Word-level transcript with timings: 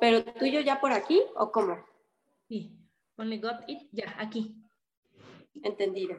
¿Pero 0.00 0.24
tuyo 0.24 0.60
ya 0.60 0.80
por 0.80 0.92
aquí 0.92 1.22
o 1.36 1.50
cómo? 1.50 1.84
Sí, 2.48 2.76
only 3.16 3.38
got 3.38 3.68
it, 3.68 3.88
ya, 3.92 4.14
aquí. 4.18 4.54
Entendido. 5.62 6.16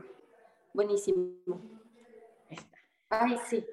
Buenísimo. 0.73 1.37
Está. 2.49 2.77
Ay, 3.09 3.37
sí. 3.47 3.65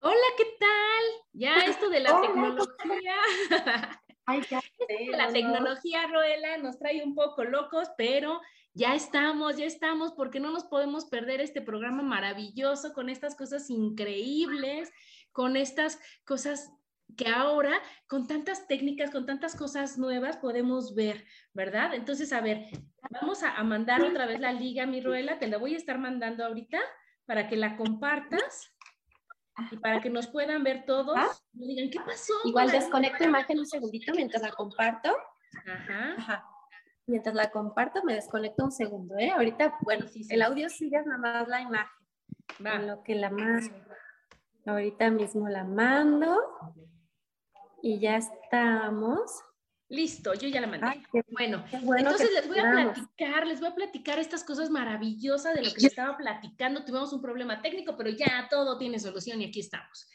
Hola, 0.00 0.26
¿qué 0.36 0.44
tal? 0.58 1.04
Ya 1.32 1.56
esto 1.66 1.88
de 1.90 2.00
la 2.00 2.20
tecnología. 2.20 3.14
Ay, 4.26 4.42
ya 4.48 4.60
sé, 4.60 5.06
la 5.10 5.26
no, 5.26 5.32
tecnología, 5.32 6.06
Roela, 6.06 6.56
nos 6.58 6.78
trae 6.78 7.02
un 7.02 7.14
poco 7.14 7.44
locos, 7.44 7.88
pero 7.96 8.40
ya 8.74 8.94
estamos, 8.94 9.56
ya 9.56 9.64
estamos, 9.64 10.12
porque 10.12 10.40
no 10.40 10.50
nos 10.52 10.64
podemos 10.64 11.06
perder 11.06 11.40
este 11.40 11.60
programa 11.60 12.02
maravilloso 12.02 12.92
con 12.92 13.08
estas 13.08 13.34
cosas 13.34 13.68
increíbles, 13.70 14.92
con 15.32 15.56
estas 15.56 15.98
cosas 16.24 16.72
que 17.16 17.28
ahora 17.28 17.80
con 18.06 18.26
tantas 18.26 18.66
técnicas, 18.66 19.10
con 19.10 19.26
tantas 19.26 19.56
cosas 19.56 19.98
nuevas 19.98 20.36
podemos 20.36 20.94
ver, 20.94 21.24
¿verdad? 21.54 21.94
Entonces, 21.94 22.32
a 22.32 22.40
ver, 22.40 22.66
vamos 23.10 23.42
a, 23.42 23.56
a 23.56 23.64
mandar 23.64 24.02
otra 24.02 24.26
vez 24.26 24.40
la 24.40 24.52
liga, 24.52 24.86
mi 24.86 25.00
Ruela, 25.00 25.38
te 25.38 25.48
la 25.48 25.58
voy 25.58 25.74
a 25.74 25.78
estar 25.78 25.98
mandando 25.98 26.44
ahorita 26.44 26.78
para 27.26 27.48
que 27.48 27.56
la 27.56 27.76
compartas 27.76 28.74
y 29.70 29.76
para 29.76 30.00
que 30.00 30.10
nos 30.10 30.26
puedan 30.28 30.64
ver 30.64 30.84
todos. 30.86 31.16
Ah. 31.16 31.28
No 31.52 31.66
digan, 31.66 31.90
¿qué 31.90 32.00
pasó? 32.00 32.32
Igual 32.44 32.70
desconecto 32.70 33.24
imagen 33.24 33.58
un 33.58 33.66
segundito 33.66 34.12
mientras 34.14 34.42
la 34.42 34.50
comparto. 34.52 35.10
Ajá. 35.66 36.14
Ajá. 36.16 36.44
Mientras 37.06 37.34
la 37.34 37.50
comparto 37.50 38.02
me 38.04 38.14
desconecto 38.14 38.64
un 38.64 38.72
segundo, 38.72 39.16
¿eh? 39.18 39.30
Ahorita, 39.30 39.76
bueno, 39.82 40.06
Sí, 40.06 40.12
sí, 40.12 40.24
sí. 40.24 40.34
el 40.34 40.42
audio 40.42 40.68
sigue 40.68 41.00
nada 41.04 41.18
más 41.18 41.48
la 41.48 41.60
imagen. 41.60 42.06
Va. 42.64 42.74
En 42.76 42.86
lo 42.86 43.02
que 43.02 43.14
la 43.14 43.30
mando. 43.30 43.74
Ahorita 44.66 45.10
mismo 45.10 45.48
la 45.48 45.64
mando. 45.64 46.36
Y 47.82 47.98
ya 47.98 48.16
estamos. 48.16 49.30
Listo, 49.88 50.34
yo 50.34 50.48
ya 50.48 50.60
la 50.60 50.68
mandé. 50.68 50.86
Ay, 50.86 51.02
qué 51.12 51.24
Bueno, 51.28 51.64
qué 51.68 51.78
bueno 51.78 52.10
entonces 52.10 52.30
les 52.32 52.46
voy 52.46 52.60
a 52.60 52.70
platicar, 52.70 53.46
les 53.46 53.58
voy 53.58 53.70
a 53.70 53.74
platicar 53.74 54.18
estas 54.20 54.44
cosas 54.44 54.70
maravillosas 54.70 55.54
de 55.56 55.64
lo 55.64 55.72
que 55.72 55.86
estaba 55.86 56.16
platicando. 56.16 56.84
Tuvimos 56.84 57.12
un 57.12 57.20
problema 57.20 57.60
técnico, 57.60 57.96
pero 57.96 58.10
ya 58.10 58.46
todo 58.48 58.78
tiene 58.78 59.00
solución 59.00 59.42
y 59.42 59.46
aquí 59.46 59.58
estamos. 59.58 60.08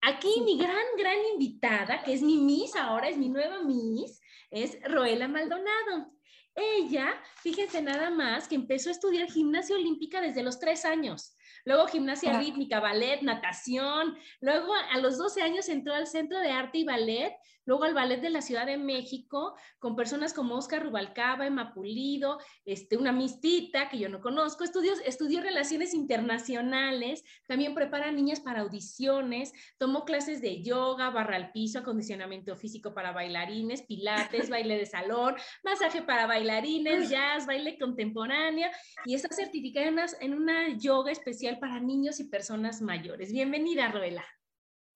Aquí 0.00 0.40
mi 0.44 0.58
gran, 0.58 0.84
gran 0.96 1.16
invitada, 1.32 2.02
que 2.02 2.12
es 2.12 2.22
mi 2.22 2.38
Miss 2.38 2.74
ahora, 2.74 3.08
es 3.08 3.16
mi 3.16 3.28
nueva 3.28 3.62
Miss, 3.62 4.20
es 4.50 4.78
Roela 4.82 5.28
Maldonado. 5.28 6.12
Ella, 6.58 7.14
fíjense 7.36 7.80
nada 7.82 8.10
más, 8.10 8.48
que 8.48 8.56
empezó 8.56 8.88
a 8.88 8.92
estudiar 8.92 9.30
gimnasia 9.30 9.76
olímpica 9.76 10.20
desde 10.20 10.42
los 10.42 10.58
tres 10.58 10.84
años. 10.84 11.34
Luego 11.64 11.86
gimnasia 11.86 12.34
Ah. 12.36 12.40
rítmica, 12.40 12.80
ballet, 12.80 13.22
natación. 13.22 14.16
Luego 14.40 14.72
a 14.74 14.98
los 14.98 15.18
12 15.18 15.42
años 15.42 15.68
entró 15.68 15.94
al 15.94 16.06
Centro 16.06 16.38
de 16.40 16.50
Arte 16.50 16.78
y 16.78 16.84
Ballet, 16.84 17.34
luego 17.68 17.84
al 17.84 17.92
Ballet 17.92 18.22
de 18.22 18.30
la 18.30 18.40
Ciudad 18.40 18.64
de 18.64 18.78
México, 18.78 19.54
con 19.78 19.94
personas 19.94 20.32
como 20.32 20.54
Oscar 20.54 20.82
Rubalcaba, 20.82 21.46
Emma 21.46 21.74
Pulido, 21.74 22.38
este, 22.64 22.96
una 22.96 23.12
mistita 23.12 23.90
que 23.90 23.98
yo 23.98 24.08
no 24.08 24.22
conozco. 24.22 24.64
Estudió, 24.64 24.94
estudió 25.04 25.42
relaciones 25.42 25.92
internacionales, 25.92 27.22
también 27.46 27.74
prepara 27.74 28.10
niñas 28.10 28.40
para 28.40 28.62
audiciones, 28.62 29.52
tomó 29.76 30.06
clases 30.06 30.40
de 30.40 30.62
yoga, 30.62 31.10
barra 31.10 31.36
al 31.36 31.52
piso, 31.52 31.80
acondicionamiento 31.80 32.56
físico 32.56 32.94
para 32.94 33.12
bailarines, 33.12 33.82
pilates, 33.82 34.48
baile 34.48 34.78
de 34.78 34.86
salón, 34.86 35.36
masaje 35.62 36.00
para 36.00 36.26
bailarines, 36.26 37.10
jazz, 37.10 37.44
baile 37.44 37.78
contemporáneo 37.78 38.70
y 39.04 39.14
está 39.14 39.28
certificada 39.28 39.88
en 39.88 39.92
una, 39.92 40.06
en 40.20 40.34
una 40.34 40.78
yoga 40.78 41.12
especial 41.12 41.58
para 41.58 41.80
niños 41.80 42.18
y 42.18 42.24
personas 42.24 42.80
mayores. 42.80 43.30
Bienvenida, 43.30 43.92
Roela. 43.92 44.24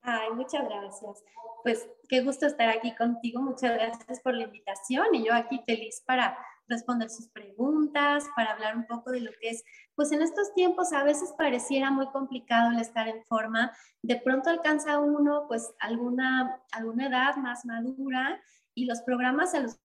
Ay, 0.02 0.30
muchas 0.34 0.64
gracias. 0.68 1.22
Pues 1.62 1.88
qué 2.08 2.22
gusto 2.22 2.46
estar 2.46 2.68
aquí 2.68 2.94
contigo. 2.96 3.40
Muchas 3.40 3.74
gracias 3.74 4.20
por 4.20 4.34
la 4.34 4.44
invitación 4.44 5.14
y 5.14 5.24
yo 5.24 5.32
aquí 5.32 5.60
feliz 5.64 6.02
para 6.04 6.36
responder 6.66 7.08
sus 7.08 7.28
preguntas, 7.28 8.24
para 8.34 8.52
hablar 8.52 8.76
un 8.76 8.86
poco 8.86 9.12
de 9.12 9.20
lo 9.20 9.30
que 9.40 9.50
es, 9.50 9.64
pues 9.94 10.10
en 10.10 10.22
estos 10.22 10.54
tiempos 10.54 10.92
a 10.92 11.04
veces 11.04 11.32
pareciera 11.36 11.90
muy 11.90 12.06
complicado 12.10 12.72
el 12.72 12.80
estar 12.80 13.06
en 13.06 13.24
forma. 13.26 13.72
De 14.02 14.16
pronto 14.16 14.50
alcanza 14.50 14.98
uno 14.98 15.44
pues 15.46 15.72
alguna, 15.78 16.60
alguna 16.72 17.06
edad 17.06 17.36
más 17.36 17.64
madura 17.64 18.42
y 18.74 18.86
los 18.86 19.02
programas 19.02 19.54
a 19.54 19.60
los 19.60 19.78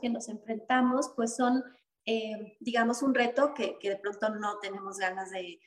que 0.00 0.10
nos 0.10 0.28
enfrentamos 0.28 1.12
pues 1.16 1.34
son, 1.34 1.64
eh, 2.06 2.56
digamos, 2.60 3.02
un 3.02 3.14
reto 3.14 3.54
que, 3.54 3.78
que 3.80 3.90
de 3.90 3.96
pronto 3.96 4.28
no 4.28 4.58
tenemos 4.58 4.98
ganas 4.98 5.30
de, 5.30 5.58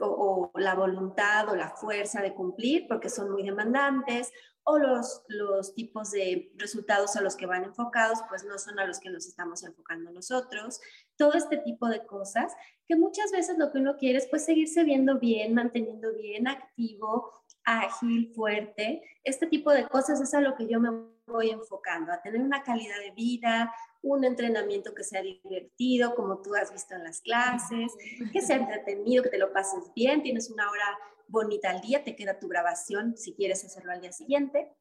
o, 0.00 0.50
la 0.54 0.74
voluntad 0.74 1.48
o 1.48 1.56
la 1.56 1.70
fuerza 1.70 2.20
de 2.22 2.34
cumplir 2.34 2.86
porque 2.88 3.08
son 3.08 3.30
muy 3.30 3.42
demandantes 3.42 4.32
o 4.64 4.78
los, 4.78 5.22
los 5.28 5.74
tipos 5.74 6.12
de 6.12 6.52
resultados 6.56 7.16
a 7.16 7.20
los 7.20 7.34
que 7.36 7.46
van 7.46 7.64
enfocados 7.64 8.20
pues 8.28 8.44
no 8.44 8.58
son 8.58 8.78
a 8.78 8.86
los 8.86 9.00
que 9.00 9.10
nos 9.10 9.26
estamos 9.26 9.64
enfocando 9.64 10.10
nosotros. 10.10 10.80
Todo 11.16 11.34
este 11.34 11.56
tipo 11.58 11.88
de 11.88 12.06
cosas 12.06 12.52
que 12.86 12.96
muchas 12.96 13.30
veces 13.32 13.58
lo 13.58 13.72
que 13.72 13.78
uno 13.78 13.96
quiere 13.96 14.18
es 14.18 14.26
pues 14.26 14.44
seguirse 14.44 14.84
viendo 14.84 15.18
bien, 15.18 15.54
manteniendo 15.54 16.14
bien 16.14 16.46
activo, 16.46 17.30
ágil, 17.64 18.32
fuerte. 18.34 19.02
Este 19.24 19.46
tipo 19.46 19.72
de 19.72 19.86
cosas 19.88 20.20
es 20.20 20.34
a 20.34 20.40
lo 20.40 20.54
que 20.56 20.66
yo 20.66 20.80
me 20.80 20.90
voy 21.32 21.50
enfocando, 21.50 22.12
a 22.12 22.22
tener 22.22 22.40
una 22.40 22.62
calidad 22.62 22.98
de 22.98 23.10
vida, 23.10 23.74
un 24.02 24.24
entrenamiento 24.24 24.94
que 24.94 25.04
sea 25.04 25.22
divertido, 25.22 26.14
como 26.14 26.42
tú 26.42 26.54
has 26.54 26.72
visto 26.72 26.94
en 26.94 27.04
las 27.04 27.20
clases, 27.20 27.92
que 28.32 28.40
sea 28.40 28.56
entretenido, 28.56 29.22
que 29.22 29.30
te 29.30 29.38
lo 29.38 29.52
pases 29.52 29.92
bien, 29.94 30.22
tienes 30.22 30.50
una 30.50 30.70
hora 30.70 30.98
bonita 31.28 31.70
al 31.70 31.80
día, 31.80 32.04
te 32.04 32.14
queda 32.14 32.38
tu 32.38 32.48
grabación 32.48 33.16
si 33.16 33.34
quieres 33.34 33.64
hacerlo 33.64 33.92
al 33.92 34.00
día 34.00 34.12
siguiente. 34.12 34.72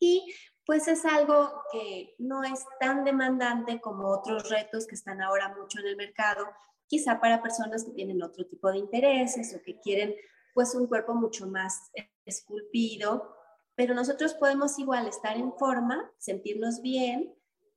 Y 0.00 0.34
pues 0.64 0.88
es 0.88 1.04
algo 1.04 1.62
que 1.70 2.14
no 2.18 2.42
es 2.42 2.64
tan 2.80 3.04
demandante 3.04 3.80
como 3.80 4.08
otros 4.08 4.50
retos 4.50 4.86
que 4.86 4.96
están 4.96 5.22
ahora 5.22 5.54
mucho 5.56 5.78
en 5.78 5.86
el 5.86 5.96
mercado, 5.96 6.46
quizá 6.86 7.20
para 7.20 7.42
personas 7.42 7.84
que 7.84 7.92
tienen 7.92 8.22
otro 8.22 8.46
tipo 8.46 8.70
de 8.70 8.78
intereses 8.78 9.54
o 9.54 9.62
que 9.62 9.78
quieren 9.80 10.14
pues 10.54 10.74
un 10.74 10.86
cuerpo 10.86 11.14
mucho 11.14 11.46
más 11.46 11.90
esculpido, 12.24 13.35
pero 13.76 13.94
nosotros 13.94 14.34
podemos 14.34 14.78
igual 14.78 15.06
estar 15.06 15.36
en 15.36 15.52
forma, 15.52 16.10
sentirnos 16.18 16.80
bien 16.82 17.34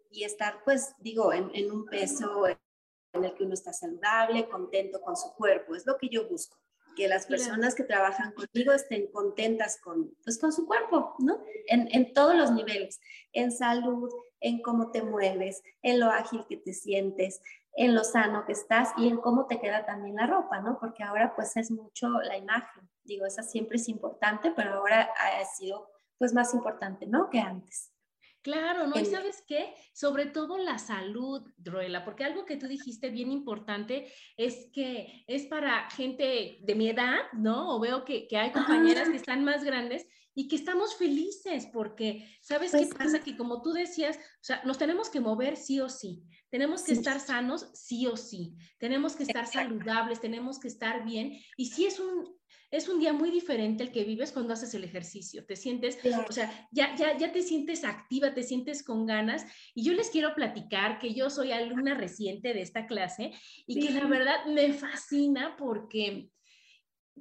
y 0.09 0.23
estar 0.23 0.63
pues 0.63 0.95
digo 0.99 1.31
en, 1.33 1.51
en 1.53 1.71
un 1.71 1.85
peso 1.85 2.47
en 2.47 3.23
el 3.23 3.33
que 3.35 3.43
uno 3.43 3.53
está 3.53 3.73
saludable, 3.73 4.49
contento 4.49 5.01
con 5.01 5.15
su 5.15 5.33
cuerpo, 5.35 5.75
es 5.75 5.85
lo 5.85 5.97
que 5.97 6.09
yo 6.09 6.27
busco 6.27 6.57
que 6.95 7.07
las 7.07 7.27
personas 7.27 7.75
que 7.75 7.83
trabajan 7.83 8.33
conmigo 8.33 8.73
estén 8.73 9.07
contentas 9.11 9.79
con, 9.79 10.13
pues, 10.23 10.37
con 10.37 10.51
su 10.51 10.65
cuerpo, 10.65 11.15
¿no? 11.19 11.41
En, 11.67 11.87
en, 11.93 12.13
todos 12.13 12.35
los 12.35 12.51
niveles, 12.51 12.99
en 13.31 13.53
salud, 13.53 14.09
en 14.41 14.61
cómo 14.61 14.91
te 14.91 15.01
mueves, 15.01 15.63
en 15.81 16.01
lo 16.01 16.07
ágil 16.07 16.45
que 16.49 16.57
te 16.57 16.73
sientes, 16.73 17.41
en 17.73 17.95
lo 17.95 18.03
sano 18.03 18.45
que 18.45 18.51
estás 18.51 18.89
y 18.97 19.07
en 19.07 19.17
cómo 19.17 19.47
te 19.47 19.61
queda 19.61 19.85
también 19.85 20.17
la 20.17 20.27
ropa, 20.27 20.59
¿no? 20.59 20.77
Porque 20.77 21.03
ahora 21.03 21.33
pues 21.35 21.55
es 21.55 21.71
mucho 21.71 22.09
la 22.21 22.37
imagen, 22.37 22.89
digo, 23.09 23.25
esa 23.25 23.43
siempre 23.43 23.77
es 23.77 23.89
importante, 23.89 24.51
pero 24.55 24.75
ahora 24.75 25.09
ha 25.15 25.45
sido 25.45 25.89
pues 26.17 26.33
más 26.33 26.53
importante, 26.53 27.07
¿no? 27.07 27.29
Que 27.29 27.39
antes. 27.39 27.93
Claro, 28.41 28.87
¿no? 28.87 28.97
Y 28.97 29.05
sabes 29.05 29.43
qué? 29.45 29.73
Sobre 29.93 30.25
todo 30.25 30.57
la 30.57 30.79
salud, 30.79 31.45
Roela, 31.57 32.05
porque 32.05 32.23
algo 32.23 32.45
que 32.45 32.55
tú 32.55 32.67
dijiste 32.67 33.09
bien 33.09 33.31
importante 33.31 34.11
es 34.37 34.69
que 34.71 35.25
es 35.27 35.45
para 35.47 35.89
gente 35.89 36.59
de 36.61 36.75
mi 36.75 36.89
edad, 36.89 37.17
¿no? 37.33 37.75
O 37.75 37.79
veo 37.81 38.05
que, 38.05 38.27
que 38.27 38.37
hay 38.37 38.51
compañeras 38.51 39.09
que 39.09 39.17
están 39.17 39.43
más 39.43 39.65
grandes 39.65 40.07
y 40.33 40.47
que 40.47 40.55
estamos 40.55 40.95
felices 40.95 41.67
porque, 41.73 42.25
¿sabes 42.41 42.71
qué 42.71 42.77
pues 42.77 42.93
pasa? 42.95 43.19
Que 43.19 43.35
como 43.35 43.61
tú 43.61 43.73
decías, 43.73 44.17
o 44.17 44.43
sea, 44.43 44.63
nos 44.63 44.77
tenemos 44.77 45.09
que 45.09 45.19
mover 45.19 45.57
sí 45.57 45.81
o 45.81 45.89
sí, 45.89 46.23
tenemos 46.49 46.83
que 46.83 46.93
estar 46.93 47.19
sanos 47.19 47.69
sí 47.73 48.07
o 48.07 48.15
sí, 48.15 48.55
tenemos 48.77 49.17
que 49.17 49.23
estar 49.23 49.47
saludables, 49.47 50.21
tenemos 50.21 50.57
que 50.57 50.69
estar 50.69 51.03
bien 51.03 51.37
y 51.57 51.65
sí 51.65 51.85
es 51.85 51.99
un, 51.99 52.38
es 52.71 52.87
un 52.87 52.99
día 52.99 53.13
muy 53.13 53.31
diferente 53.31 53.83
el 53.83 53.91
que 53.91 54.03
vives 54.03 54.31
cuando 54.31 54.53
haces 54.53 54.73
el 54.73 54.83
ejercicio. 54.83 55.45
Te 55.45 55.55
sientes, 55.55 55.97
o 56.27 56.31
sea, 56.31 56.67
ya, 56.71 56.95
ya, 56.95 57.17
ya 57.17 57.31
te 57.31 57.41
sientes 57.41 57.83
activa, 57.83 58.33
te 58.33 58.43
sientes 58.43 58.83
con 58.83 59.05
ganas. 59.05 59.45
Y 59.73 59.83
yo 59.83 59.93
les 59.93 60.09
quiero 60.09 60.35
platicar 60.35 60.99
que 60.99 61.13
yo 61.13 61.29
soy 61.29 61.51
alumna 61.51 61.95
reciente 61.95 62.53
de 62.53 62.61
esta 62.61 62.85
clase 62.85 63.31
y 63.65 63.79
que 63.79 63.91
la 63.91 64.05
verdad 64.05 64.45
me 64.45 64.73
fascina 64.73 65.55
porque 65.57 66.29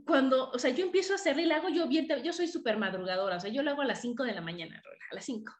cuando, 0.04 0.50
o 0.50 0.58
sea, 0.58 0.70
yo 0.70 0.84
empiezo 0.84 1.12
a 1.12 1.16
hacerle 1.16 1.42
y 1.42 1.46
la 1.46 1.56
hago 1.56 1.68
yo 1.68 1.88
bien, 1.88 2.06
yo 2.22 2.32
soy 2.32 2.46
súper 2.46 2.76
madrugadora, 2.76 3.36
o 3.36 3.40
sea, 3.40 3.50
yo 3.50 3.62
lo 3.62 3.70
hago 3.70 3.82
a 3.82 3.86
las 3.86 4.00
5 4.00 4.24
de 4.24 4.34
la 4.34 4.40
mañana, 4.40 4.82
a 5.10 5.14
las 5.14 5.24
5. 5.24 5.52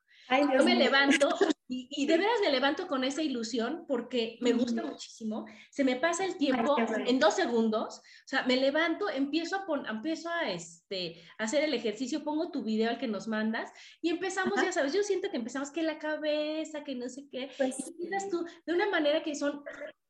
yo 0.54 0.64
me 0.64 0.74
levanto 0.74 1.28
y, 1.70 2.06
de 2.06 2.16
veras 2.16 2.40
me 2.40 2.50
levanto 2.50 2.86
con 2.86 3.04
esa 3.04 3.22
ilusión 3.22 3.84
porque 3.86 4.38
me 4.40 4.54
gusta 4.54 4.82
muchísimo. 4.82 5.44
Se 5.70 5.84
me 5.84 5.96
pasa 5.96 6.24
el 6.24 6.38
tiempo 6.38 6.76
en 7.06 7.18
dos 7.18 7.34
segundos. 7.34 7.98
O 7.98 8.28
sea, 8.28 8.44
me 8.44 8.56
levanto, 8.56 9.10
empiezo 9.10 9.56
a, 9.56 9.90
empiezo 9.90 10.30
a 10.30 10.50
este, 10.50 11.22
hacer 11.36 11.64
el 11.64 11.74
ejercicio, 11.74 12.24
pongo 12.24 12.50
tu 12.50 12.64
video 12.64 12.88
al 12.88 12.98
que 12.98 13.06
nos 13.06 13.28
mandas 13.28 13.70
y 14.00 14.08
empezamos, 14.08 14.54
ya 14.62 14.72
sabes, 14.72 14.94
yo 14.94 15.02
siento 15.02 15.30
que 15.30 15.36
empezamos 15.36 15.70
que 15.70 15.82
la 15.82 15.98
cabeza, 15.98 16.84
que 16.84 16.94
no 16.94 17.06
sé 17.10 17.28
qué. 17.30 17.50
Pues, 17.58 17.76
y 17.78 18.08
tú 18.30 18.46
de 18.64 18.72
una 18.72 18.88
manera 18.88 19.22
que 19.22 19.34
son 19.34 19.62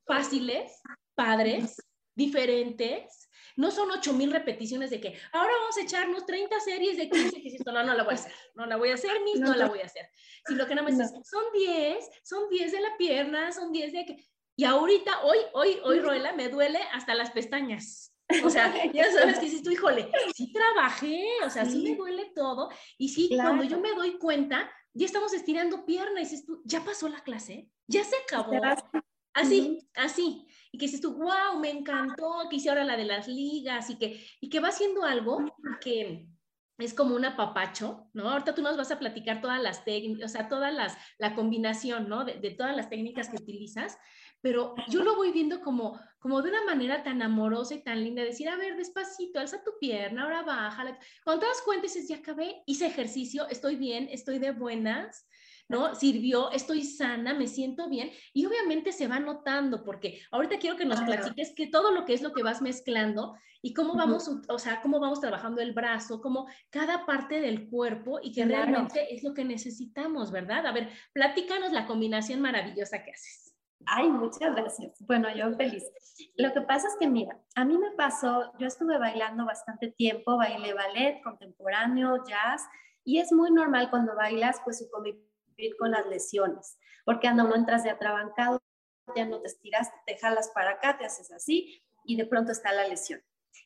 fáciles, 0.06 0.81
padres, 1.16 1.76
diferentes. 2.19 3.31
No 3.56 3.70
son 3.70 3.91
8000 3.91 4.31
repeticiones 4.31 4.91
de 4.91 5.00
que 5.00 5.19
ahora 5.32 5.53
vamos 5.61 5.76
a 5.79 5.81
echarnos 5.81 6.26
30 6.26 6.61
series 6.61 6.97
de 6.97 7.09
15 7.09 7.43
que 7.43 7.49
esto 7.49 7.73
no, 7.73 7.82
no 7.82 7.94
la 7.94 8.05
voy 8.05 8.12
a 8.12 8.15
hacer, 8.15 8.32
no 8.55 8.67
la 8.67 8.76
voy 8.76 8.91
a 8.91 8.94
hacer, 8.94 9.11
mis, 9.25 9.41
no, 9.41 9.55
la 9.55 9.67
voy 9.67 9.81
a 9.81 9.87
hacer. 9.87 10.11
Sino 10.47 10.67
que 10.67 10.75
nada 10.75 10.88
más 10.88 11.00
es, 11.00 11.11
son 11.29 11.44
10, 11.55 12.09
son 12.23 12.49
10 12.50 12.73
de 12.73 12.81
la 12.81 12.97
pierna, 12.99 13.50
son 13.53 13.73
10 13.73 13.93
de 13.93 14.05
que... 14.05 14.25
Y 14.55 14.65
ahorita, 14.65 15.23
hoy, 15.23 15.38
hoy, 15.55 15.79
hoy, 15.85 16.00
Roela, 16.00 16.32
me 16.35 16.49
duele 16.49 16.81
hasta 16.93 17.15
las 17.15 17.31
pestañas. 17.31 18.12
O 18.44 18.50
sea, 18.50 18.73
ya 18.93 19.11
sabes 19.12 19.38
que 19.38 19.47
dices 19.47 19.62
tú, 19.62 19.70
híjole, 19.70 20.11
sí 20.35 20.53
trabajé, 20.53 21.25
o 21.44 21.50
sea, 21.50 21.65
sí, 21.65 21.82
me 21.82 21.97
duele 21.97 22.32
todo. 22.35 22.69
Y 22.97 23.09
sí, 23.09 23.31
cuando 23.35 23.65
yo 23.65 23.81
me 23.81 23.93
doy 23.93 24.19
cuenta, 24.19 24.70
ya 24.94 25.06
estamos 25.06 25.32
estirando 25.32 25.85
pierna 25.85 26.20
y 26.20 26.25
dices 26.25 26.44
tú, 26.44 26.61
ya 26.65 26.85
pasó 26.85 27.09
la 27.09 27.23
clase, 27.23 27.69
ya 27.87 28.05
se 28.05 28.17
acabó. 28.17 28.53
Así, 29.32 29.88
así 29.94 30.49
y 30.73 30.79
que 30.79 30.87
dices 30.87 31.00
tú, 31.00 31.15
wow, 31.15 31.59
me 31.61 31.70
encantó, 31.70 32.47
que 32.49 32.56
hice 32.56 32.69
ahora 32.69 32.85
la 32.85 32.97
de 32.97 33.05
las 33.05 33.29
ligas 33.29 33.91
y 33.91 33.99
que, 33.99 34.25
y 34.41 34.49
que 34.49 34.61
va 34.61 34.69
haciendo 34.69 35.05
algo 35.05 35.44
que 35.81 36.29
es 36.79 36.94
como 36.94 37.17
un 37.17 37.25
apapacho, 37.25 38.09
¿no? 38.12 38.31
Ahorita 38.31 38.55
tú 38.55 38.62
nos 38.62 38.76
vas 38.76 38.93
a 38.93 38.99
platicar 38.99 39.41
todas 39.41 39.61
las 39.61 39.85
técnicas, 39.85 40.31
o 40.31 40.32
sea, 40.32 40.49
todas 40.49 40.73
las, 40.73 40.97
la 41.19 41.35
combinación, 41.35 42.09
¿no? 42.09 42.25
De, 42.25 42.35
todas 42.56 42.76
las 42.76 42.88
técnicas 42.88 43.29
que 43.29 43.37
utilizas, 43.37 43.99
pero 44.41 44.76
yo 44.88 45.03
lo 45.03 45.17
voy 45.17 45.32
viendo 45.32 45.61
como, 45.61 46.00
como 46.20 46.41
de 46.41 46.50
una 46.50 46.65
manera 46.65 47.03
tan 47.03 47.20
amorosa 47.20 47.75
y 47.75 47.82
tan 47.82 48.05
linda, 48.05 48.23
decir, 48.23 48.49
a 48.49 48.56
ver, 48.56 48.76
despacito, 48.76 49.41
alza 49.41 49.65
tu 49.65 49.73
pierna, 49.81 50.23
ahora 50.23 50.43
baja. 50.43 50.97
Cuando 51.25 51.41
te 51.41 51.47
das 51.47 51.62
cuenta, 51.65 51.82
dices, 51.82 52.09
ya 52.09 52.19
acabé, 52.19 52.62
hice 52.67 52.87
ejercicio, 52.87 53.49
estoy 53.49 53.75
bien, 53.75 54.09
estoy 54.12 54.38
de 54.38 54.53
buenas, 54.53 55.26
¿no? 55.69 55.94
Sirvió, 55.94 56.50
estoy 56.50 56.82
sana, 56.82 57.35
me 57.35 57.47
siento 57.47 57.88
bien 57.88 58.11
y 58.32 58.47
obviamente 58.47 58.93
se 58.93 59.06
va 59.06 59.20
notando 59.20 59.85
porque 59.85 60.23
ahorita 60.31 60.59
quiero 60.59 60.76
que 60.76 60.87
nos 60.87 61.00
platiques 61.03 61.55
que 61.55 61.67
todo 61.67 61.93
lo 61.93 62.05
que 62.05 62.15
es 62.15 62.23
lo 62.23 62.32
que 62.32 62.43
vas 62.43 62.62
mezclando 62.62 63.35
y 63.61 63.75
cómo 63.75 63.94
vamos, 63.94 64.31
o 64.49 64.59
sea, 64.59 64.81
cómo 64.81 65.00
vamos 65.00 65.20
trabajando 65.20 65.61
el 65.61 65.73
brazo, 65.73 66.20
como 66.20 66.47
cada 66.70 67.05
parte 67.06 67.41
del 67.41 67.69
cuerpo 67.69 68.20
y 68.23 68.32
que 68.32 68.44
realmente 68.44 69.15
es 69.15 69.23
lo 69.23 69.35
que 69.35 69.44
necesitamos, 69.44 70.31
¿verdad? 70.31 70.67
A 70.67 70.73
ver, 70.73 70.91
platícanos 71.12 71.73
la 71.73 71.87
combinación 71.87 72.41
maravillosa 72.41 73.03
que 73.03 73.11
haces. 73.11 73.49
Ay, 73.87 74.09
muchas 74.09 74.55
gracias. 74.55 75.05
Bueno, 75.06 75.29
yo 75.35 75.55
feliz. 75.56 75.85
Lo 76.37 76.53
que 76.53 76.61
pasa 76.62 76.88
es 76.88 76.97
que, 76.99 77.09
mira, 77.09 77.41
a 77.55 77.65
mí 77.65 77.79
me 77.79 77.93
pasó, 77.93 78.53
yo 78.59 78.67
estuve 78.67 78.99
bailando 78.99 79.44
bastante 79.44 79.91
tiempo, 79.93 80.37
bailé 80.37 80.75
ballet 80.75 81.20
contemporáneo, 81.23 82.25
jazz, 82.29 82.62
y 83.05 83.19
es 83.19 83.32
muy 83.32 83.50
normal 83.50 83.88
cuando 83.91 84.15
bailas, 84.15 84.61
pues 84.65 84.79
su 84.79 84.91
con 85.78 85.90
las 85.90 86.06
lesiones, 86.06 86.78
porque 87.05 87.28
anda 87.28 87.44
uno 87.44 87.56
entras 87.56 87.82
de 87.82 87.90
atrabancado, 87.90 88.62
ya 89.14 89.26
no 89.26 89.40
te 89.40 89.49
estiras, 89.49 89.90
te 90.06 90.16
jalas 90.19 90.50
para 90.55 90.72
acá, 90.72 90.99
te 90.99 91.05
haces 91.05 91.31
así 91.32 91.82
y 92.05 92.16
de 92.16 92.26
pronto 92.26 92.52
está 92.52 92.72
la 92.72 92.87
lesión. 92.87 93.20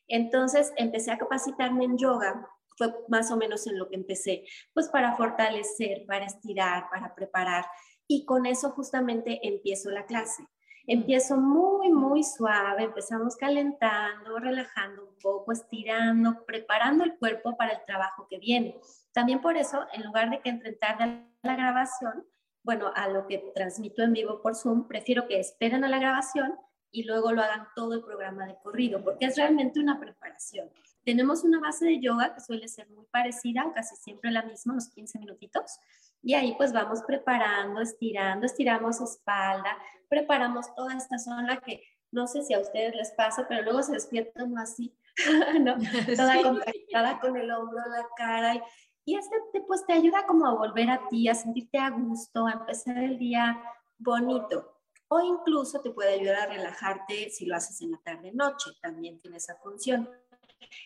Entonces 0.07 0.73
empecé 0.77 1.11
a 1.11 1.17
capacitarme 1.17 1.85
en 1.85 1.97
yoga, 1.97 2.47
fue 2.77 2.93
más 3.07 3.31
o 3.31 3.37
menos 3.37 3.67
en 3.67 3.77
lo 3.77 3.89
que 3.89 3.95
empecé, 3.95 4.45
pues 4.73 4.89
para 4.89 5.15
fortalecer, 5.15 6.05
para 6.07 6.25
estirar, 6.25 6.89
para 6.89 7.13
preparar 7.13 7.65
y 8.07 8.25
con 8.25 8.45
eso 8.45 8.71
justamente 8.71 9.39
empiezo 9.47 9.89
la 9.91 10.05
clase. 10.05 10.47
Empiezo 10.85 11.37
muy, 11.37 11.89
muy 11.89 12.23
suave, 12.23 12.83
empezamos 12.83 13.37
calentando, 13.37 14.37
relajando 14.37 15.05
un 15.07 15.17
poco, 15.21 15.53
estirando, 15.53 16.43
preparando 16.45 17.05
el 17.05 17.17
cuerpo 17.17 17.55
para 17.55 17.71
el 17.71 17.85
trabajo 17.85 18.27
que 18.29 18.37
viene. 18.37 18.77
También 19.13 19.39
por 19.39 19.55
eso, 19.55 19.85
en 19.93 20.03
lugar 20.03 20.29
de 20.29 20.41
que 20.41 20.49
entren 20.49 20.77
tarde 20.77 21.23
la 21.43 21.55
grabación, 21.55 22.25
bueno, 22.63 22.91
a 22.95 23.09
lo 23.09 23.27
que 23.27 23.51
transmito 23.53 24.01
en 24.01 24.13
vivo 24.13 24.41
por 24.41 24.55
Zoom, 24.55 24.87
prefiero 24.87 25.27
que 25.27 25.39
esperen 25.39 25.83
a 25.83 25.89
la 25.89 25.99
grabación 25.99 26.55
y 26.91 27.03
luego 27.03 27.31
lo 27.31 27.41
hagan 27.41 27.67
todo 27.75 27.95
el 27.95 28.03
programa 28.03 28.45
de 28.45 28.55
corrido, 28.63 29.03
porque 29.03 29.25
es 29.25 29.35
realmente 29.35 29.79
una 29.79 29.99
preparación. 29.99 30.69
Tenemos 31.03 31.43
una 31.43 31.59
base 31.59 31.85
de 31.85 31.99
yoga 31.99 32.33
que 32.33 32.39
suele 32.39 32.67
ser 32.67 32.89
muy 32.89 33.05
parecida, 33.07 33.69
casi 33.73 33.95
siempre 33.95 34.31
la 34.31 34.43
misma, 34.43 34.73
unos 34.73 34.87
15 34.89 35.19
minutitos, 35.19 35.79
y 36.21 36.35
ahí 36.35 36.55
pues 36.55 36.71
vamos 36.71 37.01
preparando, 37.05 37.81
estirando, 37.81 38.45
estiramos 38.45 39.01
espalda, 39.01 39.77
preparamos 40.07 40.73
toda 40.75 40.95
esta 40.95 41.17
zona 41.17 41.59
que 41.59 41.83
no 42.11 42.27
sé 42.27 42.43
si 42.43 42.53
a 42.53 42.59
ustedes 42.59 42.95
les 42.95 43.11
pasa, 43.11 43.45
pero 43.49 43.63
luego 43.63 43.83
se 43.83 43.93
despiertan 43.93 44.57
así, 44.57 44.95
¿no? 45.59 45.75
Toda 46.15 46.33
sí. 46.35 47.19
con 47.19 47.35
el 47.35 47.51
hombro, 47.51 47.79
la 47.89 48.07
cara, 48.15 48.55
y 48.55 48.61
y 49.05 49.17
este 49.17 49.37
pues 49.67 49.85
te 49.85 49.93
ayuda 49.93 50.25
como 50.25 50.45
a 50.45 50.55
volver 50.55 50.89
a 50.89 51.07
ti, 51.09 51.27
a 51.27 51.35
sentirte 51.35 51.77
a 51.77 51.89
gusto, 51.89 52.47
a 52.47 52.53
empezar 52.53 52.97
el 52.97 53.17
día 53.17 53.61
bonito. 53.97 54.79
O 55.09 55.19
incluso 55.19 55.81
te 55.81 55.91
puede 55.91 56.13
ayudar 56.13 56.37
a 56.37 56.53
relajarte 56.53 57.29
si 57.29 57.45
lo 57.45 57.55
haces 57.55 57.81
en 57.81 57.91
la 57.91 57.99
tarde-noche, 57.99 58.71
también 58.81 59.19
tiene 59.19 59.37
esa 59.37 59.55
función. 59.57 60.09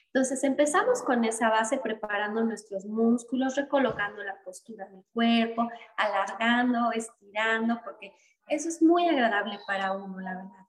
Entonces 0.08 0.44
empezamos 0.44 1.02
con 1.04 1.24
esa 1.24 1.50
base 1.50 1.78
preparando 1.78 2.44
nuestros 2.44 2.86
músculos, 2.86 3.56
recolocando 3.56 4.24
la 4.24 4.42
postura 4.44 4.88
del 4.88 5.04
cuerpo, 5.14 5.70
alargando, 5.96 6.92
estirando, 6.92 7.80
porque 7.84 8.14
eso 8.48 8.70
es 8.70 8.82
muy 8.82 9.08
agradable 9.08 9.60
para 9.68 9.94
uno, 9.94 10.20
la 10.20 10.36
verdad. 10.36 10.68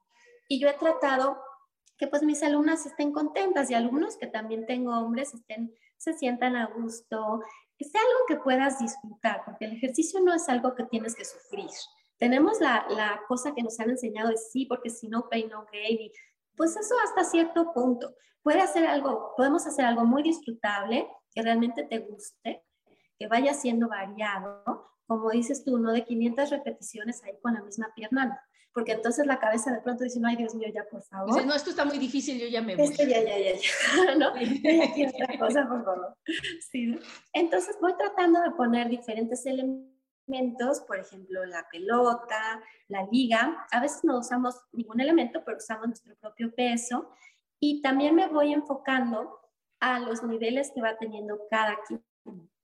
Y 0.49 0.61
yo 0.61 0.69
he 0.69 0.75
tratado 0.75 1.43
que 1.97 2.07
pues 2.07 2.23
mis 2.23 2.43
alumnas 2.43 2.87
estén 2.87 3.13
contentas 3.13 3.71
y 3.71 3.75
algunos 3.75 4.17
que 4.17 4.27
también 4.27 4.67
tengo 4.67 4.97
hombres 4.97 5.35
estén 5.35 5.75
se 5.99 6.15
sientan 6.15 6.57
a 6.57 6.67
gusto, 6.67 7.43
que 7.77 7.85
sea 7.85 8.01
algo 8.01 8.21
que 8.27 8.37
puedas 8.37 8.79
disfrutar, 8.79 9.43
porque 9.45 9.67
el 9.67 9.73
ejercicio 9.73 10.21
no 10.21 10.33
es 10.33 10.49
algo 10.49 10.75
que 10.75 10.85
tienes 10.85 11.15
que 11.15 11.25
sufrir. 11.25 11.69
Tenemos 12.19 12.61
la, 12.61 12.87
la 12.91 13.21
cosa 13.29 13.55
que 13.55 13.63
nos 13.63 13.79
han 13.79 13.91
enseñado 13.91 14.31
de 14.31 14.37
sí, 14.37 14.67
porque 14.67 14.91
si 14.91 15.09
no 15.09 15.29
pay, 15.29 15.47
no 15.47 15.67
gain, 15.73 16.11
pues 16.57 16.77
eso 16.77 16.95
hasta 17.05 17.25
cierto 17.25 17.73
punto. 17.73 18.15
Puede 18.43 18.61
hacer 18.61 18.87
algo, 18.87 19.35
podemos 19.37 19.67
hacer 19.67 19.85
algo 19.85 20.05
muy 20.05 20.23
disfrutable, 20.23 21.09
que 21.33 21.43
realmente 21.43 21.85
te 21.85 21.99
guste, 21.99 22.65
que 23.19 23.29
vaya 23.29 23.55
siendo 23.55 23.89
variado, 23.89 24.89
como 25.07 25.31
dices 25.31 25.65
tú, 25.65 25.79
no 25.79 25.93
de 25.93 26.05
500 26.05 26.51
repeticiones 26.51 27.23
ahí 27.25 27.39
con 27.41 27.55
la 27.55 27.63
misma 27.63 27.93
pierna, 27.95 28.41
porque 28.73 28.93
entonces 28.93 29.27
la 29.27 29.39
cabeza 29.39 29.73
de 29.73 29.81
pronto 29.81 30.05
dice, 30.05 30.21
no, 30.21 30.29
ay 30.29 30.37
Dios 30.37 30.55
mío, 30.55 30.69
ya 30.73 30.85
por 30.85 31.03
favor. 31.03 31.35
Dice, 31.35 31.47
no, 31.47 31.55
esto 31.55 31.71
está 31.71 31.85
muy 31.85 31.99
difícil, 31.99 32.39
yo 32.39 32.47
ya 32.47 32.63
me 32.63 32.77
voy. 32.77 32.87
Esto 32.87 33.03
ya, 33.05 33.23
ya, 33.23 33.39
ya, 33.39 33.55
ya, 33.55 34.15
¿no? 34.19 34.29
aquí 34.29 35.07
otra 35.07 35.39
cosa, 35.39 35.69
por 35.69 35.85
favor. 35.85 36.17
Sí. 36.71 36.99
Entonces 37.33 37.77
voy 37.81 37.95
tratando 37.97 38.41
de 38.43 38.51
poner 38.53 38.89
diferentes 38.89 39.45
elementos, 39.47 40.81
por 40.87 40.99
ejemplo, 40.99 41.45
la 41.47 41.67
pelota, 41.71 42.63
la 42.89 43.07
liga. 43.11 43.67
A 43.71 43.81
veces 43.81 44.05
no 44.05 44.19
usamos 44.19 44.57
ningún 44.73 45.01
elemento, 45.01 45.43
pero 45.45 45.57
usamos 45.57 45.87
nuestro 45.87 46.17
propio 46.17 46.55
peso. 46.55 47.11
Y 47.61 47.83
también 47.83 48.15
me 48.15 48.29
voy 48.29 48.53
enfocando 48.53 49.41
a 49.81 49.99
los 50.01 50.23
niveles 50.23 50.71
que 50.75 50.83
va 50.83 50.97
teniendo 50.99 51.41
cada 51.51 51.79
quien, 51.87 52.05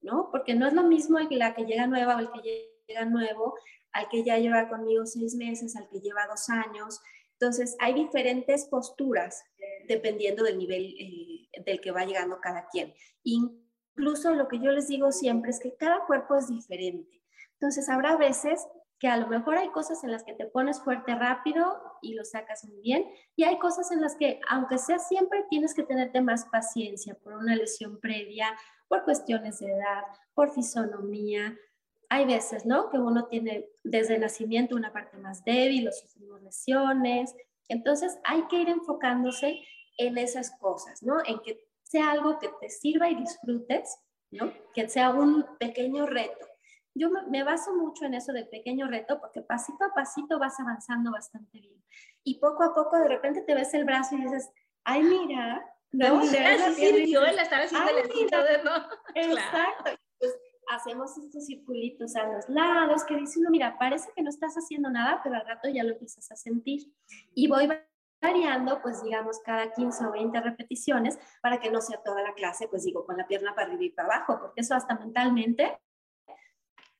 ¿no? 0.01 0.29
Porque 0.31 0.53
no 0.53 0.67
es 0.67 0.73
lo 0.73 0.83
mismo 0.83 1.17
el 1.17 1.27
que 1.27 1.37
la 1.37 1.53
que 1.53 1.65
llega 1.65 1.87
nueva 1.87 2.15
o 2.15 2.19
el 2.19 2.31
que 2.31 2.71
llega 2.87 3.05
nuevo 3.05 3.55
al 3.95 4.09
que 4.09 4.23
ya 4.23 4.37
lleva 4.37 4.67
conmigo 4.67 5.05
seis 5.05 5.35
meses, 5.35 5.75
al 5.75 5.87
que 5.89 6.01
lleva 6.01 6.27
dos 6.27 6.49
años. 6.49 7.01
Entonces, 7.39 7.75
hay 7.79 7.93
diferentes 7.93 8.65
posturas 8.65 9.41
dependiendo 9.87 10.43
del 10.43 10.57
nivel 10.57 10.95
eh, 10.99 11.61
del 11.65 11.79
que 11.79 11.91
va 11.91 12.05
llegando 12.05 12.39
cada 12.41 12.67
quien. 12.67 12.93
Incluso 13.23 14.33
lo 14.33 14.47
que 14.49 14.59
yo 14.59 14.71
les 14.71 14.89
digo 14.89 15.11
siempre 15.11 15.51
es 15.51 15.59
que 15.59 15.75
cada 15.75 16.05
cuerpo 16.05 16.35
es 16.35 16.49
diferente. 16.49 17.23
Entonces, 17.53 17.87
habrá 17.87 18.17
veces 18.17 18.67
que 18.99 19.07
a 19.07 19.17
lo 19.17 19.27
mejor 19.27 19.57
hay 19.57 19.69
cosas 19.69 20.03
en 20.03 20.11
las 20.11 20.23
que 20.23 20.33
te 20.33 20.45
pones 20.45 20.81
fuerte 20.81 21.15
rápido 21.15 21.81
y 22.01 22.13
lo 22.15 22.25
sacas 22.25 22.65
muy 22.65 22.81
bien, 22.81 23.05
y 23.35 23.43
hay 23.43 23.57
cosas 23.59 23.91
en 23.91 24.01
las 24.01 24.15
que, 24.15 24.39
aunque 24.49 24.77
sea 24.77 24.99
siempre, 24.99 25.45
tienes 25.49 25.73
que 25.73 25.83
tenerte 25.83 26.21
más 26.21 26.45
paciencia 26.45 27.15
por 27.15 27.33
una 27.33 27.55
lesión 27.55 27.99
previa, 27.99 28.47
por 28.87 29.03
cuestiones 29.03 29.59
de 29.59 29.71
edad, 29.71 30.03
por 30.33 30.53
fisonomía. 30.53 31.57
Hay 32.09 32.25
veces, 32.25 32.65
¿no? 32.65 32.89
Que 32.89 32.97
uno 32.97 33.25
tiene 33.25 33.67
desde 33.83 34.15
el 34.15 34.21
nacimiento 34.21 34.75
una 34.75 34.93
parte 34.93 35.17
más 35.17 35.43
débil 35.43 35.87
o 35.87 35.91
sufrimos 35.91 36.41
lesiones. 36.41 37.35
Entonces, 37.67 38.17
hay 38.23 38.43
que 38.47 38.57
ir 38.57 38.69
enfocándose 38.69 39.61
en 39.97 40.17
esas 40.17 40.51
cosas, 40.59 41.01
¿no? 41.03 41.17
En 41.25 41.39
que 41.39 41.59
sea 41.83 42.11
algo 42.11 42.39
que 42.39 42.49
te 42.59 42.69
sirva 42.69 43.09
y 43.09 43.15
disfrutes, 43.15 43.97
¿no? 44.31 44.51
Que 44.73 44.89
sea 44.89 45.11
un 45.11 45.45
pequeño 45.59 46.05
reto 46.05 46.45
yo 46.95 47.09
me 47.27 47.43
baso 47.43 47.75
mucho 47.75 48.05
en 48.05 48.13
eso 48.13 48.31
de 48.31 48.45
pequeño 48.45 48.87
reto 48.87 49.19
porque 49.19 49.41
pasito 49.41 49.83
a 49.83 49.93
pasito 49.93 50.39
vas 50.39 50.59
avanzando 50.59 51.11
bastante 51.11 51.59
bien. 51.59 51.83
Y 52.23 52.39
poco 52.39 52.63
a 52.63 52.73
poco 52.73 52.97
de 52.97 53.09
repente 53.09 53.41
te 53.41 53.53
ves 53.53 53.73
el 53.73 53.83
brazo 53.83 54.15
y 54.15 54.21
dices, 54.21 54.49
ay, 54.85 55.03
mira, 55.03 55.63
¿no? 55.91 56.19
Así 56.19 56.73
sirvió 56.73 57.25
el 57.25 57.37
estar 57.37 57.61
haciendo 57.61 57.89
el 57.89 58.07
de 58.07 58.63
¿no? 58.63 58.71
Exacto. 59.15 59.91
Hacemos 60.69 61.17
estos 61.17 61.45
circulitos 61.45 62.15
a 62.15 62.31
los 62.31 62.47
lados 62.49 63.03
que 63.03 63.15
dicen, 63.15 63.43
no, 63.43 63.49
mira, 63.49 63.77
parece 63.77 64.09
que 64.15 64.21
no 64.21 64.29
estás 64.29 64.55
haciendo 64.55 64.89
nada, 64.89 65.21
pero 65.23 65.35
al 65.35 65.45
rato 65.45 65.69
ya 65.69 65.83
lo 65.83 65.93
empiezas 65.93 66.31
a 66.31 66.35
sentir. 66.35 66.91
Y 67.33 67.47
voy 67.47 67.69
variando, 68.21 68.81
pues 68.81 69.03
digamos, 69.03 69.39
cada 69.39 69.71
15 69.71 70.05
o 70.05 70.11
20 70.11 70.41
repeticiones 70.41 71.19
para 71.41 71.59
que 71.59 71.69
no 71.69 71.81
sea 71.81 72.01
toda 72.03 72.21
la 72.21 72.33
clase, 72.33 72.67
pues 72.67 72.83
digo, 72.83 73.05
con 73.05 73.17
la 73.17 73.27
pierna 73.27 73.53
para 73.53 73.67
arriba 73.67 73.83
y 73.83 73.89
para 73.89 74.15
abajo, 74.15 74.39
porque 74.39 74.61
eso 74.61 74.73
hasta 74.75 74.97
mentalmente 74.97 75.77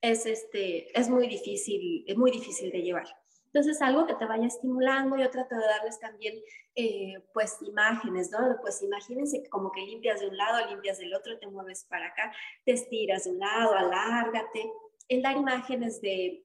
es, 0.01 0.25
este, 0.25 0.97
es 0.97 1.09
muy 1.09 1.27
difícil, 1.27 2.03
es 2.07 2.17
muy 2.17 2.31
difícil 2.31 2.71
de 2.71 2.81
llevar. 2.81 3.07
Entonces, 3.55 3.81
algo 3.81 4.05
que 4.05 4.15
te 4.15 4.25
vaya 4.25 4.47
estimulando, 4.47 5.15
yo 5.15 5.29
trato 5.29 5.55
de 5.55 5.65
darles 5.65 5.97
también, 5.97 6.35
eh, 6.75 7.13
pues, 7.33 7.55
imágenes, 7.61 8.29
¿no? 8.29 8.57
Pues 8.61 8.81
imagínense 8.81 9.47
como 9.49 9.71
que 9.71 9.79
limpias 9.79 10.19
de 10.19 10.27
un 10.27 10.35
lado, 10.35 10.69
limpias 10.69 10.97
del 10.97 11.13
otro, 11.13 11.39
te 11.39 11.47
mueves 11.47 11.85
para 11.85 12.07
acá, 12.07 12.33
te 12.65 12.73
estiras 12.73 13.23
de 13.23 13.31
un 13.31 13.39
lado, 13.39 13.73
alárgate. 13.73 14.69
El 15.07 15.21
dar 15.21 15.37
imágenes 15.37 16.01
de, 16.01 16.43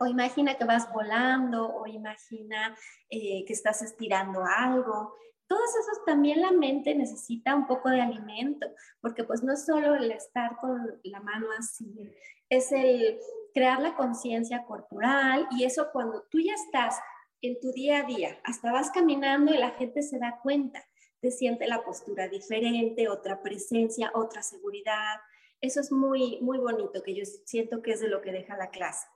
o 0.00 0.06
imagina 0.06 0.54
que 0.54 0.64
vas 0.64 0.90
volando, 0.90 1.68
o 1.76 1.86
imagina 1.86 2.74
eh, 3.10 3.44
que 3.44 3.52
estás 3.52 3.82
estirando 3.82 4.42
algo. 4.42 5.14
Todas 5.46 5.76
esas 5.76 6.06
también 6.06 6.40
la 6.40 6.52
mente 6.52 6.94
necesita 6.94 7.54
un 7.54 7.66
poco 7.66 7.90
de 7.90 8.00
alimento, 8.00 8.66
porque 9.02 9.24
pues 9.24 9.42
no 9.42 9.52
es 9.52 9.66
solo 9.66 9.94
el 9.94 10.10
estar 10.10 10.56
con 10.56 10.98
la 11.02 11.20
mano 11.20 11.48
así, 11.58 12.10
es 12.48 12.72
el 12.72 13.20
crear 13.56 13.80
la 13.80 13.96
conciencia 13.96 14.66
corporal 14.66 15.48
y 15.50 15.64
eso 15.64 15.88
cuando 15.90 16.24
tú 16.30 16.38
ya 16.38 16.52
estás 16.52 17.00
en 17.40 17.58
tu 17.58 17.72
día 17.72 18.00
a 18.00 18.02
día, 18.02 18.38
hasta 18.44 18.70
vas 18.70 18.90
caminando 18.90 19.54
y 19.54 19.56
la 19.56 19.70
gente 19.70 20.02
se 20.02 20.18
da 20.18 20.40
cuenta, 20.42 20.84
te 21.20 21.30
siente 21.30 21.66
la 21.66 21.82
postura 21.82 22.28
diferente, 22.28 23.08
otra 23.08 23.40
presencia, 23.40 24.10
otra 24.12 24.42
seguridad. 24.42 25.20
Eso 25.62 25.80
es 25.80 25.90
muy, 25.90 26.38
muy 26.42 26.58
bonito, 26.58 27.02
que 27.02 27.14
yo 27.14 27.24
siento 27.46 27.80
que 27.80 27.92
es 27.92 28.00
de 28.00 28.08
lo 28.08 28.20
que 28.20 28.30
deja 28.30 28.58
la 28.58 28.68
clase. 28.68 29.06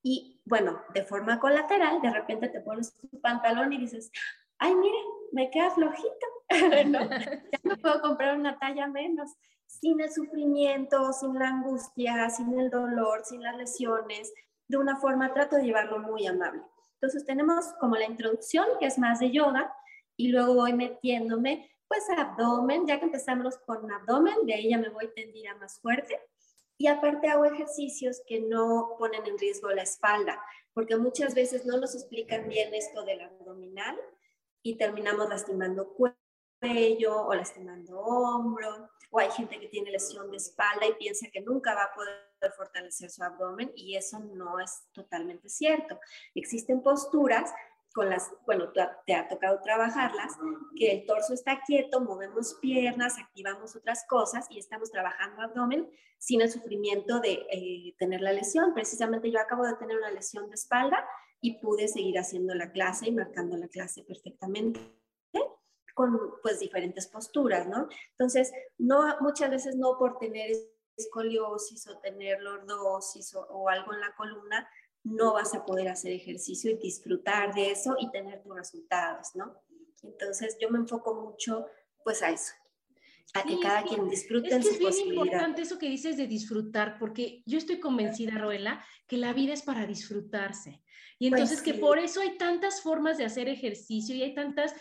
Y 0.00 0.40
bueno, 0.44 0.80
de 0.94 1.02
forma 1.02 1.40
colateral, 1.40 2.00
de 2.00 2.10
repente 2.10 2.50
te 2.50 2.60
pones 2.60 2.94
tu 3.10 3.20
pantalón 3.20 3.72
y 3.72 3.78
dices, 3.78 4.12
ay, 4.58 4.76
mire, 4.76 4.98
me 5.32 5.50
queda 5.50 5.72
flojito, 5.72 6.26
¿no? 6.86 7.00
Ya 7.50 7.58
no 7.64 7.76
puedo 7.78 8.00
comprar 8.00 8.38
una 8.38 8.60
talla 8.60 8.86
menos 8.86 9.32
sin 9.68 10.00
el 10.00 10.10
sufrimiento, 10.10 11.12
sin 11.12 11.38
la 11.38 11.48
angustia, 11.48 12.28
sin 12.30 12.58
el 12.58 12.70
dolor, 12.70 13.22
sin 13.24 13.42
las 13.42 13.56
lesiones. 13.56 14.32
De 14.66 14.76
una 14.76 14.96
forma 14.96 15.32
trato 15.32 15.56
de 15.56 15.64
llevarlo 15.64 16.00
muy 16.00 16.26
amable. 16.26 16.62
Entonces 16.94 17.24
tenemos 17.24 17.66
como 17.78 17.94
la 17.94 18.06
introducción, 18.06 18.66
que 18.80 18.86
es 18.86 18.98
más 18.98 19.20
de 19.20 19.30
yoga, 19.30 19.72
y 20.16 20.28
luego 20.28 20.54
voy 20.54 20.72
metiéndome 20.72 21.70
pues 21.86 22.04
abdomen, 22.16 22.86
ya 22.86 22.98
que 22.98 23.06
empezamos 23.06 23.56
con 23.58 23.90
abdomen, 23.90 24.44
de 24.44 24.54
ahí 24.54 24.70
ya 24.70 24.78
me 24.78 24.90
voy 24.90 25.08
tendida 25.14 25.54
más 25.54 25.80
fuerte. 25.80 26.20
Y 26.76 26.86
aparte 26.86 27.28
hago 27.28 27.44
ejercicios 27.44 28.20
que 28.26 28.40
no 28.40 28.96
ponen 28.98 29.26
en 29.26 29.38
riesgo 29.38 29.70
la 29.70 29.82
espalda, 29.82 30.40
porque 30.74 30.96
muchas 30.96 31.34
veces 31.34 31.64
no 31.64 31.78
nos 31.78 31.94
explican 31.94 32.48
bien 32.48 32.74
esto 32.74 33.04
del 33.04 33.22
abdominal 33.22 33.98
y 34.62 34.76
terminamos 34.76 35.28
lastimando 35.28 35.94
cuello 36.60 37.26
o 37.26 37.34
lastimando 37.34 37.98
hombro 38.00 38.90
o 39.10 39.18
hay 39.18 39.30
gente 39.30 39.58
que 39.58 39.68
tiene 39.68 39.90
lesión 39.90 40.30
de 40.30 40.36
espalda 40.36 40.86
y 40.86 40.94
piensa 40.94 41.28
que 41.32 41.40
nunca 41.40 41.74
va 41.74 41.84
a 41.84 41.94
poder 41.94 42.52
fortalecer 42.56 43.10
su 43.10 43.22
abdomen 43.22 43.72
y 43.74 43.96
eso 43.96 44.18
no 44.18 44.60
es 44.60 44.82
totalmente 44.92 45.48
cierto. 45.48 45.98
Existen 46.34 46.82
posturas 46.82 47.52
con 47.94 48.10
las, 48.10 48.30
bueno, 48.46 48.70
te 49.06 49.14
ha 49.14 49.28
tocado 49.28 49.60
trabajarlas, 49.62 50.36
que 50.76 50.92
el 50.92 51.06
torso 51.06 51.32
está 51.32 51.62
quieto, 51.66 52.00
movemos 52.00 52.54
piernas, 52.60 53.18
activamos 53.18 53.74
otras 53.74 54.04
cosas 54.06 54.46
y 54.50 54.58
estamos 54.58 54.90
trabajando 54.90 55.42
abdomen 55.42 55.90
sin 56.18 56.42
el 56.42 56.50
sufrimiento 56.50 57.18
de 57.20 57.46
eh, 57.50 57.94
tener 57.98 58.20
la 58.20 58.32
lesión. 58.32 58.74
Precisamente 58.74 59.30
yo 59.30 59.40
acabo 59.40 59.64
de 59.64 59.74
tener 59.76 59.96
una 59.96 60.10
lesión 60.10 60.48
de 60.48 60.54
espalda 60.54 61.04
y 61.40 61.60
pude 61.60 61.88
seguir 61.88 62.18
haciendo 62.18 62.54
la 62.54 62.70
clase 62.70 63.08
y 63.08 63.12
marcando 63.12 63.56
la 63.56 63.68
clase 63.68 64.04
perfectamente 64.04 64.80
con 65.98 66.16
pues 66.44 66.60
diferentes 66.60 67.08
posturas, 67.08 67.66
¿no? 67.66 67.88
Entonces, 68.12 68.52
no, 68.78 69.16
muchas 69.20 69.50
veces 69.50 69.74
no 69.74 69.98
por 69.98 70.16
tener 70.16 70.52
escoliosis 70.96 71.88
o 71.88 71.98
tener 71.98 72.40
lordosis 72.40 73.34
o, 73.34 73.40
o 73.40 73.68
algo 73.68 73.92
en 73.92 74.00
la 74.00 74.14
columna, 74.14 74.68
no 75.02 75.32
vas 75.32 75.56
a 75.56 75.64
poder 75.66 75.88
hacer 75.88 76.12
ejercicio 76.12 76.70
y 76.70 76.78
disfrutar 76.78 77.52
de 77.52 77.72
eso 77.72 77.96
y 77.98 78.08
tener 78.12 78.40
tus 78.44 78.54
resultados, 78.54 79.34
¿no? 79.34 79.60
Entonces, 80.04 80.56
yo 80.60 80.70
me 80.70 80.78
enfoco 80.78 81.16
mucho 81.16 81.66
pues 82.04 82.22
a 82.22 82.30
eso, 82.30 82.52
a 83.34 83.42
que 83.42 83.58
cada 83.58 83.82
quien 83.82 84.08
disfrute 84.08 84.54
es 84.54 84.78
que 84.78 84.86
es 84.86 84.96
bien 84.96 85.08
importante 85.08 85.62
eso 85.62 85.80
que 85.80 85.88
dices 85.88 86.16
de 86.16 86.28
disfrutar, 86.28 86.96
porque 87.00 87.42
yo 87.44 87.58
estoy 87.58 87.80
convencida, 87.80 88.38
Roela, 88.38 88.84
que 89.08 89.16
la 89.16 89.32
vida 89.32 89.52
es 89.52 89.62
para 89.62 89.84
disfrutarse. 89.84 90.80
Y 91.18 91.30
pues 91.30 91.40
entonces 91.40 91.62
que 91.62 91.74
por 91.74 91.98
eso 91.98 92.20
hay 92.20 92.38
tantas 92.38 92.80
formas 92.80 93.18
de 93.18 93.24
hacer 93.24 93.48
ejercicio 93.48 94.14
y 94.14 94.22
hay 94.22 94.34
tantas 94.34 94.72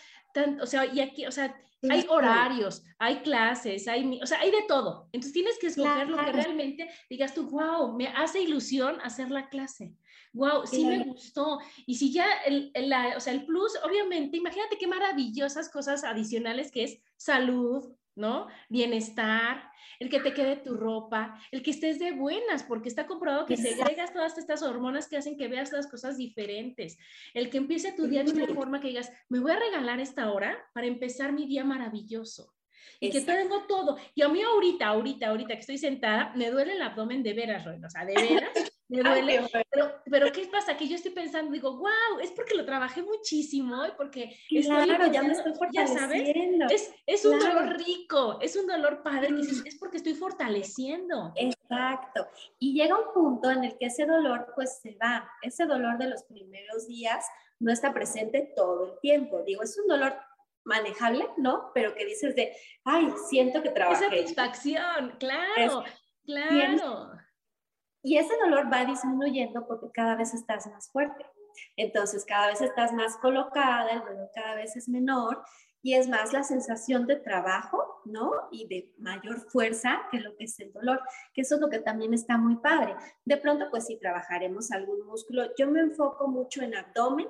o 0.62 0.66
sea, 0.66 0.86
y 0.86 1.00
aquí, 1.00 1.26
o 1.26 1.32
sea, 1.32 1.56
hay 1.90 2.06
horarios, 2.10 2.84
hay 2.98 3.18
clases, 3.18 3.88
hay, 3.88 4.20
o 4.22 4.26
sea, 4.26 4.40
hay 4.40 4.52
de 4.52 4.64
todo. 4.68 5.10
Entonces 5.12 5.34
tienes 5.34 5.58
que 5.60 5.68
escoger 5.68 6.10
lo 6.10 6.18
que 6.18 6.32
realmente 6.32 6.90
digas 7.10 7.34
tú, 7.34 7.50
wow, 7.50 7.96
me 7.96 8.08
hace 8.08 8.42
ilusión 8.42 9.00
hacer 9.02 9.30
la 9.30 9.50
clase. 9.50 9.94
Wow, 10.34 10.68
sí 10.68 10.86
me 10.86 11.04
gustó. 11.04 11.60
Y 11.86 11.96
si 11.96 12.12
ya, 12.12 12.26
el, 12.46 12.72
o 13.16 13.20
sea, 13.20 13.34
el 13.34 13.46
plus, 13.46 13.74
obviamente, 13.84 14.38
imagínate 14.38 14.78
qué 14.78 14.88
maravillosas 14.88 15.70
cosas 15.70 16.04
adicionales 16.04 16.72
que 16.72 16.84
es 16.84 17.00
salud, 17.16 17.96
¿no? 18.18 18.48
Bienestar, 18.70 19.72
el 20.00 20.10
que 20.10 20.20
te 20.20 20.34
quede 20.34 20.58
tu 20.58 20.76
ropa, 20.76 21.40
el 21.52 21.64
que 21.64 21.72
estés 21.72 22.00
de 22.00 22.12
buenas, 22.12 22.64
porque 22.64 22.90
está 22.90 23.08
comprobado 23.08 23.46
que 23.46 23.58
segregas 23.58 24.14
todas 24.14 24.38
estas 24.38 24.62
hormonas 24.62 25.08
que 25.08 25.18
hacen 25.18 25.38
que 25.38 25.48
veas 25.48 25.72
las 25.72 25.88
cosas 25.88 26.18
diferentes, 26.18 26.98
el 27.34 27.50
que 27.50 27.58
empiece 27.58 27.94
tu 27.94 28.08
día 28.08 28.24
de 28.24 28.32
una 28.32 28.48
forma 28.48 28.80
que 28.80 28.90
digas, 28.90 29.12
me 29.30 29.40
voy 29.40 29.52
a 29.52 29.60
regalar 29.60 30.00
esta 30.00 30.32
hora 30.32 30.58
para 30.74 30.88
empezar 30.88 31.32
mi 31.32 31.46
día 31.46 31.64
maravilloso. 31.64 32.54
Y 33.00 33.12
que 33.12 33.22
tengo 33.22 33.66
todo. 33.68 33.98
Y 34.16 34.24
a 34.24 34.30
mí 34.30 34.42
ahorita, 34.42 34.88
ahorita, 34.88 35.28
ahorita 35.28 35.54
que 35.54 35.60
estoy 35.60 35.78
sentada, 35.78 36.34
me 36.36 36.50
duele 36.50 36.74
el 36.74 36.82
abdomen 36.82 37.22
de 37.22 37.34
veras, 37.34 37.66
o 37.68 37.90
sea, 37.90 38.06
de 38.06 38.16
veras. 38.16 38.77
Me 38.90 39.02
duele. 39.02 39.48
pero, 39.70 40.02
pero, 40.10 40.32
¿qué 40.32 40.48
pasa? 40.48 40.78
Que 40.78 40.88
yo 40.88 40.96
estoy 40.96 41.12
pensando, 41.12 41.52
digo, 41.52 41.78
wow, 41.78 42.20
es 42.22 42.32
porque 42.32 42.56
lo 42.56 42.66
trabajé 42.66 43.02
muchísimo 43.02 43.86
y 43.86 43.92
porque 43.98 44.38
claro, 44.50 45.12
ya 45.12 45.24
me 45.24 45.34
estoy 45.34 45.54
ya 45.74 45.88
sabes, 45.88 46.36
es, 46.70 46.94
es 47.06 47.26
un 47.26 47.40
dolor 47.40 47.78
rico, 47.78 48.40
es 48.42 48.56
un 48.56 48.68
dolor 48.68 49.04
padre, 49.04 49.30
es 49.66 49.76
porque 49.78 49.98
estoy 49.98 50.14
fortaleciendo. 50.14 51.34
Exacto. 51.36 52.28
Y 52.60 52.74
llega 52.74 52.98
un 52.98 53.14
punto 53.14 53.52
en 53.52 53.66
el 53.66 53.78
que 53.78 53.88
ese 53.88 54.06
dolor 54.06 54.54
pues 54.56 54.80
se 54.82 54.96
va. 54.96 55.30
Ese 55.42 55.66
dolor 55.66 55.98
de 55.98 56.10
los 56.10 56.24
primeros 56.24 56.88
días 56.88 57.26
no 57.60 57.72
está 57.72 57.94
presente 57.94 58.54
todo 58.56 58.94
el 58.94 59.00
tiempo. 59.00 59.44
Digo, 59.46 59.64
es 59.64 59.78
un 59.78 59.88
dolor 59.88 60.16
manejable, 60.64 61.28
¿no? 61.38 61.72
Pero 61.74 61.94
que 61.94 62.06
dices 62.06 62.36
de, 62.36 62.56
ay, 62.84 63.12
siento 63.30 63.62
que 63.62 63.70
trabajé. 63.70 64.06
Satisfacción, 64.06 65.16
claro, 65.20 65.84
claro. 66.26 67.12
Y 68.04 68.18
ese 68.18 68.34
dolor 68.44 68.72
va 68.72 68.86
disminuyendo 68.86 69.68
porque 69.68 69.92
cada 69.94 70.16
vez 70.16 70.34
estás 70.34 70.68
más 70.68 70.90
fuerte. 70.92 71.26
Entonces, 71.76 72.26
cada 72.26 72.48
vez 72.48 72.62
estás 72.62 72.94
más 72.94 73.18
colocada, 73.18 73.92
el 73.92 74.00
dolor 74.00 74.30
cada 74.34 74.56
vez 74.56 74.76
es 74.76 74.88
menor 74.88 75.44
y 75.82 75.94
es 75.94 76.08
más 76.08 76.34
la 76.34 76.44
sensación 76.44 77.06
de 77.08 77.16
trabajo, 77.16 78.02
¿no? 78.06 78.32
Y 78.52 78.68
de 78.68 78.94
mayor 78.98 79.40
fuerza 79.50 80.02
que 80.12 80.20
lo 80.20 80.36
que 80.36 80.46
es 80.46 80.60
el 80.60 80.74
dolor, 80.74 81.02
que 81.34 81.42
eso 81.42 81.56
es 81.56 81.62
lo 81.62 81.70
que 81.70 81.80
también 81.80 82.14
está 82.14 82.38
muy 82.38 82.58
padre. 82.58 82.96
De 83.26 83.38
pronto, 83.38 83.68
pues 83.70 83.86
sí, 83.86 83.98
trabajaremos 83.98 84.72
algún 84.72 85.06
músculo. 85.06 85.44
Yo 85.58 85.70
me 85.70 85.80
enfoco 85.80 86.28
mucho 86.28 86.62
en 86.62 86.76
abdomen, 86.76 87.28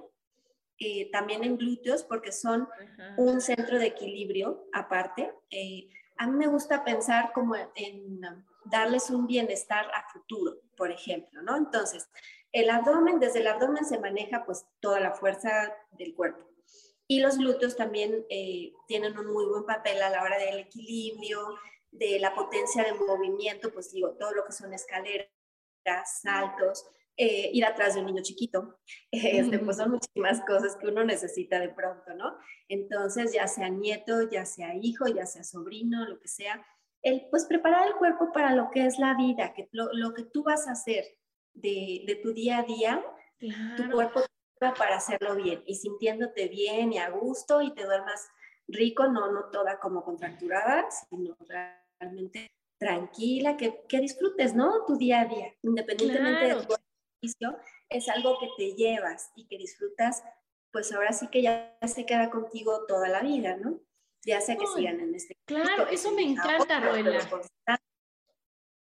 eh, 0.80 1.10
también 1.12 1.44
en 1.44 1.58
glúteos, 1.58 2.04
porque 2.04 2.32
son 2.32 2.68
un 3.18 3.42
centro 3.42 3.80
de 3.80 3.88
equilibrio 3.88 4.68
aparte. 4.74 5.34
Eh, 5.52 5.90
a 6.18 6.28
mí 6.28 6.36
me 6.36 6.48
gusta 6.48 6.84
pensar 6.84 7.32
como 7.34 7.56
en 7.56 8.22
darles 8.70 9.10
un 9.10 9.28
bienestar 9.28 9.86
a 9.94 10.10
futuro, 10.12 10.58
por 10.76 10.92
ejemplo, 10.92 11.42
¿no? 11.42 11.56
Entonces, 11.58 12.10
el 12.52 12.70
abdomen, 12.70 13.20
desde 13.20 13.40
el 13.40 13.48
abdomen 13.48 13.86
se 13.86 14.00
maneja 14.00 14.46
pues 14.46 14.66
toda 14.80 15.00
la 15.00 15.14
fuerza 15.14 15.74
del 15.92 16.16
cuerpo. 16.16 16.46
Y 17.08 17.22
los 17.22 17.38
glúteos 17.38 17.76
también 17.76 18.26
eh, 18.30 18.74
tienen 18.88 19.18
un 19.18 19.32
muy 19.32 19.46
buen 19.46 19.66
papel 19.66 20.02
a 20.02 20.10
la 20.10 20.24
hora 20.24 20.38
del 20.38 20.60
equilibrio, 20.60 21.58
de 21.92 22.20
la 22.20 22.36
potencia 22.36 22.84
de 22.84 22.94
movimiento, 22.94 23.72
pues 23.72 23.92
digo, 23.92 24.12
todo 24.18 24.34
lo 24.34 24.44
que 24.44 24.52
son 24.52 24.74
escaleras, 24.74 25.30
saltos, 26.22 26.86
eh, 27.16 27.50
ir 27.54 27.66
atrás 27.66 27.96
de 27.96 28.02
un 28.02 28.08
niño 28.08 28.22
chiquito, 28.22 28.80
este, 29.12 29.60
pues 29.60 29.78
son 29.78 29.92
muchísimas 29.92 30.42
cosas 30.46 30.76
que 30.76 30.88
uno 30.88 31.04
necesita 31.04 31.60
de 31.60 31.70
pronto, 31.70 32.14
¿no? 32.14 32.38
Entonces, 32.68 33.34
ya 33.34 33.48
sea 33.48 33.70
nieto, 33.70 34.30
ya 34.30 34.46
sea 34.46 34.76
hijo, 34.80 35.08
ya 35.08 35.26
sea 35.26 35.44
sobrino, 35.44 36.06
lo 36.08 36.20
que 36.20 36.28
sea, 36.28 36.66
el, 37.08 37.28
pues 37.30 37.46
preparar 37.46 37.88
el 37.88 37.96
cuerpo 37.96 38.32
para 38.32 38.54
lo 38.54 38.70
que 38.72 38.86
es 38.86 39.00
la 39.00 39.16
vida, 39.16 39.54
que 39.54 39.70
lo, 39.72 40.14
que 40.14 40.24
tú 40.24 40.44
vas 40.44 40.68
a 40.68 40.72
hacer 40.72 41.06
de, 41.54 42.04
de 42.06 42.16
tu 42.16 42.34
día 42.34 42.60
a 42.60 42.64
día, 42.64 43.04
tu 43.76 43.92
cuerpo 43.92 44.22
para 44.60 44.98
hacerlo 44.98 45.36
bien 45.36 45.64
y 45.66 45.76
sintiéndote 45.76 46.48
bien 46.48 46.94
y 46.94 46.98
a 46.98 47.10
gusto 47.10 47.62
y 47.62 47.74
te 47.74 47.86
duermas 47.86 48.28
rico, 48.68 49.08
no, 49.08 49.32
no 49.32 49.46
toda 49.46 49.80
como 49.80 50.04
contracturada, 50.04 50.88
sino 51.10 51.38
realmente 52.00 52.52
tranquila, 52.80 53.58
que, 53.58 53.84
que 53.88 54.00
disfrutes, 54.00 54.54
¿no? 54.56 54.86
Tu 54.86 54.98
día 54.98 55.22
a 55.22 55.26
día, 55.26 55.54
independientemente 55.62 56.48
de 56.48 56.66
tu 56.66 56.74
ejercicio, 56.74 57.58
es 57.90 58.10
algo 58.10 58.38
que 58.40 58.50
te 58.58 58.76
llevas 58.76 59.32
y 59.36 59.48
que 59.48 59.58
disfrutas, 59.58 60.24
pues 60.72 60.92
ahora 60.92 61.14
sí 61.14 61.28
que 61.30 61.42
ya 61.42 61.78
se 61.88 62.06
queda 62.06 62.30
contigo 62.30 62.86
toda 62.88 63.10
la 63.10 63.22
vida, 63.22 63.56
¿no? 63.58 63.80
Ya 64.28 64.42
sea 64.42 64.58
que 64.58 64.68
sigan 64.68 65.00
en 65.00 65.16
este. 65.16 65.38
Claro, 65.46 65.88
eso 65.88 66.12
me 66.12 66.24
encanta, 66.24 66.82
Roela. 66.82 67.20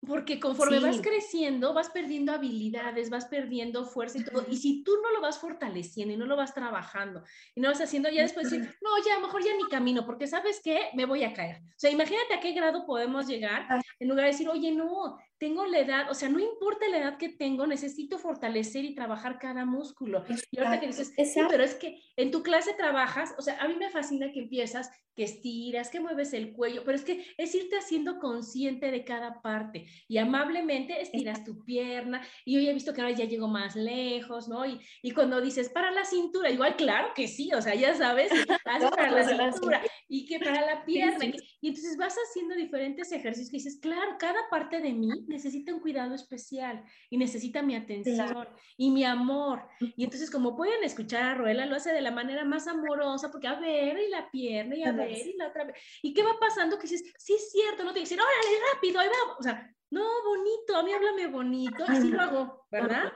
Porque 0.06 0.40
conforme 0.40 0.80
vas 0.80 1.02
creciendo, 1.02 1.74
vas 1.74 1.90
perdiendo 1.90 2.32
habilidades, 2.32 3.10
vas 3.10 3.26
perdiendo 3.26 3.86
fuerza 3.86 4.20
y 4.20 4.24
todo. 4.24 4.46
Y 4.50 4.58
si 4.58 4.84
tú 4.84 4.92
no 5.02 5.12
lo 5.12 5.22
vas 5.22 5.40
fortaleciendo 5.40 6.14
y 6.14 6.18
no 6.18 6.26
lo 6.26 6.36
vas 6.36 6.54
trabajando 6.54 7.24
y 7.56 7.62
no 7.62 7.70
vas 7.70 7.82
haciendo, 7.82 8.10
ya 8.10 8.22
después 8.22 8.50
decir, 8.50 8.70
no, 8.82 8.90
ya, 9.04 9.20
mejor 9.20 9.44
ya 9.44 9.56
ni 9.56 9.68
camino, 9.68 10.06
porque 10.06 10.28
sabes 10.28 10.62
qué, 10.64 10.90
me 10.94 11.06
voy 11.06 11.24
a 11.24 11.34
caer. 11.34 11.62
O 11.64 11.78
sea, 11.78 11.90
imagínate 11.90 12.36
a 12.36 12.40
qué 12.40 12.52
grado 12.52 12.86
podemos 12.86 13.28
llegar 13.28 13.66
ah. 13.70 13.82
en 14.00 14.08
lugar 14.08 14.26
de 14.26 14.32
decir, 14.32 14.48
oye, 14.48 14.72
no, 14.72 15.18
tengo 15.38 15.66
la 15.66 15.80
edad, 15.80 16.10
o 16.10 16.14
sea, 16.14 16.30
no 16.30 16.40
importa 16.40 16.88
la 16.88 17.00
edad 17.00 17.18
que 17.18 17.30
tengo, 17.30 17.68
necesito 17.68 18.18
fortalecer 18.18 18.86
y 18.86 18.96
trabajar 18.96 19.40
cada 19.40 19.66
músculo. 19.66 20.24
Y 20.52 20.60
ahorita 20.60 20.80
que 20.80 20.88
dices, 20.88 21.14
sí, 21.16 21.42
pero 21.50 21.64
es 21.64 21.76
que 21.76 22.02
en 22.16 22.32
tu 22.32 22.44
clase 22.44 22.74
trabajas, 22.74 23.34
o 23.38 23.42
sea, 23.42 23.60
a 23.60 23.68
mí 23.68 23.76
me 23.76 23.90
fascina 23.90 24.32
que 24.32 24.42
empiezas, 24.42 24.90
que 25.16 25.24
estiras, 25.24 25.90
que 25.90 26.00
mueves 26.00 26.34
el 26.34 26.54
cuello, 26.54 26.84
pero 26.84 26.98
es 26.98 27.04
que 27.04 27.26
es 27.38 27.56
irte 27.56 27.78
haciendo 27.78 28.20
consciente 28.20 28.92
de 28.92 29.06
cada 29.06 29.42
parte 29.42 29.86
y 30.10 30.18
amablemente 30.18 31.02
estiras 31.02 31.44
tu 31.46 31.64
pierna 31.64 32.22
y 32.44 32.58
hoy 32.58 32.68
he 32.68 32.74
visto 32.74 32.94
que 32.94 33.02
ahora 33.02 33.16
ya 33.16 33.24
llego 33.24 33.48
más 33.48 33.76
lejos, 33.78 34.50
¿no? 34.50 34.66
Y, 34.66 34.80
y 35.02 35.12
cuando 35.12 35.40
dices, 35.40 35.70
para 35.70 35.92
la 35.92 36.04
cintura, 36.04 36.50
igual, 36.50 36.76
claro 36.76 37.10
que 37.16 37.28
sí, 37.30 37.50
o 37.54 37.62
sea, 37.62 37.76
ya 37.76 37.96
sabes, 37.96 38.30
haces 38.66 38.92
para 38.92 39.12
la 39.12 39.52
cintura 39.54 39.82
y 40.10 40.26
que 40.26 40.40
para 40.40 40.66
la 40.66 40.86
pierna. 40.86 41.26
Y 41.62 41.70
entonces 41.70 41.98
vas 41.98 42.16
haciendo 42.30 42.56
diferentes 42.56 43.12
ejercicios 43.12 43.50
que 43.50 43.58
dices, 43.58 43.80
claro, 43.82 44.18
cada 44.20 44.40
parte 44.50 44.82
de 44.82 44.94
mí 44.94 45.10
necesita 45.28 45.74
un 45.74 45.80
cuidado 45.80 46.16
especial 46.16 46.84
y 47.10 47.18
necesita 47.18 47.62
mi 47.62 47.76
atención 47.76 48.48
y 48.78 48.92
mi 48.92 49.04
amor. 49.04 49.68
Y 49.80 50.04
entonces, 50.04 50.32
como 50.32 50.56
pueden 50.56 50.84
escuchar 50.84 51.24
a 51.24 51.36
Ruela, 51.36 51.66
lo 51.66 51.76
hace 51.76 51.94
de 51.94 52.02
la 52.02 52.12
manera 52.12 52.46
más 52.46 52.68
amorosa, 52.68 53.32
porque 53.32 53.48
a 53.48 53.60
ver, 53.60 53.98
y 53.98 54.10
la 54.10 54.30
pierna, 54.32 54.76
y 54.76 54.84
a 54.84 54.92
ver, 54.92 55.28
y 55.28 55.38
la 55.38 55.48
otra 55.48 55.66
vez. 55.66 55.78
¿Y 56.02 56.14
qué 56.14 56.24
va 56.24 56.40
pasando? 56.40 56.78
Que 56.78 56.88
dices, 56.88 57.14
sí 57.18 57.34
es 57.34 57.52
cierto, 57.52 57.84
no 57.84 57.94
te 57.94 58.00
dicen, 58.00 58.20
órale, 58.20 58.60
rápido, 58.74 59.00
ahí 59.00 59.08
va. 59.08 59.36
O 59.38 59.44
sea, 59.44 59.70
no, 59.92 60.06
bonito, 60.26 60.76
a 60.76 60.84
mí 60.84 60.92
háblame 60.92 61.28
bonito, 61.28 61.84
así 61.88 62.10
lo 62.10 62.22
hago, 62.22 62.66
¿verdad? 62.72 63.14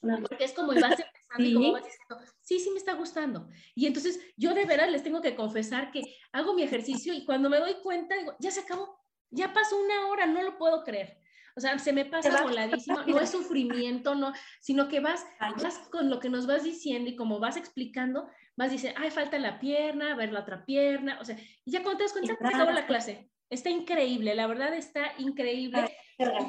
Porque 0.00 0.44
es 0.44 0.52
como 0.52 0.68
vas 0.68 0.98
empezando 1.00 1.38
y 1.38 1.54
como 1.54 1.72
vas 1.72 1.84
diciendo, 1.84 2.18
sí, 2.40 2.60
sí 2.60 2.70
me 2.70 2.78
está 2.78 2.94
gustando. 2.94 3.48
Y 3.74 3.86
entonces 3.86 4.20
yo 4.36 4.54
de 4.54 4.64
veras 4.64 4.90
les 4.90 5.02
tengo 5.02 5.20
que 5.20 5.34
confesar 5.34 5.90
que 5.90 6.02
hago 6.32 6.54
mi 6.54 6.62
ejercicio 6.62 7.12
y 7.14 7.24
cuando 7.24 7.50
me 7.50 7.58
doy 7.58 7.74
cuenta, 7.82 8.16
digo, 8.16 8.34
ya 8.38 8.50
se 8.50 8.60
acabó, 8.60 8.98
ya 9.30 9.52
pasó 9.52 9.78
una 9.78 10.08
hora, 10.08 10.26
no 10.26 10.42
lo 10.42 10.58
puedo 10.58 10.82
creer. 10.84 11.18
O 11.56 11.60
sea, 11.60 11.78
se 11.78 11.92
me 11.94 12.04
pasa 12.04 12.42
voladísimo, 12.42 12.98
no 13.06 13.18
es 13.18 13.30
sufrimiento, 13.30 14.14
no, 14.14 14.32
sino 14.60 14.88
que 14.88 15.00
vas, 15.00 15.26
vas 15.62 15.78
con 15.90 16.10
lo 16.10 16.20
que 16.20 16.28
nos 16.28 16.46
vas 16.46 16.64
diciendo 16.64 17.08
y 17.08 17.16
como 17.16 17.40
vas 17.40 17.56
explicando, 17.56 18.28
vas 18.56 18.70
diciendo, 18.70 19.00
ay, 19.02 19.10
falta 19.10 19.38
la 19.38 19.58
pierna, 19.58 20.14
ver 20.14 20.32
la 20.32 20.40
otra 20.40 20.66
pierna, 20.66 21.18
o 21.18 21.24
sea, 21.24 21.38
y 21.64 21.70
ya 21.70 21.82
cuando 21.82 21.98
te 21.98 22.04
das 22.04 22.12
cuenta, 22.12 22.36
se 22.36 22.54
acabó 22.54 22.72
la 22.72 22.86
clase. 22.86 23.30
Está 23.48 23.70
increíble, 23.70 24.34
la 24.34 24.46
verdad 24.46 24.74
está 24.74 25.12
increíble. 25.18 25.88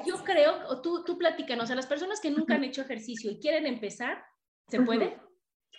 Yo 0.06 0.24
creo, 0.24 0.68
o 0.68 0.82
tú, 0.82 1.04
tú 1.06 1.18
platícanos, 1.18 1.72
a 1.72 1.76
las 1.76 1.86
personas 1.86 2.20
que 2.20 2.32
nunca 2.32 2.56
han 2.56 2.64
hecho 2.64 2.82
ejercicio 2.82 3.32
y 3.32 3.40
quieren 3.40 3.66
empezar, 3.66 4.26
¿se 4.68 4.82
puede? 4.82 5.18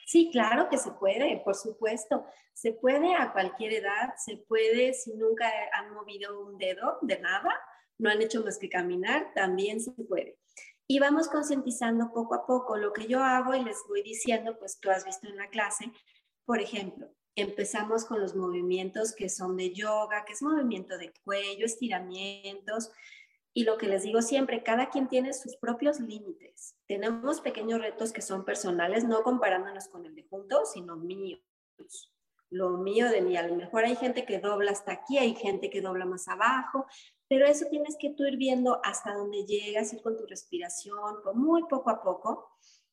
Sí, 0.07 0.31
claro 0.33 0.69
que 0.71 0.79
se 0.79 0.91
puede, 0.93 1.41
por 1.45 1.55
supuesto. 1.55 2.25
Se 2.55 2.73
puede 2.73 3.15
a 3.15 3.33
cualquier 3.33 3.75
edad, 3.75 4.15
se 4.17 4.39
puede 4.49 4.95
si 4.95 5.15
nunca 5.15 5.51
han 5.75 5.93
movido 5.93 6.41
un 6.47 6.59
dedo 6.59 6.99
de 7.03 7.19
nada, 7.21 7.55
no 7.99 8.11
han 8.11 8.23
hecho 8.23 8.43
más 8.43 8.59
que 8.59 8.69
caminar, 8.69 9.33
también 9.35 9.81
se 9.81 9.93
puede. 9.93 10.39
Y 10.87 10.99
vamos 10.99 11.29
concientizando 11.29 12.11
poco 12.13 12.35
a 12.35 12.47
poco 12.47 12.77
lo 12.77 12.93
que 12.93 13.07
yo 13.07 13.23
hago 13.23 13.55
y 13.55 13.63
les 13.63 13.77
voy 13.89 14.03
diciendo, 14.03 14.59
pues 14.59 14.81
tú 14.81 14.91
has 14.91 15.05
visto 15.05 15.29
en 15.29 15.37
la 15.37 15.51
clase, 15.51 15.93
por 16.47 16.61
ejemplo, 16.61 17.11
empezamos 17.37 18.05
con 18.07 18.21
los 18.21 18.35
movimientos 18.35 19.15
que 19.15 19.29
son 19.29 19.57
de 19.57 19.73
yoga, 19.73 20.25
que 20.25 20.33
es 20.33 20.43
movimiento 20.43 20.97
de 20.97 21.13
cuello, 21.25 21.67
estiramientos. 21.67 22.91
Y 23.55 23.65
lo 23.65 23.79
que 23.79 23.89
les 23.89 24.03
digo 24.03 24.23
siempre, 24.23 24.63
cada 24.63 24.91
quien 24.91 25.09
tiene 25.09 25.33
sus 25.33 25.57
propios 25.57 26.01
límites. 26.01 26.77
Tenemos 26.87 27.41
pequeños 27.41 27.81
retos 27.81 28.13
que 28.13 28.23
son 28.23 28.45
personales, 28.45 29.05
no 29.05 29.23
comparándonos 29.23 29.89
con 29.89 30.07
el 30.07 30.15
de 30.15 30.25
juntos, 30.25 30.73
sino 30.73 30.97
míos. 30.97 31.41
Lo 32.51 32.71
mío 32.79 33.11
de 33.11 33.21
mí. 33.21 33.37
A 33.37 33.47
lo 33.47 33.55
mejor 33.55 33.85
hay 33.85 33.97
gente 33.97 34.25
que 34.25 34.39
dobla 34.39 34.71
hasta 34.71 34.93
aquí, 34.93 35.19
hay 35.19 35.35
gente 35.35 35.71
que 35.71 35.81
dobla 35.81 36.05
más 36.05 36.29
abajo, 36.29 36.87
pero 37.29 37.47
eso 37.47 37.67
tienes 37.71 37.97
que 37.99 38.11
tú 38.11 38.25
ir 38.25 38.37
viendo 38.37 38.81
hasta 38.85 39.15
dónde 39.15 39.45
llegas, 39.45 39.93
ir 39.93 40.03
con 40.03 40.17
tu 40.17 40.27
respiración, 40.27 41.17
muy 41.35 41.65
poco 41.65 41.91
a 41.91 42.03
poco. 42.03 42.51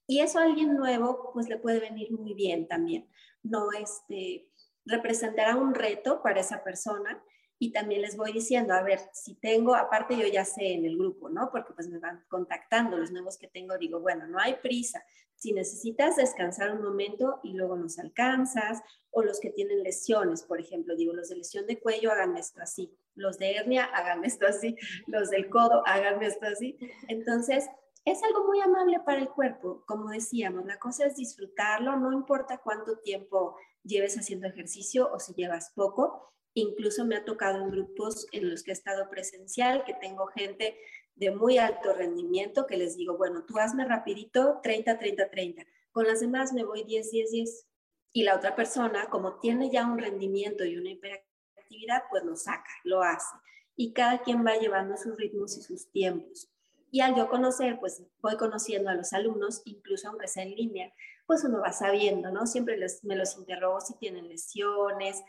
Y 0.08 0.20
eso 0.20 0.40
a 0.40 0.44
alguien 0.44 0.76
nuevo, 0.76 1.32
pues 1.34 1.48
le 1.48 1.58
puede 1.58 1.80
venir 1.80 2.12
muy 2.12 2.34
bien 2.34 2.68
también. 2.68 3.10
No 3.44 3.72
este, 3.72 4.50
representará 4.86 5.56
un 5.56 5.74
reto 5.74 6.22
para 6.22 6.42
esa 6.42 6.64
persona 6.64 7.24
y 7.58 7.72
también 7.72 8.02
les 8.02 8.18
voy 8.18 8.34
diciendo, 8.34 8.74
a 8.74 8.84
ver, 8.84 9.00
si 9.14 9.36
tengo, 9.36 9.76
aparte 9.76 10.18
yo 10.18 10.28
ya 10.28 10.44
sé 10.44 10.74
en 10.74 10.86
el 10.86 10.98
grupo, 10.98 11.30
¿no? 11.30 11.50
Porque 11.52 11.74
pues 11.74 11.88
me 11.88 12.00
van 12.00 12.24
contactando 12.28 12.98
los 12.98 13.12
nuevos 13.12 13.38
que 13.38 13.48
tengo, 13.48 13.78
digo, 13.78 14.00
bueno, 14.00 14.28
no 14.28 14.40
hay 14.40 14.56
prisa. 14.56 15.04
Si 15.36 15.54
necesitas 15.54 16.16
descansar 16.16 16.72
un 16.72 16.84
momento 16.84 17.40
y 17.44 17.54
luego 17.54 17.76
nos 17.78 18.00
alcanzas, 18.00 18.82
o 19.12 19.24
los 19.24 19.40
que 19.40 19.50
tienen 19.50 19.84
lesiones, 19.84 20.44
por 20.44 20.60
ejemplo, 20.60 20.96
digo, 20.96 21.14
los 21.14 21.30
de 21.30 21.38
lesión 21.38 21.66
de 21.68 21.80
cuello, 21.80 22.12
hagan 22.12 22.36
esto 22.36 22.62
así, 22.62 22.94
los 23.16 23.38
de 23.38 23.56
hernia, 23.56 23.86
hagan 23.86 24.26
esto 24.26 24.46
así, 24.46 24.76
los 25.08 25.30
del 25.30 25.50
codo, 25.50 25.84
hagan 25.86 26.22
esto 26.22 26.46
así. 26.46 26.78
Entonces, 27.08 27.70
es 28.04 28.22
algo 28.24 28.46
muy 28.46 28.60
amable 28.60 29.00
para 29.00 29.20
el 29.20 29.30
cuerpo, 29.30 29.84
como 29.88 30.10
decíamos, 30.10 30.66
la 30.66 30.78
cosa 30.78 31.08
es 31.08 31.16
disfrutarlo, 31.16 31.98
no 31.98 32.12
importa 32.14 32.60
cuánto 32.60 33.00
tiempo 33.00 33.56
lleves 33.84 34.16
haciendo 34.18 34.48
ejercicio 34.48 35.12
o 35.12 35.20
si 35.20 35.34
llevas 35.34 35.72
poco, 35.74 36.34
Incluso 36.56 37.06
me 37.06 37.18
ha 37.18 37.26
tocado 37.26 37.62
en 37.62 37.70
grupos 37.70 38.28
en 38.32 38.50
los 38.50 38.64
que 38.64 38.72
he 38.72 38.74
estado 38.74 39.10
presencial, 39.10 39.84
que 39.84 39.94
tengo 39.94 40.28
gente 40.28 40.80
de 41.16 41.32
muy 41.32 41.58
alto 41.58 41.94
rendimiento, 41.94 42.66
que 42.66 42.78
les 42.78 42.96
digo, 42.96 43.18
bueno, 43.18 43.44
tú 43.46 43.60
hazme 43.60 43.86
rapidito 43.86 44.62
30, 44.64 44.98
30, 44.98 45.30
30. 45.30 45.66
Con 45.92 46.08
las 46.08 46.22
demás 46.22 46.54
me 46.54 46.64
voy 46.64 46.84
10, 46.84 47.12
10, 47.12 47.32
10. 47.32 47.68
Y 48.14 48.24
la 48.24 48.38
otra 48.38 48.56
persona, 48.56 49.10
como 49.10 49.40
tiene 49.40 49.70
ya 49.70 49.86
un 49.86 50.00
rendimiento 50.00 50.64
y 50.64 50.78
una 50.78 50.92
hiperactividad, 50.92 52.04
pues 52.10 52.24
lo 52.24 52.38
saca, 52.38 52.72
lo 52.86 53.02
hace. 53.04 53.36
Y 53.76 53.92
cada 53.92 54.22
quien 54.22 54.46
va 54.46 54.56
llevando 54.56 54.96
sus 54.96 55.18
ritmos 55.18 55.58
y 55.58 55.62
sus 55.62 55.92
tiempos. 55.92 56.50
Y 56.90 57.02
al 57.02 57.16
yo 57.16 57.28
conocer, 57.28 57.78
pues 57.82 58.02
voy 58.22 58.38
conociendo 58.38 58.90
a 58.90 58.94
los 58.94 59.12
alumnos, 59.12 59.62
incluso 59.66 60.08
aunque 60.08 60.30
sea 60.30 60.44
en 60.44 60.56
línea, 60.56 60.94
pues 61.28 61.44
uno 61.44 61.60
va 61.60 61.74
sabiendo, 61.74 62.32
¿no? 62.32 62.48
Siempre 62.48 62.78
les, 62.78 63.04
me 63.04 63.18
los 63.18 63.36
interrogo 63.36 63.82
si 63.82 63.98
tienen 63.98 64.30
lesiones, 64.30 65.22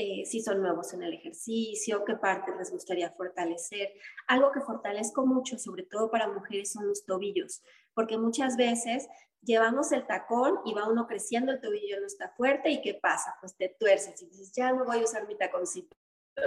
eh, 0.00 0.24
si 0.24 0.40
son 0.40 0.62
nuevos 0.62 0.94
en 0.94 1.02
el 1.02 1.12
ejercicio, 1.12 2.04
qué 2.04 2.14
partes 2.14 2.54
les 2.56 2.70
gustaría 2.70 3.10
fortalecer. 3.10 3.90
Algo 4.28 4.52
que 4.52 4.60
fortalezco 4.60 5.26
mucho, 5.26 5.58
sobre 5.58 5.82
todo 5.82 6.08
para 6.08 6.28
mujeres, 6.28 6.70
son 6.70 6.86
los 6.86 7.04
tobillos, 7.04 7.64
porque 7.94 8.16
muchas 8.16 8.56
veces 8.56 9.08
llevamos 9.42 9.90
el 9.90 10.06
tacón 10.06 10.60
y 10.64 10.72
va 10.72 10.88
uno 10.88 11.08
creciendo, 11.08 11.50
el 11.50 11.60
tobillo 11.60 11.98
no 11.98 12.06
está 12.06 12.30
fuerte 12.36 12.70
y 12.70 12.80
¿qué 12.80 12.94
pasa? 12.94 13.34
Pues 13.40 13.56
te 13.56 13.74
tuerces 13.76 14.22
y 14.22 14.26
dices, 14.26 14.52
ya 14.54 14.72
no 14.72 14.84
voy 14.84 15.00
a 15.00 15.04
usar 15.04 15.26
mi 15.26 15.36
taconcito. 15.36 15.96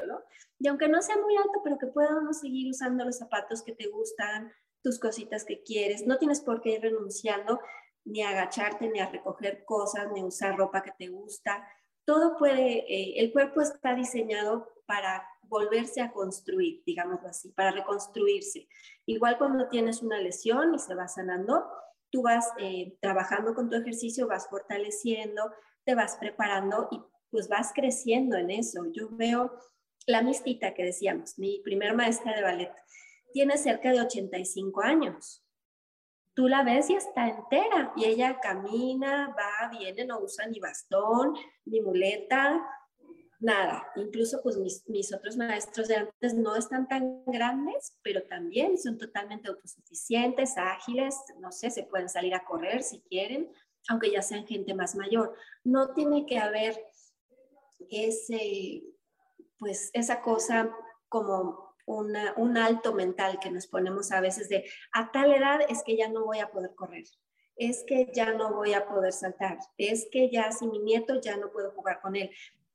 ¿no? 0.08 0.22
Y 0.58 0.70
aunque 0.70 0.88
no 0.88 1.02
sea 1.02 1.18
muy 1.18 1.36
alto, 1.36 1.60
pero 1.62 1.78
que 1.78 1.88
pueda 1.88 2.18
uno 2.18 2.32
seguir 2.32 2.70
usando 2.70 3.04
los 3.04 3.18
zapatos 3.18 3.64
que 3.64 3.76
te 3.76 3.88
gustan, 3.88 4.50
tus 4.82 4.98
cositas 4.98 5.44
que 5.44 5.62
quieres, 5.62 6.08
no 6.08 6.18
tienes 6.18 6.40
por 6.40 6.62
qué 6.62 6.76
ir 6.76 6.82
renunciando 6.84 7.60
ni 8.06 8.24
a 8.24 8.30
agacharte, 8.30 8.88
ni 8.88 9.02
a 9.02 9.10
recoger 9.10 9.66
cosas, 9.66 10.10
ni 10.14 10.22
a 10.22 10.26
usar 10.26 10.56
ropa 10.56 10.82
que 10.82 10.94
te 10.98 11.10
gusta 11.10 11.68
todo 12.06 12.38
puede, 12.38 12.80
eh, 12.94 13.20
el 13.20 13.32
cuerpo 13.32 13.62
está 13.62 13.96
diseñado 13.96 14.68
para 14.86 15.26
volverse 15.44 16.02
a 16.02 16.12
construir, 16.12 16.82
digámoslo 16.86 17.28
así, 17.28 17.50
para 17.50 17.72
reconstruirse. 17.72 18.68
Igual 19.06 19.38
cuando 19.38 19.68
tienes 19.70 20.02
una 20.02 20.18
lesión 20.18 20.74
y 20.74 20.80
se 20.80 20.96
va 20.96 21.08
sanando, 21.08 21.66
tú 22.10 22.22
vas 22.24 22.48
eh, 22.58 22.98
trabajando 23.02 23.54
con 23.54 23.70
tu 23.70 23.76
ejercicio, 23.76 24.28
vas 24.28 24.48
fortaleciendo, 24.50 25.52
te 25.84 25.96
vas 25.96 26.18
preparando 26.18 26.88
y 26.92 27.02
pues 27.30 27.48
vas 27.48 27.72
creciendo 27.74 28.38
en 28.38 28.52
eso. 28.52 28.86
Yo 28.94 29.10
veo 29.12 29.52
la 30.08 30.22
mistita 30.22 30.74
que 30.74 30.84
decíamos, 30.84 31.38
mi 31.38 31.60
primer 31.64 31.96
maestra 31.96 32.36
de 32.36 32.42
ballet, 32.42 32.72
tiene 33.34 33.58
cerca 33.58 33.92
de 33.92 34.02
85 34.02 34.82
años. 34.82 35.44
Tú 36.34 36.48
la 36.48 36.64
ves 36.64 36.90
y 36.90 36.96
está 36.96 37.28
entera 37.28 37.92
y 37.96 38.06
ella 38.06 38.40
camina, 38.40 39.36
va, 39.38 39.70
viene, 39.70 40.06
no 40.06 40.20
usa 40.20 40.48
ni 40.48 40.60
bastón, 40.60 41.36
ni 41.66 41.82
muleta, 41.82 42.66
nada. 43.42 43.86
Incluso 43.96 44.42
pues 44.42 44.58
mis, 44.88 45.14
otros 45.14 45.36
maestros 45.36 45.88
de 45.88 45.98
antes 45.98 46.34
no 46.34 46.56
están 46.56 46.88
tan 46.88 47.24
grandes, 47.26 47.98
pero 48.02 48.24
también 48.24 48.78
son 48.78 48.98
totalmente 48.98 49.50
autosuficientes, 49.50 50.58
ágiles, 50.58 51.16
no 51.40 51.52
sé, 51.52 51.70
se 51.70 51.84
pueden 51.84 52.08
salir 52.08 52.34
a 52.36 52.46
correr 52.46 52.84
si 52.84 53.02
quieren, 53.02 53.52
aunque 53.90 54.12
ya 54.12 54.22
sean 54.22 54.48
gente 54.48 54.74
más 54.74 54.96
mayor. 54.96 55.36
No 55.64 55.94
tiene 55.94 56.26
que 56.26 56.38
haber 56.38 56.80
ese, 57.90 58.84
pues 59.58 59.90
esa 59.94 60.22
cosa 60.22 60.74
como 61.10 61.71
una, 61.86 62.34
un 62.38 62.58
alto 62.58 62.94
mental 62.94 63.40
que 63.40 63.52
nos 63.52 63.68
ponemos 63.68 64.12
a 64.12 64.22
veces 64.22 64.50
de 64.50 64.66
a 64.94 65.12
tal 65.12 65.34
edad 65.34 65.60
es 65.70 65.84
que 65.84 65.98
ya 65.98 66.10
no 66.10 66.26
voy 66.26 66.40
a 66.40 66.52
poder 66.52 66.74
correr, 66.76 67.06
es 67.56 67.84
que 67.88 68.12
ya 68.14 68.34
no 68.34 68.54
voy 68.54 68.74
a 68.74 68.88
poder 68.88 69.14
saltar, 69.14 69.58
es 69.78 70.08
que 70.12 70.30
ya 70.32 70.52
si 70.52 70.68
mi 70.68 70.80
nieto 70.80 71.20
ya 71.20 71.38
no 71.38 71.52
puedo 71.52 71.72
jugar 71.72 72.02
con 72.02 72.16
él 72.16 72.32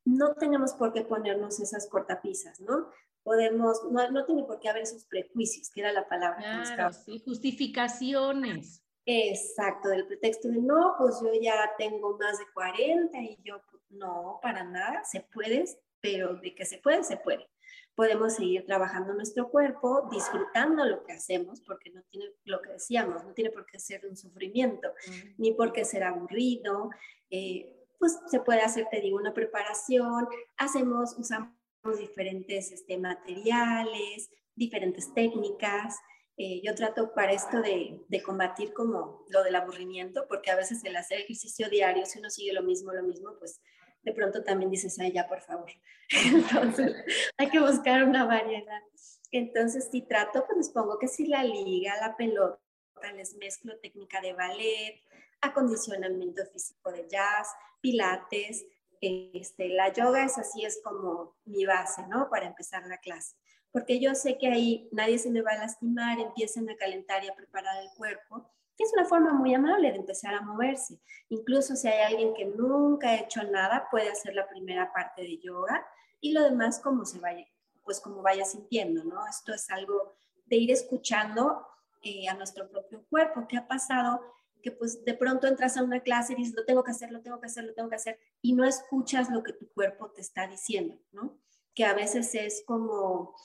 no 0.06 0.34
tenemos 0.34 0.72
por 0.72 0.92
qué 0.92 1.02
ponernos 1.02 1.60
esas 1.60 1.88
cortapisas, 1.88 2.60
¿no? 2.60 2.90
Podemos, 3.22 3.82
no, 3.90 4.08
no 4.12 4.24
tiene 4.24 4.44
por 4.44 4.60
qué 4.60 4.68
haber 4.68 4.84
esos 4.84 5.04
prejuicios, 5.04 5.68
que 5.70 5.80
era 5.80 5.92
la 5.92 6.08
palabra 6.08 6.62
que. 6.62 6.92
Sí, 6.94 7.20
justificaciones. 7.24 8.82
Exacto, 9.04 9.88
del 9.88 10.06
pretexto 10.06 10.48
de 10.48 10.58
no, 10.58 10.94
pues 10.98 11.20
yo 11.20 11.30
ya 11.40 11.72
tengo 11.76 12.16
más 12.18 12.38
de 12.38 12.44
40 12.54 13.18
y 13.20 13.38
yo, 13.44 13.60
pues, 13.70 13.82
no, 13.90 14.38
para 14.42 14.64
nada, 14.64 15.04
se 15.04 15.20
puede, 15.20 15.64
pero 16.00 16.34
de 16.36 16.54
que 16.54 16.64
se 16.64 16.78
puede, 16.78 17.02
se 17.02 17.16
puede. 17.16 17.48
Podemos 17.96 18.34
seguir 18.34 18.64
trabajando 18.66 19.14
nuestro 19.14 19.50
cuerpo, 19.50 20.08
disfrutando 20.12 20.84
lo 20.84 21.02
que 21.02 21.14
hacemos, 21.14 21.60
porque 21.62 21.90
no 21.90 22.02
tiene, 22.10 22.26
lo 22.44 22.60
que 22.60 22.72
decíamos, 22.72 23.24
no 23.24 23.32
tiene 23.32 23.50
por 23.50 23.66
qué 23.66 23.80
ser 23.80 24.06
un 24.06 24.16
sufrimiento, 24.16 24.88
ni 25.38 25.52
por 25.52 25.72
qué 25.72 25.84
ser 25.84 26.04
aburrido. 26.04 26.90
Eh, 27.30 27.72
pues 27.98 28.18
se 28.28 28.40
puede 28.40 28.60
hacer, 28.60 28.86
te 28.90 29.00
digo, 29.00 29.16
una 29.16 29.32
preparación, 29.32 30.28
hacemos, 30.56 31.16
usamos 31.18 31.50
diferentes 31.98 32.72
este, 32.72 32.98
materiales, 32.98 34.30
diferentes 34.54 35.12
técnicas. 35.14 35.96
Eh, 36.36 36.60
yo 36.62 36.74
trato 36.74 37.14
para 37.14 37.32
esto 37.32 37.62
de, 37.62 38.04
de, 38.08 38.22
combatir 38.22 38.74
como 38.74 39.24
lo 39.30 39.42
del 39.42 39.54
aburrimiento, 39.54 40.26
porque 40.28 40.50
a 40.50 40.56
veces 40.56 40.84
el 40.84 40.96
hacer 40.96 41.20
ejercicio 41.20 41.70
diario, 41.70 42.04
si 42.04 42.18
uno 42.18 42.28
sigue 42.28 42.52
lo 42.52 42.62
mismo, 42.62 42.92
lo 42.92 43.02
mismo, 43.02 43.36
pues 43.38 43.62
de 44.06 44.12
pronto 44.12 44.44
también 44.44 44.70
dices, 44.70 44.96
ay, 45.00 45.12
ya, 45.12 45.26
por 45.26 45.40
favor. 45.40 45.68
Entonces, 46.24 46.94
hay 47.36 47.50
que 47.50 47.58
buscar 47.58 48.04
una 48.04 48.24
variedad. 48.24 48.80
Entonces, 49.32 49.88
si 49.90 50.02
trato, 50.02 50.44
pues 50.46 50.56
les 50.56 50.70
pongo 50.70 50.96
que 51.00 51.08
si 51.08 51.26
la 51.26 51.42
liga, 51.42 51.92
la 52.00 52.16
pelota, 52.16 52.60
les 53.16 53.34
mezclo 53.34 53.76
técnica 53.80 54.20
de 54.20 54.32
ballet, 54.32 55.02
acondicionamiento 55.40 56.46
físico 56.46 56.92
de 56.92 57.08
jazz, 57.08 57.48
pilates, 57.80 58.64
este, 59.00 59.70
la 59.70 59.92
yoga 59.92 60.24
es 60.24 60.38
así, 60.38 60.64
es 60.64 60.80
como 60.84 61.36
mi 61.44 61.66
base, 61.66 62.06
¿no? 62.06 62.30
Para 62.30 62.46
empezar 62.46 62.86
la 62.86 62.98
clase. 62.98 63.34
Porque 63.72 63.98
yo 63.98 64.14
sé 64.14 64.38
que 64.38 64.46
ahí 64.46 64.88
nadie 64.92 65.18
se 65.18 65.30
me 65.30 65.42
va 65.42 65.50
a 65.50 65.58
lastimar, 65.58 66.20
empiezan 66.20 66.70
a 66.70 66.76
calentar 66.76 67.24
y 67.24 67.28
a 67.28 67.34
preparar 67.34 67.82
el 67.82 67.90
cuerpo, 67.96 68.48
que 68.76 68.84
es 68.84 68.92
una 68.92 69.04
forma 69.04 69.32
muy 69.32 69.54
amable 69.54 69.90
de 69.90 69.98
empezar 69.98 70.34
a 70.34 70.42
moverse. 70.42 71.00
Incluso 71.28 71.76
si 71.76 71.88
hay 71.88 72.12
alguien 72.12 72.34
que 72.34 72.44
nunca 72.44 73.10
ha 73.10 73.16
hecho 73.16 73.42
nada, 73.44 73.88
puede 73.90 74.10
hacer 74.10 74.34
la 74.34 74.48
primera 74.48 74.92
parte 74.92 75.22
de 75.22 75.38
yoga 75.38 75.86
y 76.20 76.32
lo 76.32 76.42
demás 76.42 76.80
como 76.80 77.04
se 77.04 77.18
vaya, 77.18 77.46
pues 77.84 78.00
como 78.00 78.22
vaya 78.22 78.44
sintiendo, 78.44 79.04
¿no? 79.04 79.26
Esto 79.26 79.54
es 79.54 79.70
algo 79.70 80.16
de 80.44 80.56
ir 80.56 80.70
escuchando 80.70 81.66
eh, 82.02 82.28
a 82.28 82.34
nuestro 82.34 82.68
propio 82.68 83.04
cuerpo. 83.08 83.46
¿Qué 83.48 83.56
ha 83.56 83.66
pasado? 83.66 84.20
que 84.66 84.72
pues 84.72 85.04
de 85.04 85.14
pronto 85.14 85.46
entras 85.46 85.76
a 85.76 85.84
una 85.84 86.00
clase 86.00 86.32
y 86.32 86.36
dices, 86.36 86.56
lo 86.56 86.64
tengo 86.64 86.82
que 86.82 86.90
hacer, 86.90 87.12
lo 87.12 87.20
tengo 87.22 87.38
que 87.38 87.46
hacer, 87.46 87.62
lo 87.62 87.72
tengo 87.72 87.88
que 87.88 87.94
hacer, 87.94 88.18
y 88.42 88.52
no 88.52 88.64
escuchas 88.64 89.30
lo 89.30 89.44
que 89.44 89.52
tu 89.52 89.68
cuerpo 89.72 90.10
te 90.10 90.20
está 90.20 90.48
diciendo, 90.48 90.98
¿no? 91.12 91.38
Que 91.72 91.84
a 91.84 91.94
veces 91.94 92.34
es 92.34 92.64
como, 92.66 93.36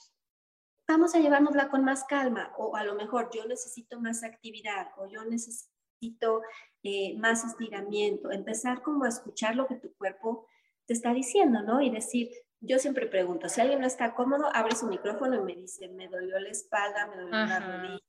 vamos 0.92 1.16
a 1.16 1.20
llevárnosla 1.20 1.70
con 1.70 1.84
más 1.84 2.04
calma, 2.06 2.54
o 2.58 2.76
a 2.76 2.84
lo 2.84 2.96
mejor 2.96 3.30
yo 3.34 3.46
necesito 3.46 4.00
más 4.00 4.24
actividad, 4.24 4.88
o 4.98 5.08
yo 5.08 5.24
necesito 5.26 6.42
eh, 6.84 7.18
más 7.18 7.44
estiramiento, 7.44 8.32
empezar 8.32 8.82
como 8.82 9.06
a 9.06 9.10
escuchar 9.10 9.56
lo 9.56 9.68
que 9.68 9.76
tu 9.76 9.94
cuerpo 9.96 10.48
te 10.86 10.94
está 10.94 11.14
diciendo, 11.14 11.62
¿no? 11.62 11.82
Y 11.82 11.90
decir, 11.90 12.30
yo 12.60 12.80
siempre 12.80 13.08
pregunto, 13.08 13.50
si 13.50 13.62
alguien 13.62 13.82
no 13.82 13.88
está 13.88 14.14
cómodo, 14.14 14.50
abre 14.54 14.76
su 14.76 14.88
micrófono 14.88 15.36
y 15.36 15.44
me 15.44 15.56
dice, 15.56 15.88
me 15.90 16.08
dolió 16.08 16.40
la 16.40 16.50
espalda, 16.50 17.08
me 17.08 17.18
dolió 17.18 17.32
la 17.32 17.60
rodilla, 17.60 18.00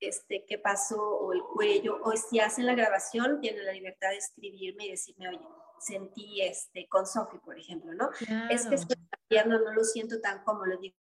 este, 0.00 0.44
qué 0.46 0.58
pasó 0.58 1.00
o 1.00 1.32
el 1.32 1.42
cuello, 1.42 1.98
o 2.02 2.12
si 2.12 2.40
hacen 2.40 2.66
la 2.66 2.74
grabación, 2.74 3.40
tienen 3.40 3.64
la 3.64 3.72
libertad 3.72 4.10
de 4.10 4.18
escribirme 4.18 4.86
y 4.86 4.90
decirme, 4.90 5.28
oye, 5.28 5.40
sentí 5.78 6.40
este, 6.42 6.88
con 6.88 7.06
Sofi, 7.06 7.38
por 7.38 7.58
ejemplo, 7.58 7.92
¿no? 7.94 8.10
Es 8.50 8.66
que 8.66 8.76
estoy 8.76 8.96
pierna 9.28 9.58
no 9.58 9.72
lo 9.72 9.84
siento 9.84 10.20
tan 10.20 10.42
como 10.44 10.64
lo 10.66 10.78
digo. 10.78 10.96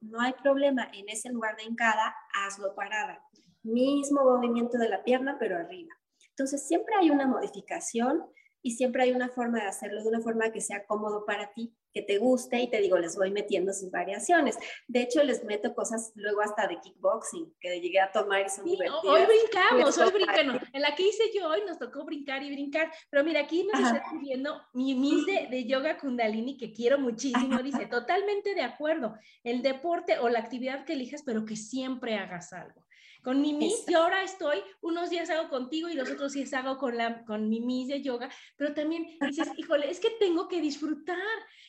No 0.00 0.20
hay 0.20 0.32
problema, 0.42 0.88
en 0.92 1.08
ese 1.08 1.30
lugar 1.30 1.56
de 1.56 1.64
encada, 1.64 2.14
hazlo 2.34 2.74
parada. 2.74 3.22
Mismo 3.62 4.24
movimiento 4.24 4.78
de 4.78 4.88
la 4.88 5.02
pierna, 5.04 5.36
pero 5.38 5.56
arriba. 5.56 5.94
Entonces, 6.30 6.66
siempre 6.66 6.94
hay 6.94 7.10
una 7.10 7.26
modificación 7.26 8.24
y 8.62 8.72
siempre 8.72 9.02
hay 9.02 9.12
una 9.12 9.28
forma 9.28 9.60
de 9.60 9.68
hacerlo 9.68 10.02
de 10.02 10.08
una 10.08 10.20
forma 10.20 10.50
que 10.50 10.60
sea 10.60 10.84
cómodo 10.86 11.24
para 11.24 11.52
ti, 11.52 11.74
que 11.92 12.02
te 12.02 12.18
guste 12.18 12.60
y 12.60 12.70
te 12.70 12.80
digo, 12.80 12.98
les 12.98 13.16
voy 13.16 13.30
metiendo 13.30 13.72
sus 13.72 13.90
variaciones. 13.90 14.56
De 14.86 15.02
hecho, 15.02 15.22
les 15.22 15.44
meto 15.44 15.74
cosas 15.74 16.12
luego 16.14 16.40
hasta 16.42 16.66
de 16.66 16.78
kickboxing 16.80 17.54
que 17.60 17.80
llegué 17.80 18.00
a 18.00 18.12
tomar 18.12 18.46
y 18.46 18.48
son 18.48 18.64
sí, 18.64 18.78
Hoy 19.04 19.22
brincamos, 19.26 19.96
hoy 19.98 20.12
brincamos. 20.12 20.62
En 20.72 20.82
la 20.82 20.94
que 20.94 21.04
hice 21.04 21.24
yo 21.34 21.48
hoy 21.48 21.62
nos 21.66 21.78
tocó 21.78 22.04
brincar 22.04 22.42
y 22.42 22.52
brincar, 22.52 22.92
pero 23.10 23.24
mira, 23.24 23.40
aquí 23.40 23.64
nos 23.64 23.80
está 23.80 23.98
escribiendo 23.98 24.60
mi 24.74 24.94
Miss 24.94 25.24
de, 25.26 25.64
Yoga 25.66 25.98
Kundalini, 25.98 26.56
que 26.56 26.72
quiero 26.72 26.98
muchísimo, 26.98 27.62
dice, 27.62 27.86
totalmente 27.86 28.54
de 28.54 28.62
acuerdo, 28.62 29.14
el 29.44 29.62
deporte 29.62 30.18
o 30.18 30.28
la 30.28 30.40
actividad 30.40 30.84
que 30.84 30.94
elijas, 30.94 31.22
pero 31.24 31.44
que 31.44 31.56
siempre 31.56 32.16
hagas 32.16 32.52
algo. 32.52 32.87
Con 33.22 33.40
mi 33.40 33.52
Miss, 33.52 33.84
yo 33.86 34.02
ahora 34.02 34.22
estoy, 34.22 34.58
unos 34.80 35.10
días 35.10 35.30
hago 35.30 35.48
contigo 35.48 35.88
y 35.88 35.94
los 35.94 36.10
otros 36.10 36.32
días 36.32 36.52
hago 36.54 36.78
con, 36.78 36.96
la, 36.96 37.24
con 37.24 37.48
mi 37.48 37.86
de 37.86 38.02
yoga, 38.02 38.30
pero 38.56 38.74
también 38.74 39.06
dices, 39.20 39.50
híjole, 39.56 39.90
es 39.90 40.00
que 40.00 40.10
tengo 40.18 40.48
que 40.48 40.60
disfrutar. 40.60 41.18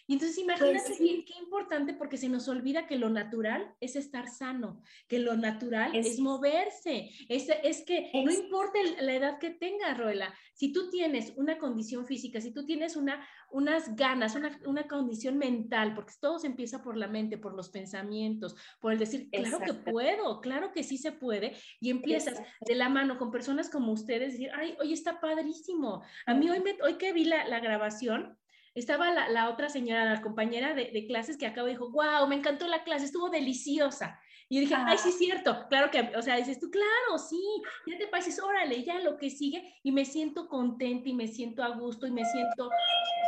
Y 0.07 0.13
entonces 0.13 0.38
imagínate 0.39 0.83
pues 0.88 0.97
qué, 0.97 1.33
importante 1.39 1.93
porque 1.93 2.17
se 2.17 2.29
nos 2.29 2.47
olvida 2.47 2.88
que 2.88 2.97
lo 2.97 3.09
natural 3.09 3.75
es 3.79 3.95
estar 3.95 4.27
sano, 4.27 4.81
que 5.07 5.19
lo 5.19 5.38
natural 5.38 5.95
es, 5.95 6.19
moverse, 6.19 7.12
es, 7.27 7.47
es 7.63 7.83
que 7.85 8.09
no 8.13 8.31
importa 8.31 8.79
la 9.01 9.13
edad 9.13 9.38
que 9.38 9.51
tengas, 9.51 9.97
Roela, 9.97 10.33
si 10.59 10.73
tú 10.73 10.89
tienes 10.89 11.33
una 11.38 11.57
condición 11.57 12.05
física, 12.05 12.41
si 12.41 12.51
tú 12.51 12.65
tienes 12.65 12.97
una, 12.97 13.25
unas 13.49 13.95
ganas, 13.95 14.35
una, 14.35 14.59
una 14.65 14.88
condición 14.88 15.38
mental, 15.38 15.95
porque 15.95 16.13
todo 16.19 16.38
se 16.38 16.47
empieza 16.47 16.81
por 16.81 16.97
la 16.97 17.07
mente, 17.07 17.38
por 17.38 17.55
los 17.55 17.69
pensamientos, 17.69 18.55
por 18.81 18.91
el 18.91 18.99
decir, 18.99 19.29
claro 19.29 19.59
que 19.59 19.73
puedo, 19.73 20.41
claro 20.41 20.73
que 20.73 20.83
sí 20.83 20.97
se 20.97 21.13
puede, 21.13 21.38
y 21.80 21.89
empiezas 21.89 22.41
de 22.62 22.75
la 22.75 22.89
mano 22.89 23.17
con 23.17 23.32
personas 23.32 23.69
como 23.69 23.91
ustedes, 23.91 24.34
decir, 24.34 24.52
ay, 24.54 24.75
hoy 24.80 24.93
está 24.93 25.19
padrísimo. 25.19 26.04
A 26.25 26.34
mí 26.34 26.49
hoy, 26.49 26.60
me, 26.60 26.78
hoy 26.84 26.95
que 26.95 27.13
vi 27.13 27.25
la, 27.25 27.47
la 27.47 27.60
grabación, 27.60 28.38
estaba 28.75 29.12
la, 29.12 29.49
otra 29.49 29.69
señora, 29.69 30.06
la 30.06 30.21
compañera 30.21 30.73
de, 30.73 31.06
clases 31.08 31.38
que 31.38 31.45
acabo 31.45 31.67
y 31.67 31.71
dijo, 31.71 31.91
wow, 31.91 32.28
me 32.28 32.36
encantó 32.36 32.67
la 32.67 32.84
clase, 32.84 33.06
estuvo 33.06 33.30
deliciosa. 33.30 34.19
Y 34.47 34.56
yo 34.56 34.62
dije, 34.62 34.75
ay, 34.75 34.97
sí, 34.97 35.10
es 35.10 35.17
cierto, 35.19 35.67
claro 35.69 35.91
que, 35.91 36.12
o 36.17 36.21
sea, 36.23 36.36
dices 36.36 36.60
tú, 36.60 36.71
claro, 36.71 37.19
sí, 37.19 37.39
ya 37.86 37.99
te 37.99 38.08
pases, 38.08 38.41
órale, 38.41 38.84
ya 38.84 38.97
lo 38.99 39.15
que 39.15 39.30
sigue, 39.30 39.75
y 39.84 39.91
me 39.91 40.06
siento 40.06 40.47
contenta 40.47 41.08
y 41.08 41.13
me 41.13 41.28
siento 41.28 41.63
a 41.63 41.69
gusto 41.69 42.08
y 42.08 42.12
me 42.12 42.25
siento 42.25 42.71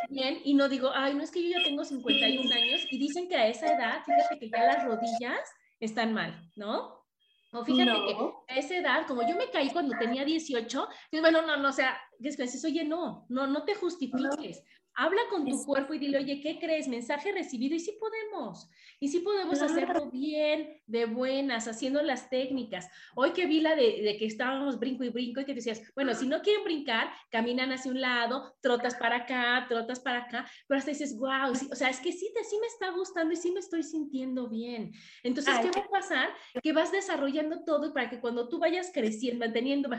bien, 0.09 0.39
y 0.43 0.55
no 0.55 0.67
digo, 0.67 0.89
ay, 0.91 1.13
no 1.13 1.21
es 1.21 1.29
que 1.29 1.43
yo 1.43 1.59
ya 1.59 1.63
tengo 1.63 1.85
51 1.85 2.51
años, 2.51 2.81
y 2.89 2.97
dicen 2.97 3.29
que 3.29 3.35
a 3.35 3.47
esa 3.47 3.67
edad, 3.67 4.03
fíjate 4.03 4.39
que 4.39 4.49
ya 4.49 4.65
las 4.65 4.83
rodillas 4.83 5.47
están 5.79 6.11
mal, 6.11 6.49
¿no? 6.55 7.00
O 7.53 7.65
fíjate 7.65 7.91
que 7.91 8.15
a 8.47 8.57
esa 8.57 8.75
edad, 8.75 9.07
como 9.07 9.27
yo 9.27 9.35
me 9.35 9.49
caí 9.49 9.69
cuando 9.71 9.97
tenía 9.97 10.23
18, 10.23 10.87
bueno, 11.19 11.41
no, 11.41 11.57
no, 11.57 11.69
o 11.69 11.73
sea, 11.73 11.97
dices, 12.17 12.63
oye, 12.63 12.85
no, 12.85 13.25
no, 13.29 13.45
no 13.47 13.65
te 13.65 13.75
justifiques. 13.75 14.63
Habla 14.93 15.21
con 15.29 15.45
tu 15.45 15.63
cuerpo 15.63 15.93
y 15.93 15.99
dile, 15.99 16.17
oye, 16.17 16.41
¿qué 16.41 16.59
crees? 16.59 16.87
Mensaje 16.87 17.31
recibido 17.31 17.75
y 17.75 17.79
sí 17.79 17.97
podemos. 17.99 18.69
Y 18.99 19.07
sí 19.07 19.19
podemos 19.19 19.61
hacerlo 19.61 20.11
bien, 20.11 20.81
de 20.85 21.05
buenas, 21.05 21.67
haciendo 21.67 22.01
las 22.01 22.29
técnicas. 22.29 22.89
Hoy 23.15 23.31
que 23.31 23.45
vi 23.45 23.61
la 23.61 23.75
de, 23.75 24.17
que 24.19 24.25
estábamos 24.25 24.79
brinco 24.79 25.03
y 25.03 25.09
brinco 25.09 25.41
y 25.41 25.45
que 25.45 25.53
decías, 25.53 25.81
bueno, 25.95 26.13
si 26.13 26.27
no 26.27 26.41
quieren 26.41 26.63
brincar, 26.63 27.09
caminan 27.29 27.71
hacia 27.71 27.91
un 27.91 28.01
lado, 28.01 28.53
trotas 28.61 28.95
para 28.95 29.17
acá, 29.17 29.65
trotas 29.69 29.99
para 30.01 30.23
acá, 30.23 30.45
pero 30.67 30.77
hasta 30.77 30.91
dices, 30.91 31.17
wow, 31.17 31.51
o 31.51 31.75
sea, 31.75 31.89
es 31.89 31.99
que 31.99 32.11
sí, 32.11 32.31
te, 32.35 32.43
sí 32.43 32.57
me 32.59 32.67
está 32.67 32.89
gustando 32.91 33.33
y 33.33 33.37
sí 33.37 33.51
me 33.51 33.61
estoy 33.61 33.83
sintiendo 33.83 34.49
bien. 34.49 34.91
Entonces, 35.23 35.55
¿qué 35.61 35.71
va 35.79 35.85
a 35.85 35.89
pasar? 35.89 36.29
Que 36.61 36.73
vas 36.73 36.91
desarrollando 36.91 37.63
todo 37.63 37.93
para 37.93 38.09
que 38.09 38.19
cuando 38.19 38.49
tú 38.49 38.59
vayas 38.59 38.91
creciendo, 38.93 39.45
manteniendo 39.45 39.89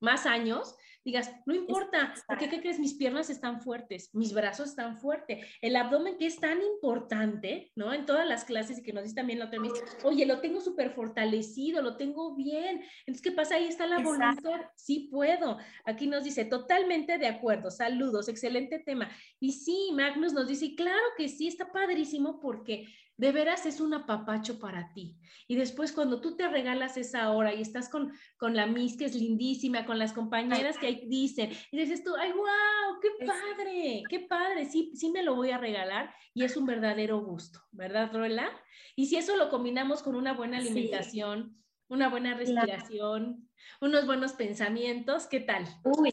más 0.00 0.26
años, 0.26 0.74
digas, 1.04 1.34
no 1.46 1.54
importa, 1.54 2.14
porque 2.26 2.48
¿qué 2.48 2.60
crees? 2.60 2.78
Mis 2.78 2.94
piernas 2.94 3.30
están 3.30 3.60
fuertes, 3.60 4.10
mis 4.14 4.32
brazos 4.32 4.70
están 4.70 4.98
fuertes, 4.98 5.44
el 5.60 5.76
abdomen 5.76 6.16
que 6.18 6.26
es 6.26 6.38
tan 6.38 6.62
importante, 6.62 7.72
¿no? 7.74 7.92
En 7.92 8.06
todas 8.06 8.26
las 8.26 8.44
clases 8.44 8.78
y 8.78 8.82
que 8.82 8.92
nos 8.92 9.04
dice 9.04 9.16
también 9.16 9.38
la 9.38 9.46
otra 9.46 9.60
vez, 9.60 9.72
oye, 10.04 10.26
lo 10.26 10.40
tengo 10.40 10.60
súper 10.60 10.92
fortalecido, 10.92 11.82
lo 11.82 11.96
tengo 11.96 12.34
bien. 12.34 12.82
Entonces, 13.06 13.22
¿qué 13.22 13.32
pasa? 13.32 13.56
Ahí 13.56 13.66
está 13.66 13.86
la 13.86 13.98
voluntad, 13.98 14.60
sí 14.76 15.08
puedo. 15.10 15.58
Aquí 15.84 16.06
nos 16.06 16.24
dice, 16.24 16.44
totalmente 16.44 17.18
de 17.18 17.26
acuerdo, 17.26 17.70
saludos, 17.70 18.28
excelente 18.28 18.78
tema. 18.78 19.10
Y 19.40 19.52
sí, 19.52 19.90
Magnus 19.94 20.32
nos 20.32 20.48
dice, 20.48 20.74
claro 20.74 21.02
que 21.16 21.28
sí, 21.28 21.48
está 21.48 21.72
padrísimo 21.72 22.40
porque 22.40 22.86
de 23.22 23.30
veras 23.30 23.66
es 23.66 23.80
un 23.80 23.94
apapacho 23.94 24.58
para 24.58 24.92
ti. 24.92 25.16
Y 25.46 25.54
después 25.54 25.92
cuando 25.92 26.20
tú 26.20 26.34
te 26.34 26.48
regalas 26.48 26.96
esa 26.96 27.30
hora 27.30 27.54
y 27.54 27.62
estás 27.62 27.88
con, 27.88 28.12
con 28.36 28.56
la 28.56 28.66
Miss 28.66 28.96
que 28.96 29.04
es 29.04 29.14
lindísima, 29.14 29.86
con 29.86 30.00
las 30.00 30.12
compañeras 30.12 30.76
que 30.76 30.88
ahí 30.88 31.06
dicen, 31.06 31.52
y 31.70 31.78
dices 31.78 32.02
tú, 32.02 32.16
ay, 32.18 32.32
wow, 32.32 33.00
qué 33.00 33.24
padre, 33.24 34.02
qué 34.08 34.20
padre, 34.20 34.66
sí, 34.66 34.90
sí 34.96 35.10
me 35.10 35.22
lo 35.22 35.36
voy 35.36 35.50
a 35.50 35.58
regalar 35.58 36.12
y 36.34 36.42
es 36.42 36.56
un 36.56 36.66
verdadero 36.66 37.20
gusto, 37.20 37.60
¿verdad, 37.70 38.10
Roela? 38.12 38.50
Y 38.96 39.06
si 39.06 39.14
eso 39.14 39.36
lo 39.36 39.50
combinamos 39.50 40.02
con 40.02 40.16
una 40.16 40.32
buena 40.32 40.58
alimentación, 40.58 41.62
una 41.86 42.08
buena 42.08 42.34
respiración, 42.34 43.48
unos 43.80 44.04
buenos 44.04 44.32
pensamientos, 44.32 45.28
¿qué 45.28 45.38
tal? 45.38 45.64
Uy, 45.84 46.10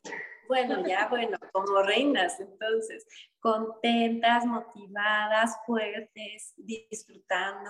bueno, 0.50 0.84
ya, 0.86 1.08
bueno, 1.10 1.38
como 1.54 1.84
reinas, 1.84 2.40
entonces, 2.40 3.06
contentas, 3.40 4.48
motivadas, 4.48 5.56
fuertes, 5.68 6.56
disfrutando. 6.58 7.70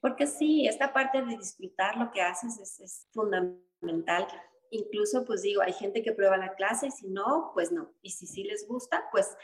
Porque 0.00 0.26
sí, 0.26 0.66
esta 0.66 0.94
parte 0.94 1.20
de 1.20 1.36
disfrutar 1.36 1.98
lo 1.98 2.10
que 2.10 2.22
haces 2.22 2.80
es, 2.80 3.06
fundamental. 3.12 4.26
Incluso, 4.70 5.26
pues 5.26 5.42
digo, 5.42 5.60
hay 5.60 5.74
gente 5.74 6.00
que 6.00 6.12
prueba 6.12 6.38
la 6.38 6.54
clase 6.54 6.86
y 6.86 6.90
si 6.92 7.08
no, 7.08 7.50
pues 7.52 7.72
no. 7.72 7.92
Y 8.00 8.12
si 8.12 8.26
sí 8.26 8.42
les 8.42 8.66
gusta, 8.66 9.04
pues 9.12 9.36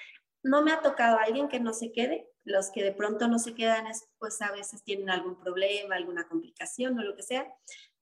no 0.42 0.62
me 0.62 0.72
ha 0.72 0.80
tocado 0.80 1.18
a 1.18 1.24
alguien 1.24 1.48
que 1.48 1.60
no 1.60 1.74
se 1.74 1.92
quede. 1.92 2.30
Los 2.44 2.70
que 2.70 2.82
de 2.82 2.92
pronto 2.92 3.28
no 3.28 3.38
se 3.38 3.54
quedan 3.54 3.86
es, 3.88 4.08
pues 4.18 4.40
a 4.40 4.52
veces 4.52 4.82
tienen 4.82 5.10
algún 5.10 5.38
problema, 5.38 5.96
alguna 5.96 6.26
complicación 6.26 6.98
o 6.98 7.02
lo 7.02 7.14
que 7.14 7.22
sea 7.22 7.54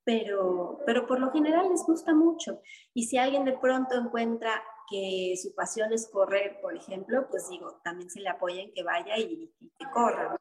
pero, 0.04 0.80
pero 0.86 1.06
por 1.06 1.20
lo 1.20 1.30
general 1.30 1.68
les 1.70 1.84
gusta 1.84 2.14
mucho. 2.14 2.60
Y 2.94 3.04
si 3.04 3.18
alguien 3.18 3.44
de 3.44 3.58
pronto 3.58 3.94
encuentra 3.94 4.62
que 4.90 5.34
su 5.40 5.54
pasión 5.54 5.92
es 5.92 6.08
correr, 6.10 6.60
por 6.60 6.76
ejemplo, 6.76 7.26
pues 7.30 7.48
digo, 7.48 7.80
también 7.84 8.10
se 8.10 8.20
le 8.20 8.28
apoya 8.28 8.62
en 8.62 8.72
que 8.72 8.82
vaya 8.82 9.16
y, 9.16 9.50
que 9.78 9.90
corra. 9.92 10.36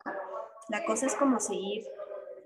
La 0.70 0.84
cosa 0.86 1.06
es 1.06 1.16
como 1.16 1.40
seguir 1.40 1.84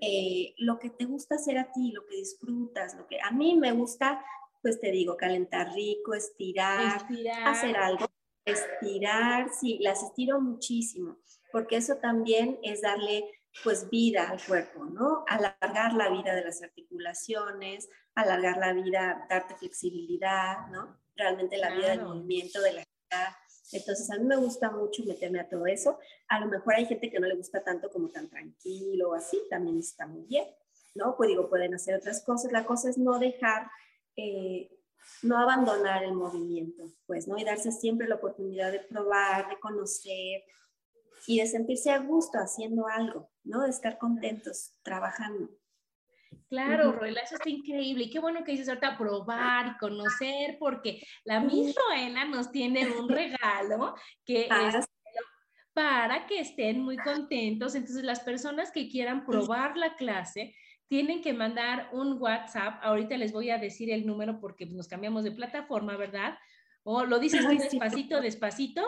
eh, 0.00 0.54
lo 0.58 0.78
que 0.78 0.90
te 0.90 1.04
gusta 1.06 1.36
hacer 1.36 1.58
a 1.58 1.72
ti, 1.72 1.92
lo 1.92 2.04
que 2.06 2.16
disfrutas, 2.16 2.94
lo 2.94 3.06
que 3.06 3.18
a 3.20 3.30
mí 3.30 3.56
me 3.56 3.72
gusta, 3.72 4.22
pues 4.62 4.80
te 4.80 4.90
digo, 4.90 5.16
calentar 5.16 5.72
rico, 5.72 6.14
estirar, 6.14 6.96
estirar. 6.96 7.48
hacer 7.48 7.76
algo, 7.76 8.06
estirar, 8.44 9.50
sí, 9.52 9.78
las 9.80 10.02
estiro 10.02 10.40
muchísimo, 10.40 11.18
porque 11.50 11.76
eso 11.76 11.96
también 11.96 12.58
es 12.62 12.82
darle 12.82 13.24
pues 13.64 13.88
vida 13.90 14.28
al 14.28 14.44
cuerpo, 14.44 14.84
¿no? 14.84 15.24
Alargar 15.28 15.94
la 15.94 16.10
vida 16.10 16.34
de 16.34 16.44
las 16.44 16.62
articulaciones, 16.62 17.88
alargar 18.14 18.58
la 18.58 18.72
vida, 18.72 19.26
darte 19.28 19.54
flexibilidad, 19.56 20.66
¿no? 20.68 21.00
Realmente 21.16 21.56
la 21.56 21.74
vida 21.74 21.88
del 21.88 22.02
movimiento, 22.02 22.60
de 22.60 22.72
la 22.72 22.84
vida. 22.84 23.38
Entonces 23.72 24.10
a 24.10 24.18
mí 24.18 24.24
me 24.24 24.36
gusta 24.36 24.70
mucho 24.70 25.02
meterme 25.04 25.40
a 25.40 25.48
todo 25.48 25.66
eso. 25.66 25.98
A 26.28 26.38
lo 26.40 26.46
mejor 26.46 26.74
hay 26.74 26.86
gente 26.86 27.10
que 27.10 27.18
no 27.18 27.26
le 27.26 27.34
gusta 27.34 27.64
tanto 27.64 27.90
como 27.90 28.10
tan 28.10 28.28
tranquilo 28.28 29.10
o 29.10 29.14
así, 29.14 29.40
también 29.50 29.78
está 29.78 30.06
muy 30.06 30.24
bien, 30.26 30.46
¿no? 30.94 31.16
Pues 31.16 31.28
digo, 31.28 31.48
pueden 31.48 31.74
hacer 31.74 31.96
otras 31.96 32.22
cosas. 32.24 32.52
La 32.52 32.64
cosa 32.64 32.90
es 32.90 32.98
no 32.98 33.18
dejar, 33.18 33.70
eh, 34.16 34.70
no 35.22 35.38
abandonar 35.38 36.04
el 36.04 36.14
movimiento, 36.14 36.84
pues, 37.06 37.26
¿no? 37.26 37.38
Y 37.38 37.44
darse 37.44 37.72
siempre 37.72 38.06
la 38.06 38.16
oportunidad 38.16 38.70
de 38.70 38.80
probar, 38.80 39.48
de 39.48 39.58
conocer, 39.58 40.44
y 41.26 41.40
de 41.40 41.46
sentirse 41.46 41.90
a 41.90 41.98
gusto 41.98 42.38
haciendo 42.38 42.86
algo, 42.86 43.30
¿no? 43.46 43.62
De 43.62 43.70
estar 43.70 43.98
contentos 43.98 44.74
trabajando. 44.82 45.48
Claro, 46.48 46.92
Roela, 46.92 47.22
eso 47.22 47.34
está 47.36 47.48
increíble. 47.48 48.04
Y 48.04 48.10
qué 48.10 48.20
bueno 48.20 48.44
que 48.44 48.52
dices 48.52 48.68
ahorita 48.68 48.96
probar 48.96 49.66
y 49.66 49.78
conocer, 49.78 50.56
porque 50.58 51.02
la 51.24 51.40
misma 51.40 51.80
Roela 51.88 52.24
nos 52.24 52.52
tiene 52.52 52.86
un 52.92 53.08
regalo 53.08 53.94
que 54.24 54.46
ah, 54.50 54.68
es 54.78 54.86
para 55.72 56.26
que 56.26 56.40
estén 56.40 56.80
muy 56.80 56.96
contentos. 56.96 57.74
Entonces, 57.74 58.04
las 58.04 58.20
personas 58.20 58.70
que 58.70 58.88
quieran 58.88 59.26
probar 59.26 59.76
la 59.76 59.96
clase 59.96 60.54
tienen 60.88 61.20
que 61.20 61.32
mandar 61.32 61.90
un 61.92 62.20
WhatsApp. 62.20 62.78
Ahorita 62.82 63.16
les 63.16 63.32
voy 63.32 63.50
a 63.50 63.58
decir 63.58 63.90
el 63.90 64.06
número 64.06 64.40
porque 64.40 64.66
nos 64.66 64.88
cambiamos 64.88 65.24
de 65.24 65.32
plataforma, 65.32 65.96
¿verdad? 65.96 66.38
¿O 66.84 67.04
lo 67.04 67.18
dices 67.18 67.44
tú 67.44 67.58
despacito, 67.58 68.20
despacito? 68.20 68.82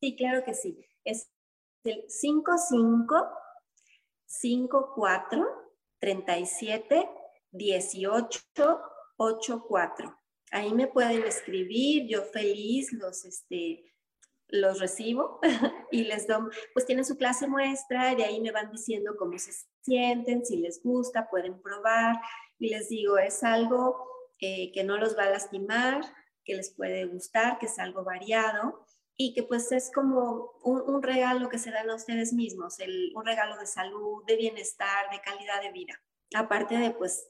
Sí, 0.00 0.14
claro 0.16 0.44
que 0.44 0.54
sí. 0.54 0.78
Es 1.04 1.32
el 1.82 2.04
55 2.08 3.28
54 4.26 5.46
37 5.98 7.08
18 7.52 8.40
84. 9.16 10.18
Ahí 10.52 10.72
me 10.72 10.86
pueden 10.86 11.24
escribir, 11.24 12.06
yo 12.08 12.22
feliz 12.22 12.92
los, 12.92 13.24
este, 13.24 13.92
los 14.48 14.78
recibo 14.78 15.40
y 15.90 16.04
les 16.04 16.26
doy, 16.26 16.50
pues 16.72 16.86
tienen 16.86 17.04
su 17.04 17.16
clase 17.16 17.46
muestra, 17.48 18.14
de 18.14 18.24
ahí 18.24 18.40
me 18.40 18.52
van 18.52 18.70
diciendo 18.70 19.16
cómo 19.18 19.38
se 19.38 19.52
sienten, 19.82 20.44
si 20.44 20.58
les 20.58 20.82
gusta, 20.82 21.28
pueden 21.28 21.60
probar 21.60 22.16
y 22.58 22.68
les 22.68 22.88
digo, 22.88 23.18
es 23.18 23.42
algo 23.42 24.06
eh, 24.40 24.70
que 24.72 24.84
no 24.84 24.98
los 24.98 25.16
va 25.16 25.24
a 25.24 25.30
lastimar, 25.30 26.00
que 26.44 26.54
les 26.54 26.70
puede 26.70 27.06
gustar, 27.06 27.58
que 27.58 27.66
es 27.66 27.78
algo 27.78 28.04
variado 28.04 28.85
y 29.16 29.32
que 29.34 29.42
pues 29.42 29.72
es 29.72 29.90
como 29.92 30.52
un, 30.62 31.02
regalo 31.02 31.48
que 31.48 31.58
se 31.58 31.70
dan 31.70 31.88
a 31.88 31.94
ustedes 31.94 32.32
mismos, 32.32 32.76
un 33.14 33.24
regalo 33.24 33.56
de 33.58 33.66
salud, 33.66 34.24
de 34.26 34.36
bienestar, 34.36 35.10
de 35.10 35.20
calidad 35.20 35.62
de 35.62 35.72
vida. 35.72 35.94
Aparte 36.34 36.76
de 36.76 36.90
pues 36.90 37.26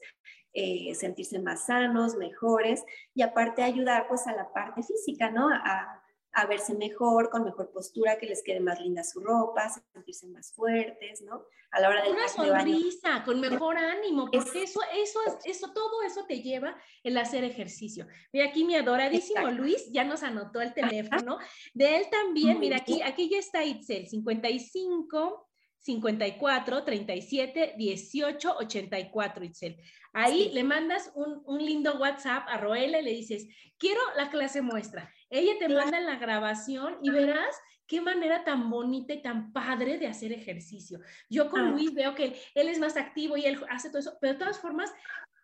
eh, 0.53 0.93
sentirse 0.95 1.39
más 1.39 1.67
sanos, 1.67 2.15
mejores 2.15 2.83
y 3.13 3.21
aparte 3.21 3.63
ayudar 3.63 4.07
pues 4.07 4.27
a 4.27 4.33
la 4.33 4.51
parte 4.51 4.81
física, 4.83 5.29
¿no? 5.29 5.49
A, 5.49 5.96
a 6.37 6.45
verse 6.45 6.75
mejor, 6.75 7.31
con 7.31 7.43
mejor 7.43 7.71
postura, 7.71 8.19
que 8.19 8.27
les 8.27 8.43
quede 8.43 8.59
más 8.59 8.79
linda 8.79 9.03
su 9.03 9.21
ropa, 9.21 9.67
sentirse 9.91 10.27
más 10.27 10.53
fuertes, 10.53 11.23
¿no? 11.23 11.43
A 11.71 11.81
la 11.81 11.89
hora 11.89 12.03
de 12.03 12.11
Una 12.11 12.27
sonrisa, 12.27 13.23
con 13.25 13.41
mejor 13.41 13.75
ánimo, 13.75 14.29
porque 14.31 14.61
eso, 14.61 14.79
eso, 14.95 15.19
eso, 15.45 15.73
todo 15.73 16.03
eso 16.03 16.25
te 16.27 16.43
lleva 16.43 16.79
el 17.03 17.17
hacer 17.17 17.43
ejercicio. 17.43 18.05
Mira, 18.31 18.49
aquí 18.49 18.65
mi 18.65 18.75
adoradísimo 18.75 19.49
Luis 19.49 19.91
ya 19.91 20.03
nos 20.03 20.21
anotó 20.21 20.61
el 20.61 20.75
teléfono. 20.75 21.39
De 21.73 21.97
él 21.97 22.05
también, 22.11 22.59
mira, 22.59 22.77
aquí, 22.77 23.01
aquí 23.01 23.29
ya 23.29 23.39
está 23.39 23.63
Itzel, 23.63 24.07
55 24.07 25.49
54 25.79 26.83
37 26.83 27.73
18 27.77 28.57
84, 28.57 29.43
Itzel. 29.43 29.77
Ahí 30.13 30.51
le 30.53 30.63
mandas 30.63 31.11
un, 31.15 31.41
un, 31.45 31.65
lindo 31.65 31.97
WhatsApp 31.97 32.45
a 32.47 32.57
Roela 32.57 32.99
y 32.99 33.03
le 33.03 33.11
dices, 33.11 33.47
quiero 33.79 34.01
la 34.15 34.29
clase 34.29 34.61
muestra. 34.61 35.11
Ella 35.29 35.53
te 35.59 35.69
manda 35.69 35.99
la 35.99 36.17
grabación 36.17 36.97
y 37.01 37.09
verás 37.09 37.55
qué 37.87 38.01
manera 38.01 38.43
tan 38.43 38.69
bonita 38.69 39.13
y 39.13 39.21
tan 39.21 39.53
padre 39.53 39.97
de 39.97 40.07
hacer 40.07 40.33
ejercicio. 40.33 40.99
Yo 41.29 41.49
con 41.49 41.61
ah. 41.61 41.69
Luis 41.69 41.93
veo 41.93 42.15
que 42.15 42.39
él 42.53 42.67
es 42.67 42.79
más 42.79 42.97
activo 42.97 43.37
y 43.37 43.45
él 43.45 43.63
hace 43.69 43.89
todo 43.89 43.99
eso, 43.99 44.17
pero 44.19 44.33
de 44.33 44.39
todas 44.39 44.59
formas, 44.59 44.91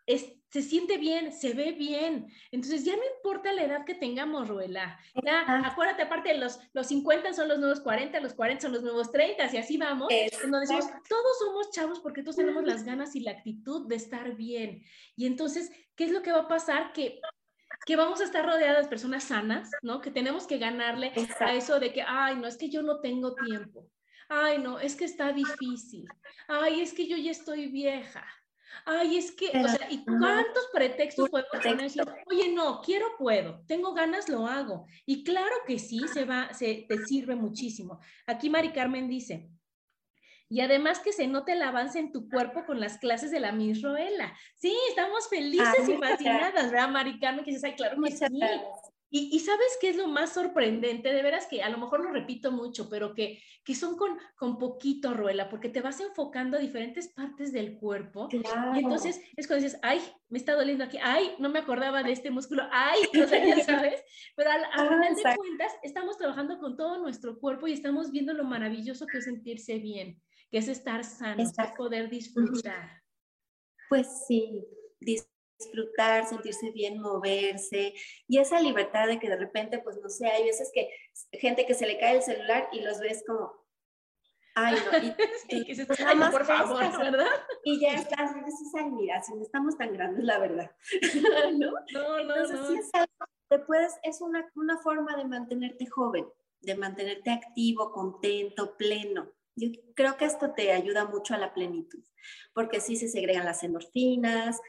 se 0.05 0.61
siente 0.61 0.97
bien, 0.97 1.31
se 1.31 1.53
ve 1.53 1.71
bien. 1.71 2.27
Entonces 2.51 2.83
ya 2.83 2.95
no 2.95 3.01
importa 3.17 3.53
la 3.53 3.63
edad 3.63 3.85
que 3.85 3.95
tengamos, 3.95 4.47
Ruela. 4.47 4.99
acuérdate, 5.65 6.03
aparte, 6.03 6.37
los, 6.37 6.59
los 6.73 6.87
50 6.87 7.33
son 7.33 7.47
los 7.47 7.59
nuevos 7.59 7.79
40, 7.79 8.19
los 8.19 8.33
40 8.33 8.61
son 8.61 8.73
los 8.73 8.83
nuevos 8.83 9.11
30 9.11 9.53
y 9.53 9.57
así 9.57 9.77
vamos. 9.77 10.09
decimos, 10.59 10.87
todos 11.07 11.39
somos 11.39 11.71
chavos 11.71 11.99
porque 12.01 12.21
todos 12.21 12.35
tenemos 12.35 12.63
las 12.65 12.83
ganas 12.83 13.15
y 13.15 13.21
la 13.21 13.31
actitud 13.31 13.87
de 13.87 13.95
estar 13.95 14.35
bien. 14.35 14.83
Y 15.15 15.25
entonces, 15.25 15.71
¿qué 15.95 16.03
es 16.05 16.11
lo 16.11 16.21
que 16.21 16.33
va 16.33 16.41
a 16.41 16.47
pasar? 16.47 16.91
Que 16.91 17.21
que 17.85 17.95
vamos 17.95 18.21
a 18.21 18.25
estar 18.25 18.45
rodeadas 18.45 18.83
de 18.83 18.89
personas 18.89 19.25
sanas, 19.25 19.71
¿no? 19.81 20.01
Que 20.01 20.11
tenemos 20.11 20.47
que 20.47 20.57
ganarle 20.57 21.11
a 21.39 21.53
eso 21.53 21.79
de 21.79 21.91
que, 21.91 22.01
ay, 22.01 22.35
no, 22.35 22.47
es 22.47 22.57
que 22.57 22.69
yo 22.69 22.81
no 22.81 22.99
tengo 22.99 23.35
tiempo. 23.35 23.89
Ay, 24.29 24.57
no, 24.59 24.79
es 24.79 24.95
que 24.95 25.05
está 25.05 25.33
difícil. 25.33 26.07
Ay, 26.47 26.81
es 26.81 26.93
que 26.93 27.07
yo 27.07 27.17
ya 27.17 27.31
estoy 27.31 27.67
vieja. 27.67 28.25
Ay, 28.85 29.17
es 29.17 29.31
que, 29.31 29.47
o 29.47 29.67
sea, 29.67 29.87
¿y 29.89 30.03
cuántos 30.03 30.67
pretextos 30.73 31.29
podemos 31.29 31.51
poner? 31.63 31.91
Oye, 32.25 32.51
no, 32.53 32.81
quiero, 32.81 33.05
puedo, 33.17 33.63
tengo 33.67 33.93
ganas, 33.93 34.29
lo 34.29 34.47
hago. 34.47 34.87
Y 35.05 35.23
claro 35.23 35.55
que 35.67 35.77
sí, 35.77 36.01
se 36.11 36.25
va, 36.25 36.53
se 36.53 36.85
te 36.87 37.05
sirve 37.05 37.35
muchísimo. 37.35 37.99
Aquí 38.25 38.49
Mari 38.49 38.71
Carmen 38.71 39.07
dice, 39.07 39.49
y 40.53 40.61
además 40.61 40.99
que 40.99 41.13
se 41.13 41.25
note 41.25 41.53
el 41.53 41.63
avance 41.63 41.97
en 41.97 42.11
tu 42.11 42.29
cuerpo 42.29 42.63
con 42.63 42.79
las 42.79 42.99
clases 42.99 43.31
de 43.31 43.39
la 43.39 43.51
Miss 43.51 43.81
Roela. 43.81 44.37
Sí, 44.53 44.71
estamos 44.89 45.27
felices 45.27 45.89
y 45.89 45.97
fascinadas, 45.97 46.69
¿verdad, 46.69 46.89
Mari 46.89 47.17
Carmen? 47.17 47.43
Que 47.43 47.49
dices, 47.49 47.63
ay, 47.63 47.73
claro 47.73 47.99
que 47.99 48.11
sí. 48.11 48.25
Y, 49.15 49.39
sabes 49.41 49.77
qué 49.79 49.89
es 49.89 49.95
lo 49.95 50.07
más 50.07 50.33
sorprendente, 50.33 51.11
de 51.11 51.21
veras 51.23 51.45
que 51.47 51.61
a 51.61 51.69
lo 51.69 51.77
mejor 51.77 52.03
lo 52.03 52.11
repito 52.11 52.51
mucho, 52.51 52.87
pero 52.89 53.13
que, 53.13 53.39
que 53.63 53.73
son 53.73 53.95
con, 53.95 54.17
con 54.35 54.59
poquito, 54.59 55.13
Ruela, 55.13 55.49
porque 55.49 55.69
te 55.69 55.81
vas 55.81 55.99
enfocando 55.99 56.57
a 56.57 56.59
diferentes 56.59 57.09
partes 57.13 57.51
del 57.51 57.77
cuerpo. 57.77 58.27
Y 58.31 58.37
entonces 58.79 59.21
es 59.35 59.47
cuando 59.47 59.63
dices, 59.63 59.79
ay, 59.83 60.01
me 60.29 60.39
está 60.39 60.53
doliendo 60.53 60.83
aquí, 60.83 60.97
ay, 61.01 61.35
no 61.37 61.49
me 61.49 61.59
acordaba 61.59 62.01
de 62.01 62.11
este 62.11 62.31
músculo, 62.31 62.63
ay, 62.71 63.01
o 63.23 63.27
sea, 63.27 63.45
ya 63.45 63.63
sabes. 63.63 64.03
Pero 64.35 64.49
al, 64.49 64.63
al 64.65 64.87
final 64.87 65.15
de 65.15 65.35
cuentas, 65.35 65.73
estamos 65.81 66.17
trabajando 66.17 66.59
con 66.59 66.75
todo 66.75 66.99
nuestro 66.99 67.39
cuerpo 67.39 67.67
y 67.67 67.73
estamos 67.73 68.11
viendo 68.11 68.33
lo 68.33 68.45
maravilloso 68.45 69.07
que 69.07 69.19
es 69.19 69.25
sentirse 69.25 69.77
bien, 69.77 70.19
que 70.53 70.59
es 70.59 70.67
estar 70.67 71.03
sano, 71.03 71.41
es 71.41 71.51
poder 71.75 72.11
disfrutar. 72.11 73.01
Pues 73.89 74.27
sí, 74.27 74.63
disfrutar, 74.99 76.27
sentirse 76.27 76.69
bien, 76.69 77.01
moverse 77.01 77.95
y 78.27 78.37
esa 78.37 78.61
libertad 78.61 79.07
de 79.07 79.17
que 79.17 79.29
de 79.29 79.37
repente, 79.37 79.79
pues 79.79 79.97
no 79.97 80.09
sé, 80.09 80.27
hay 80.27 80.43
veces 80.43 80.69
que 80.71 80.91
gente 81.39 81.65
que 81.65 81.73
se 81.73 81.87
le 81.87 81.97
cae 81.97 82.17
el 82.17 82.21
celular 82.21 82.69
y 82.71 82.81
los 82.81 82.99
ves 82.99 83.23
como, 83.25 83.65
ay, 84.53 84.75
no, 84.75 84.97
y, 84.99 85.15
sí, 85.75 85.85
pues, 85.85 85.99
nada 85.99 86.13
más 86.13 86.31
por 86.31 86.45
favor, 86.45 86.99
¿verdad? 86.99 87.31
Y 87.63 87.79
ya 87.79 87.95
estás, 87.95 88.35
dices, 88.35 88.71
ay, 88.77 88.91
mira, 88.91 89.23
si 89.23 89.33
no 89.33 89.41
estamos 89.41 89.75
tan 89.75 89.91
grandes, 89.91 90.23
la 90.23 90.37
verdad. 90.37 90.69
¿No? 91.57 91.71
No, 91.93 92.23
no, 92.25 92.35
Entonces, 92.35 92.67
Sí 92.67 92.75
es 92.75 92.89
algo, 92.93 93.25
te 93.49 93.57
puedes, 93.57 93.95
es 94.03 94.21
una, 94.21 94.47
una 94.53 94.77
forma 94.77 95.17
de 95.17 95.25
mantenerte 95.25 95.87
joven, 95.87 96.27
de 96.61 96.75
mantenerte 96.75 97.31
activo, 97.31 97.91
contento, 97.91 98.77
pleno. 98.77 99.33
Yo 99.55 99.69
creo 99.95 100.17
que 100.17 100.25
esto 100.25 100.53
te 100.53 100.71
ayuda 100.71 101.05
mucho 101.05 101.35
a 101.35 101.37
la 101.37 101.53
plenitud, 101.53 102.03
porque 102.53 102.79
sí 102.79 102.95
se 102.95 103.07
segregan 103.07 103.45
las 103.45 103.63
endorfinas, 103.63 104.59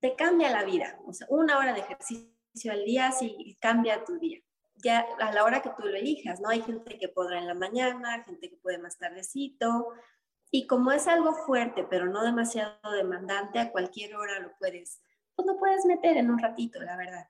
te 0.00 0.16
cambia 0.16 0.50
la 0.50 0.64
vida. 0.64 0.98
O 1.06 1.12
sea, 1.12 1.26
una 1.30 1.58
hora 1.58 1.72
de 1.72 1.80
ejercicio 1.80 2.72
al 2.72 2.84
día 2.84 3.12
sí 3.12 3.56
cambia 3.60 4.04
tu 4.04 4.18
día. 4.18 4.40
Ya 4.76 5.06
a 5.20 5.32
la 5.32 5.44
hora 5.44 5.62
que 5.62 5.70
tú 5.70 5.86
lo 5.86 5.94
elijas, 5.94 6.40
¿no? 6.40 6.48
Hay 6.48 6.60
gente 6.60 6.98
que 6.98 7.08
podrá 7.08 7.38
en 7.38 7.46
la 7.46 7.54
mañana, 7.54 8.24
gente 8.24 8.50
que 8.50 8.56
puede 8.56 8.78
más 8.78 8.98
tardecito. 8.98 9.92
Y 10.50 10.66
como 10.66 10.92
es 10.92 11.06
algo 11.06 11.34
fuerte, 11.34 11.84
pero 11.88 12.06
no 12.06 12.22
demasiado 12.22 12.92
demandante, 12.92 13.58
a 13.58 13.72
cualquier 13.72 14.16
hora 14.16 14.38
lo 14.40 14.52
puedes, 14.58 15.00
pues 15.34 15.46
lo 15.46 15.58
puedes 15.58 15.84
meter 15.86 16.16
en 16.16 16.30
un 16.30 16.38
ratito, 16.38 16.80
la 16.82 16.96
verdad. 16.96 17.28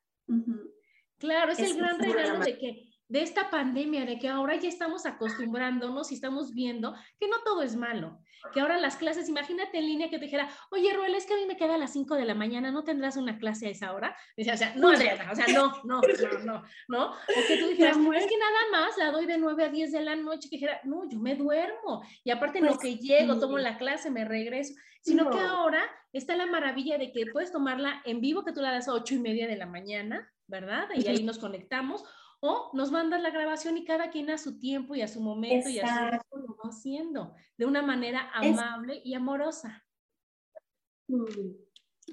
Claro, 1.18 1.52
es, 1.52 1.58
el 1.58 1.76
gran 1.76 1.98
regalo 1.98 2.40
de 2.40 2.58
que 2.58 2.85
de 3.08 3.22
esta 3.22 3.50
pandemia, 3.50 4.04
de 4.04 4.18
que 4.18 4.28
ahora 4.28 4.56
ya 4.56 4.68
estamos 4.68 5.06
acostumbrándonos 5.06 6.10
y 6.10 6.14
estamos 6.14 6.52
viendo 6.52 6.94
que 7.20 7.28
no 7.28 7.36
todo 7.44 7.62
es 7.62 7.76
malo, 7.76 8.18
que 8.52 8.60
ahora 8.60 8.78
las 8.78 8.96
clases, 8.96 9.28
imagínate 9.28 9.78
en 9.78 9.86
línea 9.86 10.10
que 10.10 10.18
te 10.18 10.24
dijera, 10.24 10.48
oye, 10.70 10.92
Ruel, 10.92 11.14
es 11.14 11.26
que 11.26 11.34
a 11.34 11.36
mí 11.36 11.46
me 11.46 11.56
queda 11.56 11.74
a 11.74 11.78
las 11.78 11.92
5 11.92 12.14
de 12.16 12.24
la 12.24 12.34
mañana, 12.34 12.70
¿no 12.70 12.84
tendrás 12.84 13.16
una 13.16 13.38
clase 13.38 13.66
a 13.66 13.70
esa 13.70 13.92
hora? 13.92 14.16
o 14.36 14.56
sea, 14.56 14.74
no, 14.76 14.90
Adriana, 14.90 15.30
o 15.30 15.34
sea, 15.34 15.46
no, 15.48 15.72
no, 15.84 16.00
no, 16.00 16.38
no, 16.44 16.62
¿no? 16.88 17.10
O 17.10 17.46
que 17.46 17.58
tú 17.58 17.66
dijeras, 17.68 17.96
es 17.96 18.26
que 18.26 18.38
nada 18.38 18.60
más 18.72 18.96
la 18.98 19.10
doy 19.10 19.26
de 19.26 19.38
9 19.38 19.64
a 19.64 19.68
10 19.68 19.92
de 19.92 20.00
la 20.00 20.16
noche, 20.16 20.48
que 20.48 20.56
dijera, 20.56 20.80
no, 20.84 21.08
yo 21.08 21.18
me 21.18 21.36
duermo, 21.36 22.02
y 22.24 22.30
aparte 22.30 22.60
no 22.60 22.68
pues 22.68 22.78
que 22.78 22.96
llego, 22.96 23.38
tomo 23.38 23.58
la 23.58 23.78
clase, 23.78 24.10
me 24.10 24.24
regreso, 24.24 24.74
sino 25.00 25.30
que 25.30 25.38
ahora 25.38 25.82
está 26.12 26.34
la 26.34 26.46
maravilla 26.46 26.98
de 26.98 27.12
que 27.12 27.26
puedes 27.26 27.52
tomarla 27.52 28.02
en 28.04 28.20
vivo, 28.20 28.44
que 28.44 28.52
tú 28.52 28.60
la 28.60 28.72
das 28.72 28.88
a 28.88 28.92
8 28.92 29.14
y 29.14 29.18
media 29.18 29.46
de 29.46 29.56
la 29.56 29.66
mañana, 29.66 30.32
¿verdad? 30.48 30.88
Y 30.94 31.06
ahí 31.06 31.22
nos 31.22 31.38
conectamos, 31.38 32.04
o 32.40 32.70
nos 32.74 32.90
mandas 32.90 33.22
la 33.22 33.30
grabación 33.30 33.76
y 33.76 33.84
cada 33.84 34.10
quien 34.10 34.30
a 34.30 34.38
su 34.38 34.58
tiempo 34.58 34.94
y 34.94 35.02
a 35.02 35.08
su 35.08 35.20
momento 35.20 35.68
y 35.68 35.78
a 35.78 36.20
su 36.30 36.38
lo 36.38 36.56
va 36.56 36.68
haciendo 36.70 37.34
de 37.56 37.66
una 37.66 37.82
manera 37.82 38.30
amable 38.34 39.00
y 39.04 39.14
amorosa. 39.14 39.84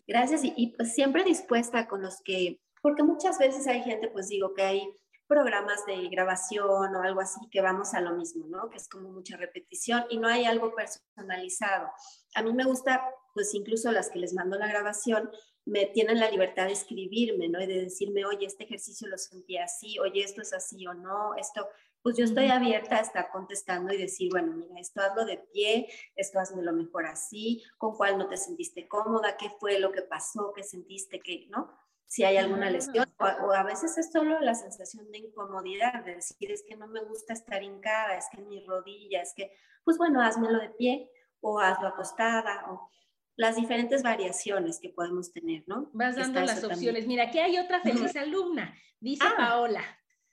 Gracias 0.07 0.41
y, 0.43 0.75
pues 0.75 0.93
siempre 0.93 1.23
dispuesta 1.23 1.87
con 1.87 2.01
los 2.01 2.21
que, 2.23 2.61
porque 2.81 3.03
muchas 3.03 3.37
veces 3.37 3.67
hay 3.67 3.81
gente, 3.83 4.09
pues 4.09 4.27
digo 4.27 4.53
que 4.53 4.63
hay 4.63 4.89
programas 5.27 5.85
de 5.85 6.09
grabación 6.09 6.95
o 6.95 7.01
algo 7.01 7.21
así 7.21 7.39
que 7.49 7.61
vamos 7.61 7.93
a 7.93 8.01
lo 8.01 8.15
mismo, 8.15 8.45
¿no? 8.47 8.69
Que 8.69 8.77
es 8.77 8.87
como 8.87 9.09
mucha 9.09 9.37
repetición 9.37 10.05
y 10.09 10.17
no 10.17 10.27
hay 10.27 10.45
algo 10.45 10.73
personalizado. 10.75 11.89
A 12.35 12.43
mí 12.43 12.53
me 12.53 12.65
gusta, 12.65 13.03
pues 13.33 13.53
incluso 13.53 13.91
las 13.91 14.09
que 14.09 14.19
les 14.19 14.33
mando 14.33 14.57
la 14.57 14.67
grabación, 14.67 15.29
me 15.65 15.85
tienen 15.87 16.19
la 16.19 16.29
libertad 16.29 16.67
de 16.67 16.73
escribirme, 16.73 17.47
¿no? 17.47 17.61
Y 17.61 17.67
de 17.67 17.83
decirme, 17.83 18.25
oye, 18.25 18.45
este 18.45 18.65
ejercicio 18.65 19.07
lo 19.07 19.17
sentí 19.17 19.57
así, 19.57 19.97
oye, 19.99 20.23
esto 20.23 20.41
es 20.41 20.53
así 20.53 20.85
o 20.87 20.93
no, 20.93 21.35
esto, 21.35 21.67
pues 22.01 22.17
yo 22.17 22.25
estoy 22.25 22.47
abierta 22.47 22.97
a 22.97 23.01
estar 23.01 23.29
contestando 23.31 23.93
y 23.93 23.97
decir, 23.97 24.29
bueno, 24.31 24.53
mira, 24.53 24.79
esto 24.79 25.01
hazlo 25.01 25.25
de 25.25 25.37
pie, 25.53 25.87
esto 26.15 26.39
hazlo 26.39 26.61
lo 26.61 26.73
mejor 26.73 27.05
así, 27.05 27.63
con 27.77 27.95
cuál 27.95 28.17
no 28.17 28.27
te 28.27 28.35
sentiste 28.35 28.87
cómoda, 28.87 29.37
qué 29.37 29.49
fue 29.59 29.79
lo 29.79 29.91
que 29.91 30.01
pasó, 30.01 30.51
qué 30.53 30.63
sentiste, 30.63 31.21
que, 31.21 31.47
¿no? 31.49 31.71
Si 32.05 32.23
hay 32.23 32.37
alguna 32.37 32.69
lesión, 32.69 33.11
o, 33.17 33.25
o, 33.45 33.53
a 33.53 33.63
veces 33.63 33.97
es 33.97 34.11
solo 34.11 34.39
la 34.41 34.53
sensación 34.53 35.11
de 35.11 35.19
incomodidad, 35.19 36.03
de 36.03 36.15
decir, 36.15 36.51
es 36.51 36.63
que 36.67 36.75
no 36.75 36.87
me 36.87 37.03
gusta 37.05 37.33
estar 37.33 37.63
hincada, 37.63 38.17
es 38.17 38.27
que 38.31 38.41
mi 38.41 38.63
rodilla, 38.65 39.21
es 39.21 39.33
que, 39.33 39.51
pues 39.83 39.97
bueno, 39.97 40.21
házmelo 40.21 40.59
de 40.59 40.69
pie 40.69 41.09
o 41.39 41.59
hazlo 41.59 41.87
acostada, 41.87 42.65
o 42.69 42.89
las 43.35 43.55
diferentes 43.55 44.03
variaciones 44.03 44.79
que 44.79 44.89
podemos 44.89 45.31
tener, 45.31 45.63
¿no? 45.67 45.89
Vas 45.93 46.15
dando 46.15 46.41
las 46.41 46.63
opciones. 46.63 47.07
Mira, 47.07 47.25
aquí 47.25 47.39
hay 47.39 47.57
otra 47.57 47.81
feliz 47.81 48.15
alumna, 48.15 48.75
dice 48.99 49.25
ah. 49.25 49.33
Paola. 49.37 49.83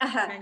Ajá. 0.02 0.40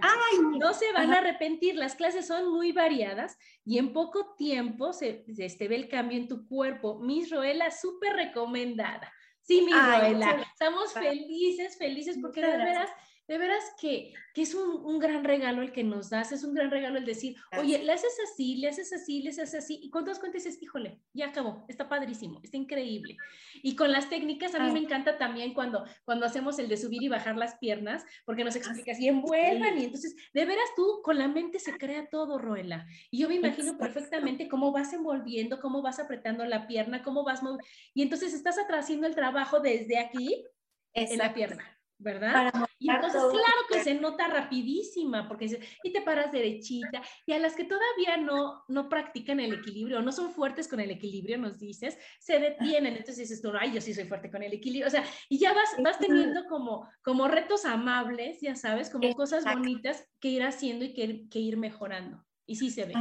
no 0.57 0.73
se 0.73 0.93
van 0.93 1.13
a 1.13 1.19
arrepentir, 1.19 1.75
las 1.75 1.97
clases 1.97 2.29
son 2.29 2.53
muy 2.53 2.71
variadas 2.71 3.37
y 3.65 3.79
en 3.79 3.93
poco 3.93 4.37
tiempo 4.37 4.93
se, 4.93 5.25
este, 5.37 5.67
ve 5.67 5.75
el 5.75 5.89
cambio 5.89 6.17
en 6.17 6.29
tu 6.29 6.47
cuerpo. 6.47 7.01
Miss 7.01 7.29
Roela, 7.31 7.73
súper 7.73 8.15
recomendada. 8.15 9.13
Sí, 9.43 9.63
Miss 9.63 9.75
Roela, 9.75 10.47
estamos 10.53 10.93
felices, 10.93 11.77
felices 11.77 12.19
porque 12.21 12.41
de 12.41 12.57
veras 12.57 12.91
de 13.29 13.37
veras 13.37 13.63
que, 13.79 14.15
que 14.33 14.43
es 14.43 14.55
un, 14.55 14.85
un, 14.87 14.99
gran 14.99 15.23
regalo 15.23 15.61
el 15.61 15.71
que 15.71 15.85
nos 15.85 16.09
das, 16.09 16.33
es 16.33 16.45
un 16.45 16.55
gran 16.55 16.71
regalo 16.71 16.97
el 16.97 17.05
decir, 17.05 17.37
oye, 17.59 17.79
le 17.85 17.93
haces 17.93 18.19
así, 18.25 18.57
le 18.57 18.69
haces 18.69 18.91
así, 18.93 19.23
le 19.23 19.31
haces 19.31 19.55
así, 19.55 19.79
y 19.83 19.91
cuando 19.91 20.11
das 20.11 20.19
cuenta 20.19 20.39
dices, 20.39 20.61
híjole, 20.63 21.03
ya 21.13 21.27
acabó, 21.27 21.67
está 21.69 21.91
padrísimo, 21.91 22.41
está 22.43 22.57
increíble. 22.57 23.19
Y 23.63 23.77
con 23.77 23.93
las 23.93 24.09
técnicas, 24.09 24.55
a 24.55 24.61
mí 24.61 24.73
me 24.73 24.79
encanta 24.79 25.19
también 25.19 25.53
cuando, 25.53 25.85
cuando 26.07 26.25
hacemos 26.25 26.59
el 26.59 26.69
de 26.69 26.79
subir 26.79 27.03
y 27.03 27.09
bajar 27.09 27.37
las 27.37 27.57
piernas, 27.59 28.03
porque 28.25 28.45
nos 28.45 28.57
explicas 28.57 28.99
y 28.99 29.09
envuelvan, 29.09 29.79
y 29.79 29.85
entonces, 29.85 30.17
de 30.33 30.47
veras 30.47 30.71
tú, 30.75 31.03
con 31.05 31.19
la 31.19 31.29
mente 31.29 31.59
se 31.59 31.77
crea 31.77 32.09
todo, 32.09 32.39
Roela. 32.39 32.87
Y 33.11 33.19
yo 33.19 33.29
me 33.29 33.35
imagino 33.35 33.77
perfectamente 33.77 34.49
cómo 34.49 34.73
vas 34.73 34.95
envolviendo, 34.95 35.61
cómo 35.61 35.83
vas 35.83 35.99
apretando 35.99 36.47
la 36.47 36.67
pierna, 36.67 37.03
cómo 37.03 37.25
vas 37.25 37.43
moviendo, 37.43 37.65
y 37.93 38.01
entonces 38.01 38.33
estás 38.33 38.57
haciendo 38.71 39.07
el 39.07 39.15
trabajo 39.15 39.61
desde 39.61 39.99
aquí 39.99 40.47
en 40.95 41.19
la 41.19 41.35
pierna. 41.35 41.79
¿verdad? 41.99 42.53
Y 42.79 42.91
entonces, 42.91 43.21
claro 43.21 43.67
que 43.69 43.83
se 43.83 43.95
nota 43.95 44.29
rapidísima, 44.29 45.27
porque 45.27 45.61
y 45.83 45.93
te 45.93 46.03
paras 46.03 46.31
derechita, 46.31 47.03
y 47.27 47.33
a 47.33 47.39
las 47.39 47.57
que 47.57 47.65
todavía 47.65 48.17
no, 48.19 48.65
no 48.69 48.89
practican 48.89 49.41
el 49.41 49.53
equilibrio, 49.53 50.01
no 50.01 50.13
son 50.13 50.31
fuertes 50.33 50.69
con 50.69 50.79
el 50.79 50.91
equilibrio, 50.91 51.39
nos 51.39 51.59
dices, 51.59 51.99
se 52.21 52.39
detienen, 52.39 52.97
entonces 52.97 53.29
dices 53.29 53.43
tú, 53.43 53.51
ay, 53.59 53.73
yo 53.73 53.81
sí 53.81 53.93
soy 53.95 54.05
fuerte 54.05 54.31
con 54.31 54.43
el 54.43 54.53
equilibrio, 54.53 54.87
o 54.87 54.91
sea, 54.91 55.05
y 55.29 55.39
ya 55.39 55.53
vas, 55.53 55.71
vas 55.83 55.99
teniendo 55.99 56.45
como, 56.47 56.89
como 57.03 57.27
retos 57.27 57.65
amables, 57.65 58.41
ya 58.41 58.55
sabes, 58.55 58.91
como 58.91 59.13
cosas 59.15 59.45
bonitas 59.45 60.09
que 60.21 60.29
ir 60.29 60.45
haciendo 60.45 60.85
y 60.85 60.95
que, 60.95 61.29
que 61.29 61.41
ir 61.41 61.57
mejorando, 61.57 62.25
y 62.47 62.57
sí 62.57 62.71
se 62.71 62.85
ve. 62.85 62.95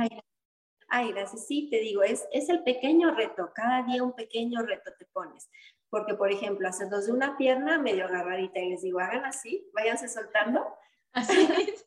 Ay, 0.89 1.11
gracias, 1.11 1.45
sí, 1.45 1.67
te 1.69 1.81
digo, 1.81 2.01
es, 2.01 2.25
es 2.31 2.49
el 2.49 2.63
pequeño 2.63 3.13
reto, 3.13 3.51
cada 3.53 3.83
día 3.83 4.03
un 4.03 4.13
pequeño 4.13 4.61
reto 4.61 4.91
te 4.97 5.05
pones. 5.05 5.49
Porque, 5.89 6.13
por 6.15 6.32
ejemplo, 6.32 6.67
hacen 6.67 6.89
dos 6.89 7.06
de 7.06 7.13
una 7.13 7.38
pierna 7.38 7.78
medio 7.78 8.06
agarradita 8.06 8.60
y 8.60 8.69
les 8.69 8.82
digo, 8.82 9.00
hagan 9.00 9.26
así, 9.26 9.69
váyanse 9.73 10.10
soltando. 10.10 10.65
Así, 11.13 11.34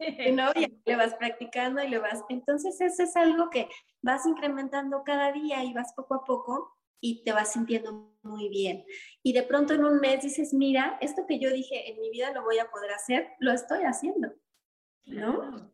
¿no? 0.32 0.50
Y 0.54 0.80
le 0.84 0.96
vas 0.96 1.14
practicando 1.14 1.82
y 1.82 1.88
le 1.88 1.98
vas. 1.98 2.22
Entonces, 2.28 2.80
eso 2.80 3.02
es 3.02 3.16
algo 3.16 3.50
que 3.50 3.68
vas 4.02 4.26
incrementando 4.26 5.02
cada 5.04 5.32
día 5.32 5.62
y 5.64 5.72
vas 5.72 5.92
poco 5.94 6.14
a 6.14 6.24
poco 6.24 6.76
y 7.00 7.22
te 7.24 7.32
vas 7.32 7.52
sintiendo 7.52 8.14
muy 8.22 8.48
bien. 8.48 8.84
Y 9.22 9.32
de 9.32 9.42
pronto 9.42 9.74
en 9.74 9.84
un 9.84 10.00
mes 10.00 10.22
dices, 10.22 10.52
mira, 10.52 10.98
esto 11.00 11.26
que 11.26 11.38
yo 11.38 11.50
dije 11.50 11.90
en 11.90 12.00
mi 12.00 12.10
vida 12.10 12.32
lo 12.32 12.42
voy 12.42 12.58
a 12.58 12.70
poder 12.70 12.92
hacer, 12.92 13.28
lo 13.38 13.52
estoy 13.52 13.84
haciendo, 13.84 14.32
¿no? 15.06 15.72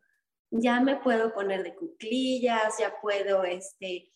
Ya 0.51 0.81
me 0.81 0.97
puedo 0.97 1.35
poner 1.35 1.65
de 1.65 1.75
cuclillas, 1.75 2.79
ya 2.79 3.01
puedo 3.01 3.43
este, 3.45 4.12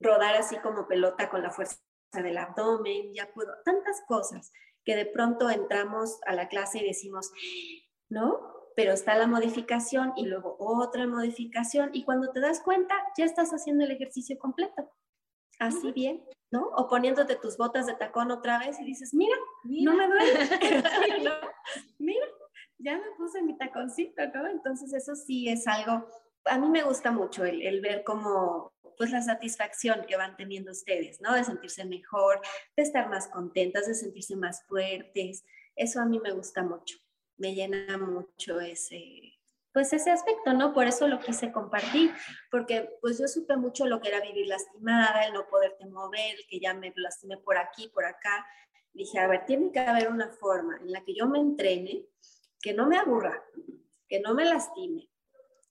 rodar 0.00 0.36
así 0.36 0.56
como 0.58 0.86
pelota 0.86 1.28
con 1.28 1.42
la 1.42 1.50
fuerza 1.50 1.76
del 2.12 2.38
abdomen, 2.38 3.12
ya 3.14 3.32
puedo, 3.32 3.52
tantas 3.64 4.02
cosas 4.06 4.52
que 4.84 4.96
de 4.96 5.06
pronto 5.06 5.50
entramos 5.50 6.18
a 6.26 6.34
la 6.34 6.48
clase 6.48 6.78
y 6.78 6.86
decimos, 6.86 7.30
¿no? 8.08 8.40
Pero 8.74 8.92
está 8.92 9.16
la 9.16 9.26
modificación 9.26 10.12
y 10.16 10.26
luego 10.26 10.56
otra 10.58 11.06
modificación 11.06 11.90
y 11.92 12.04
cuando 12.04 12.30
te 12.30 12.40
das 12.40 12.60
cuenta 12.60 12.94
ya 13.16 13.24
estás 13.24 13.50
haciendo 13.50 13.84
el 13.84 13.90
ejercicio 13.90 14.38
completo. 14.38 14.90
Así 15.58 15.92
bien. 15.92 16.24
¿no? 16.50 16.68
O 16.76 16.88
poniéndote 16.88 17.36
tus 17.36 17.56
botas 17.56 17.86
de 17.86 17.94
tacón 17.94 18.30
otra 18.30 18.58
vez 18.58 18.80
y 18.80 18.84
dices, 18.84 19.12
mira, 19.14 19.36
no 19.64 19.94
me 19.94 20.08
duele. 20.08 20.32
mira, 21.98 22.26
ya 22.78 22.96
me 22.96 23.10
puse 23.16 23.42
mi 23.42 23.56
taconcito, 23.56 24.22
¿no? 24.34 24.46
Entonces 24.48 24.92
eso 24.92 25.14
sí 25.14 25.48
es 25.48 25.66
algo, 25.66 26.06
a 26.44 26.58
mí 26.58 26.68
me 26.68 26.82
gusta 26.82 27.10
mucho 27.10 27.44
el, 27.44 27.62
el 27.62 27.80
ver 27.80 28.02
cómo, 28.04 28.72
pues 28.98 29.12
la 29.12 29.22
satisfacción 29.22 30.04
que 30.06 30.16
van 30.16 30.36
teniendo 30.36 30.72
ustedes, 30.72 31.20
¿no? 31.20 31.32
De 31.32 31.44
sentirse 31.44 31.84
mejor, 31.84 32.40
de 32.76 32.82
estar 32.82 33.08
más 33.08 33.28
contentas, 33.28 33.86
de 33.86 33.94
sentirse 33.94 34.36
más 34.36 34.64
fuertes. 34.66 35.44
Eso 35.76 36.00
a 36.00 36.04
mí 36.04 36.18
me 36.18 36.32
gusta 36.32 36.62
mucho, 36.64 36.98
me 37.36 37.54
llena 37.54 37.96
mucho 37.96 38.60
ese, 38.60 39.38
pues 39.72 39.92
ese 39.92 40.10
aspecto, 40.10 40.52
¿no? 40.52 40.74
Por 40.74 40.88
eso 40.88 41.06
lo 41.06 41.20
quise 41.20 41.52
compartir, 41.52 42.12
porque 42.50 42.90
pues 43.00 43.18
yo 43.18 43.28
supe 43.28 43.56
mucho 43.56 43.86
lo 43.86 44.00
que 44.00 44.08
era 44.08 44.20
vivir 44.20 44.48
lastimada, 44.48 45.22
el 45.24 45.32
no 45.32 45.46
poderte 45.46 45.86
mover, 45.86 46.36
que 46.50 46.58
ya 46.58 46.74
me 46.74 46.92
lastimé 46.96 47.36
por 47.36 47.56
aquí, 47.56 47.88
por 47.88 48.04
acá. 48.04 48.44
Dije, 48.92 49.20
a 49.20 49.28
ver, 49.28 49.46
tiene 49.46 49.70
que 49.70 49.78
haber 49.78 50.08
una 50.08 50.30
forma 50.30 50.78
en 50.78 50.90
la 50.90 51.04
que 51.04 51.14
yo 51.14 51.28
me 51.28 51.38
entrene, 51.38 52.04
que 52.60 52.74
no 52.74 52.88
me 52.88 52.98
aburra, 52.98 53.44
que 54.08 54.18
no 54.18 54.34
me 54.34 54.44
lastime, 54.44 55.08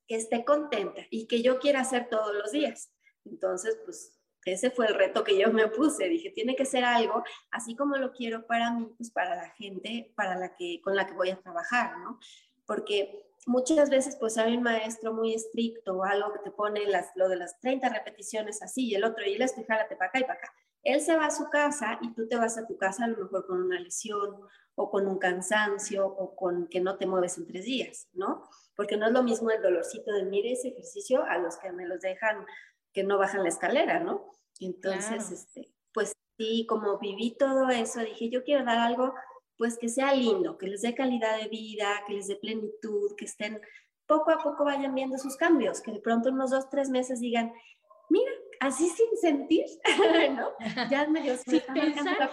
que 0.07 0.15
esté 0.15 0.45
contenta 0.45 1.01
y 1.09 1.27
que 1.27 1.41
yo 1.41 1.59
quiera 1.59 1.81
hacer 1.81 2.07
todos 2.07 2.33
los 2.33 2.53
días. 2.53 2.93
Entonces, 3.29 3.77
pues 3.85 4.17
ese 4.45 4.71
fue 4.71 4.87
el 4.87 4.95
reto 4.95 5.23
que 5.23 5.37
yo 5.37 5.51
me 5.51 5.67
puse. 5.67 6.07
Dije, 6.07 6.31
tiene 6.31 6.55
que 6.55 6.65
ser 6.65 6.83
algo, 6.83 7.23
así 7.51 7.75
como 7.75 7.97
lo 7.97 8.11
quiero 8.13 8.45
para 8.45 8.71
mí, 8.71 8.93
pues 8.97 9.11
para 9.11 9.35
la 9.35 9.49
gente 9.51 10.13
para 10.15 10.35
la 10.35 10.55
que, 10.55 10.81
con 10.81 10.95
la 10.95 11.05
que 11.05 11.13
voy 11.13 11.29
a 11.29 11.39
trabajar, 11.41 11.97
¿no? 11.99 12.19
Porque 12.65 13.27
muchas 13.45 13.89
veces 13.89 14.17
pues 14.19 14.37
hay 14.37 14.57
un 14.57 14.63
maestro 14.63 15.13
muy 15.13 15.33
estricto 15.33 15.97
o 15.97 16.03
algo 16.03 16.33
que 16.33 16.39
te 16.39 16.51
pone 16.51 16.85
las, 16.85 17.11
lo 17.15 17.29
de 17.29 17.37
las 17.37 17.59
30 17.59 17.89
repeticiones 17.89 18.61
así 18.61 18.89
y 18.89 18.95
el 18.95 19.03
otro 19.03 19.25
y 19.25 19.33
el 19.33 19.41
esto 19.41 19.61
y 19.61 19.63
para 19.63 19.83
acá 19.83 20.19
y 20.19 20.21
para 20.21 20.33
acá. 20.33 20.53
Él 20.83 21.01
se 21.01 21.15
va 21.15 21.25
a 21.25 21.31
su 21.31 21.49
casa 21.49 21.99
y 22.01 22.13
tú 22.13 22.27
te 22.27 22.37
vas 22.37 22.57
a 22.57 22.65
tu 22.65 22.77
casa 22.77 23.05
a 23.05 23.07
lo 23.07 23.17
mejor 23.17 23.45
con 23.45 23.61
una 23.61 23.79
lesión 23.79 24.41
o 24.75 24.91
con 24.91 25.07
un 25.07 25.17
cansancio 25.17 26.05
o 26.05 26.35
con 26.35 26.67
que 26.67 26.79
no 26.79 26.97
te 26.97 27.07
mueves 27.07 27.37
en 27.37 27.47
tres 27.47 27.65
días, 27.65 28.07
¿no? 28.13 28.47
Porque 28.75 28.95
no 28.95 29.07
es 29.07 29.11
lo 29.11 29.23
mismo 29.23 29.49
el 29.49 29.61
dolorcito 29.61 30.13
de 30.13 30.23
mire 30.23 30.51
ese 30.51 30.69
ejercicio 30.69 31.23
a 31.23 31.39
los 31.39 31.57
que 31.57 31.71
me 31.71 31.87
los 31.87 31.99
dejan 31.99 32.45
que 32.97 33.03
no 33.03 33.19
bajan 33.19 33.43
la 33.43 33.49
escalera, 33.49 33.99
¿no? 33.99 34.31
Entonces, 34.59 35.29
este, 35.29 35.71
pues 35.93 36.13
sí, 36.35 36.65
como 36.67 36.97
viví 36.97 37.37
todo 37.37 37.69
eso, 37.69 37.99
dije, 37.99 38.31
yo 38.31 38.43
quiero 38.43 38.65
dar 38.65 38.79
algo 38.79 39.13
pues 39.55 39.77
que 39.77 39.87
sea 39.87 40.15
lindo, 40.15 40.57
que 40.57 40.65
les 40.65 40.81
dé 40.81 40.95
calidad 40.95 41.39
de 41.39 41.47
vida, 41.47 42.01
que 42.07 42.13
les 42.13 42.27
dé 42.27 42.37
plenitud, 42.37 43.15
que 43.15 43.25
estén 43.25 43.61
poco 44.07 44.31
a 44.31 44.39
poco 44.39 44.65
vayan 44.65 44.95
viendo 44.95 45.15
sus 45.19 45.37
cambios, 45.37 45.79
que 45.79 45.91
de 45.91 45.99
pronto 45.99 46.29
unos 46.29 46.49
dos, 46.49 46.71
tres 46.71 46.89
meses 46.89 47.19
digan, 47.19 47.53
mira, 48.09 48.31
así 48.61 48.89
sin 48.89 49.15
sentir, 49.21 49.65
¿no? 50.35 50.49
Ya 50.89 51.07
medio 51.07 51.37
sin 51.37 51.61
pensar. 51.71 52.31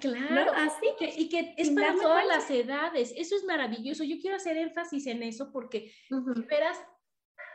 Claro, 0.00 0.52
así 0.54 0.86
que, 0.98 1.12
y 1.14 1.28
que 1.28 1.52
es 1.58 1.68
para 1.72 1.94
todas 1.94 2.26
las 2.26 2.50
edades. 2.50 3.12
Eso 3.14 3.36
es 3.36 3.44
maravilloso. 3.44 4.02
Yo 4.02 4.16
quiero 4.18 4.36
hacer 4.36 4.56
énfasis 4.56 5.06
en 5.08 5.22
eso 5.22 5.52
porque, 5.52 5.92
verás, 6.48 6.78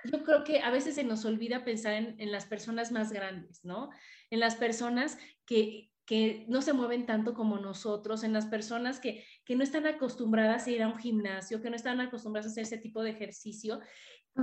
yo 0.06 0.24
creo 0.24 0.44
que 0.44 0.62
a 0.62 0.72
veces 0.72 0.96
se 0.96 1.04
nos 1.04 1.26
olvida 1.26 1.64
pensar 1.64 1.94
en, 1.94 2.16
en, 2.20 2.32
las 2.32 2.46
personas 2.46 2.92
más 2.92 3.12
grandes, 3.12 3.64
¿no? 3.64 3.90
En 4.30 4.40
las 4.40 4.56
personas 4.56 5.18
que, 5.46 5.92
que 6.06 6.46
no 6.48 6.62
se 6.62 6.74
mueven 6.74 7.06
tanto 7.06 7.34
como 7.34 7.58
nosotros, 7.58 8.24
en 8.24 8.34
las 8.34 8.46
personas 8.46 9.00
que, 9.00 9.26
que 9.46 9.56
no 9.56 9.64
están 9.64 9.88
acostumbradas 9.88 10.68
a 10.68 10.72
ir 10.72 10.84
a 10.84 10.88
un 10.88 10.98
gimnasio, 10.98 11.62
que 11.62 11.70
no 11.70 11.76
están 11.76 12.02
acostumbradas 12.02 12.48
a 12.48 12.52
hacer 12.52 12.64
ese 12.64 12.78
tipo 12.78 13.04
de 13.04 13.12
ejercicio. 13.12 13.80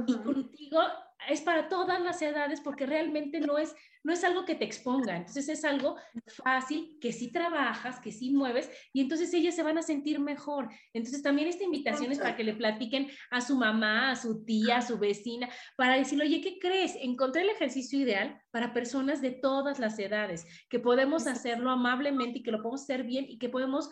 Y 0.07 0.15
contigo 0.17 0.81
es 1.29 1.41
para 1.41 1.69
todas 1.69 2.01
las 2.01 2.23
edades 2.23 2.61
porque 2.61 2.87
realmente 2.87 3.41
no 3.41 3.59
es, 3.59 3.75
no 4.05 4.13
es 4.13 4.23
algo 4.25 4.45
que 4.45 4.55
te 4.55 4.65
exponga, 4.65 5.17
entonces 5.17 5.49
es 5.49 5.65
algo 5.65 5.97
fácil, 6.27 6.97
que 7.01 7.13
sí 7.13 7.33
trabajas, 7.33 8.01
que 8.01 8.13
sí 8.13 8.31
mueves 8.31 8.71
y 8.93 9.01
entonces 9.01 9.33
ellas 9.35 9.55
se 9.55 9.63
van 9.63 9.79
a 9.79 9.83
sentir 9.83 10.21
mejor. 10.21 10.69
Entonces 10.93 11.23
también 11.23 11.49
esta 11.49 11.65
invitación 11.65 12.13
es 12.13 12.19
para 12.19 12.37
que 12.37 12.45
le 12.45 12.55
platiquen 12.55 13.09
a 13.31 13.41
su 13.41 13.57
mamá, 13.57 14.11
a 14.11 14.17
su 14.17 14.45
tía, 14.45 14.79
a 14.79 14.83
su 14.83 14.99
vecina, 14.99 15.49
para 15.77 15.97
decirle, 15.97 16.25
oye, 16.25 16.41
¿qué 16.41 16.59
crees? 16.59 16.95
Encontré 17.01 17.43
el 17.43 17.51
ejercicio 17.51 17.99
ideal 17.99 18.41
para 18.51 18.73
personas 18.73 19.21
de 19.21 19.33
todas 19.33 19.79
las 19.79 19.99
edades, 19.99 20.47
que 20.69 20.79
podemos 20.79 21.27
hacerlo 21.27 21.71
amablemente 21.71 22.39
y 22.39 22.43
que 22.43 22.53
lo 22.53 22.59
podemos 22.59 22.83
hacer 22.83 23.05
bien 23.05 23.27
y 23.29 23.39
que 23.39 23.49
podemos 23.49 23.91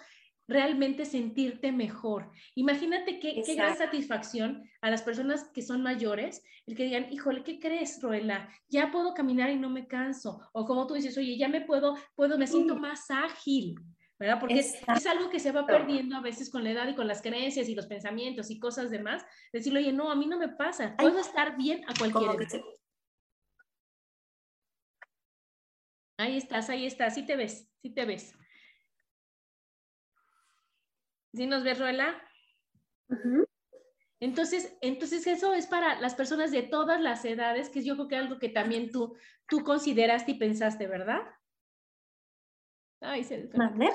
realmente 0.49 1.05
sentirte 1.05 1.73
mejor. 1.73 2.31
Imagínate 2.55 3.19
qué, 3.19 3.43
qué, 3.45 3.55
gran 3.55 3.77
satisfacción 3.77 4.69
a 4.81 4.91
las 4.91 5.03
personas 5.03 5.51
que 5.53 5.63
son 5.63 5.83
mayores, 5.83 6.45
el 6.67 6.77
que 6.77 6.85
digan, 6.85 7.13
híjole, 7.13 7.43
¿qué 7.43 7.59
crees, 7.59 8.01
Roela? 8.01 8.49
Ya 8.69 8.91
puedo 8.91 9.15
caminar 9.15 9.51
y 9.51 9.57
no 9.57 9.71
me 9.71 9.87
canso. 9.87 10.41
O 10.53 10.65
como 10.65 10.87
tú 10.87 10.95
dices, 10.95 11.17
oye, 11.19 11.37
ya 11.37 11.49
me 11.49 11.63
puedo, 11.63 11.97
puedo, 12.15 12.39
me 12.39 12.47
siento 12.47 12.77
más 12.77 13.11
ágil. 13.11 13.75
¿verdad? 14.19 14.41
Porque 14.41 14.59
es, 14.59 15.07
algo 15.07 15.29
que 15.29 15.39
se 15.39 15.53
va 15.53 15.67
perdiendo 15.67 16.17
a 16.17 16.23
veces 16.23 16.51
con 16.51 16.65
la 16.65 16.71
edad 16.71 16.89
y 16.89 16.95
con 16.95 17.07
las 17.07 17.21
creencias 17.21 17.69
y 17.69 17.75
los 17.75 17.87
pensamientos 17.87 18.51
y 18.51 18.59
cosas 18.59 18.91
demás. 18.91 19.25
Decirle, 19.53 19.81
oye, 19.81 19.93
no, 19.93 20.11
a 20.11 20.17
mí 20.17 20.27
no 20.27 20.39
me 20.39 20.49
pasa, 20.49 20.97
puedo 20.97 21.19
estar 21.19 21.57
bien 21.57 21.85
a 21.87 21.95
cualquier 21.95 22.31
edad. 22.31 22.63
Ahí 26.19 26.39
estás, 26.39 26.71
ahí 26.71 26.87
estás, 26.87 27.15
sí 27.15 27.27
te 27.27 27.37
ves, 27.37 27.69
sí 27.83 27.91
te 27.91 28.07
ves. 28.07 28.35
¿Sí 31.37 31.47
nos 31.47 31.63
ves, 31.63 31.79
Ruela? 31.79 32.17
Entonces, 34.21 34.75
entonces 34.81 35.27
eso 35.27 35.53
es 35.53 35.67
para 35.67 36.01
las 36.01 36.15
personas 36.15 36.51
de 36.51 36.63
todas 36.63 36.99
las 36.99 37.25
edades, 37.27 37.69
que 37.69 37.81
es 37.81 37.85
yo 37.85 37.95
creo 37.95 38.09
que 38.09 38.17
algo 38.17 38.39
que 38.39 38.49
también 38.49 38.91
tú, 38.91 39.15
tú 39.47 39.63
consideraste 39.63 40.33
y 40.33 40.39
pensaste, 40.39 40.87
¿verdad? 40.87 41.21
Ay, 43.03 43.23
se 43.23 43.49
¿Vale? 43.55 43.91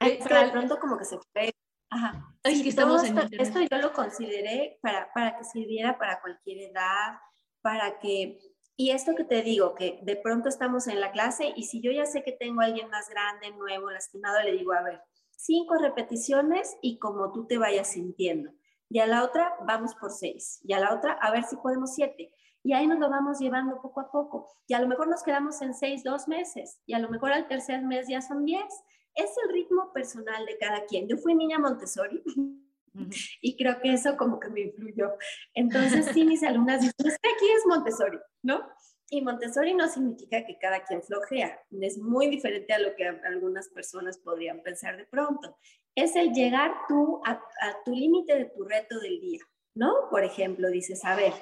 Eh, 0.00 0.18
de 0.22 0.50
pronto 0.52 0.78
como 0.78 0.98
que 0.98 1.06
se 1.06 1.18
fue. 1.32 1.50
Ajá. 1.90 2.36
es 2.44 2.62
que 2.62 2.68
estamos 2.68 3.02
esto, 3.02 3.22
esto, 3.30 3.60
yo 3.62 3.78
lo 3.78 3.94
consideré 3.94 4.78
para, 4.82 5.10
para 5.14 5.38
que 5.38 5.44
sirviera 5.44 5.96
para 5.96 6.20
cualquier 6.20 6.70
edad, 6.70 7.18
para 7.62 7.98
que, 7.98 8.38
y 8.76 8.90
esto 8.90 9.14
que 9.16 9.24
te 9.24 9.40
digo, 9.40 9.74
que 9.74 9.98
de 10.02 10.16
pronto 10.16 10.50
estamos 10.50 10.86
en 10.86 11.00
la 11.00 11.12
clase 11.12 11.50
y 11.56 11.64
si 11.64 11.80
yo 11.80 11.90
ya 11.90 12.04
sé 12.04 12.22
que 12.22 12.32
tengo 12.32 12.60
a 12.60 12.66
alguien 12.66 12.90
más 12.90 13.08
grande, 13.08 13.52
nuevo, 13.52 13.90
lastimado, 13.90 14.42
le 14.42 14.52
digo, 14.52 14.74
a 14.74 14.82
ver, 14.82 15.00
cinco 15.38 15.76
repeticiones 15.76 16.76
y 16.82 16.98
como 16.98 17.32
tú 17.32 17.46
te 17.46 17.58
vayas 17.58 17.92
sintiendo. 17.92 18.50
Y 18.90 18.98
a 18.98 19.06
la 19.06 19.22
otra 19.22 19.54
vamos 19.66 19.94
por 19.94 20.10
seis. 20.10 20.60
Y 20.64 20.72
a 20.72 20.80
la 20.80 20.94
otra 20.94 21.12
a 21.12 21.30
ver 21.30 21.44
si 21.44 21.56
podemos 21.56 21.94
siete. 21.94 22.34
Y 22.64 22.72
ahí 22.72 22.86
nos 22.86 22.98
lo 22.98 23.08
vamos 23.08 23.38
llevando 23.38 23.80
poco 23.80 24.00
a 24.00 24.10
poco. 24.10 24.48
Y 24.66 24.74
a 24.74 24.80
lo 24.80 24.88
mejor 24.88 25.08
nos 25.08 25.22
quedamos 25.22 25.62
en 25.62 25.74
seis, 25.74 26.02
dos 26.02 26.26
meses. 26.26 26.80
Y 26.86 26.94
a 26.94 26.98
lo 26.98 27.08
mejor 27.08 27.32
al 27.32 27.46
tercer 27.46 27.82
mes 27.82 28.08
ya 28.08 28.20
son 28.20 28.44
diez. 28.44 28.66
Es 29.14 29.30
el 29.44 29.52
ritmo 29.52 29.92
personal 29.92 30.44
de 30.44 30.58
cada 30.58 30.84
quien. 30.86 31.06
Yo 31.06 31.16
fui 31.16 31.34
niña 31.34 31.58
Montessori 31.58 32.22
y 33.40 33.56
creo 33.56 33.80
que 33.80 33.92
eso 33.92 34.16
como 34.16 34.40
que 34.40 34.48
me 34.48 34.62
influyó. 34.62 35.12
Entonces 35.54 36.06
sí, 36.12 36.24
mis 36.24 36.42
alumnas 36.42 36.80
dicen, 36.80 37.06
es 37.06 37.18
que 37.18 37.30
aquí 37.30 37.48
es 37.56 37.66
Montessori, 37.66 38.18
¿no? 38.42 38.60
Y 39.10 39.22
Montessori 39.22 39.72
no 39.74 39.88
significa 39.88 40.44
que 40.44 40.58
cada 40.58 40.84
quien 40.84 41.02
flojea, 41.02 41.58
es 41.80 41.96
muy 41.98 42.28
diferente 42.28 42.74
a 42.74 42.78
lo 42.78 42.94
que 42.94 43.06
algunas 43.06 43.68
personas 43.70 44.18
podrían 44.18 44.62
pensar 44.62 44.98
de 44.98 45.06
pronto. 45.06 45.56
Es 45.94 46.14
el 46.14 46.32
llegar 46.32 46.72
tú 46.88 47.22
a, 47.24 47.40
tu 47.84 47.92
límite 47.92 48.34
de 48.34 48.44
tu 48.46 48.64
reto 48.64 49.00
del 49.00 49.18
día, 49.20 49.40
¿no? 49.74 49.94
Por 50.10 50.24
ejemplo, 50.24 50.68
dices, 50.68 51.04
a 51.06 51.16
ver, 51.16 51.32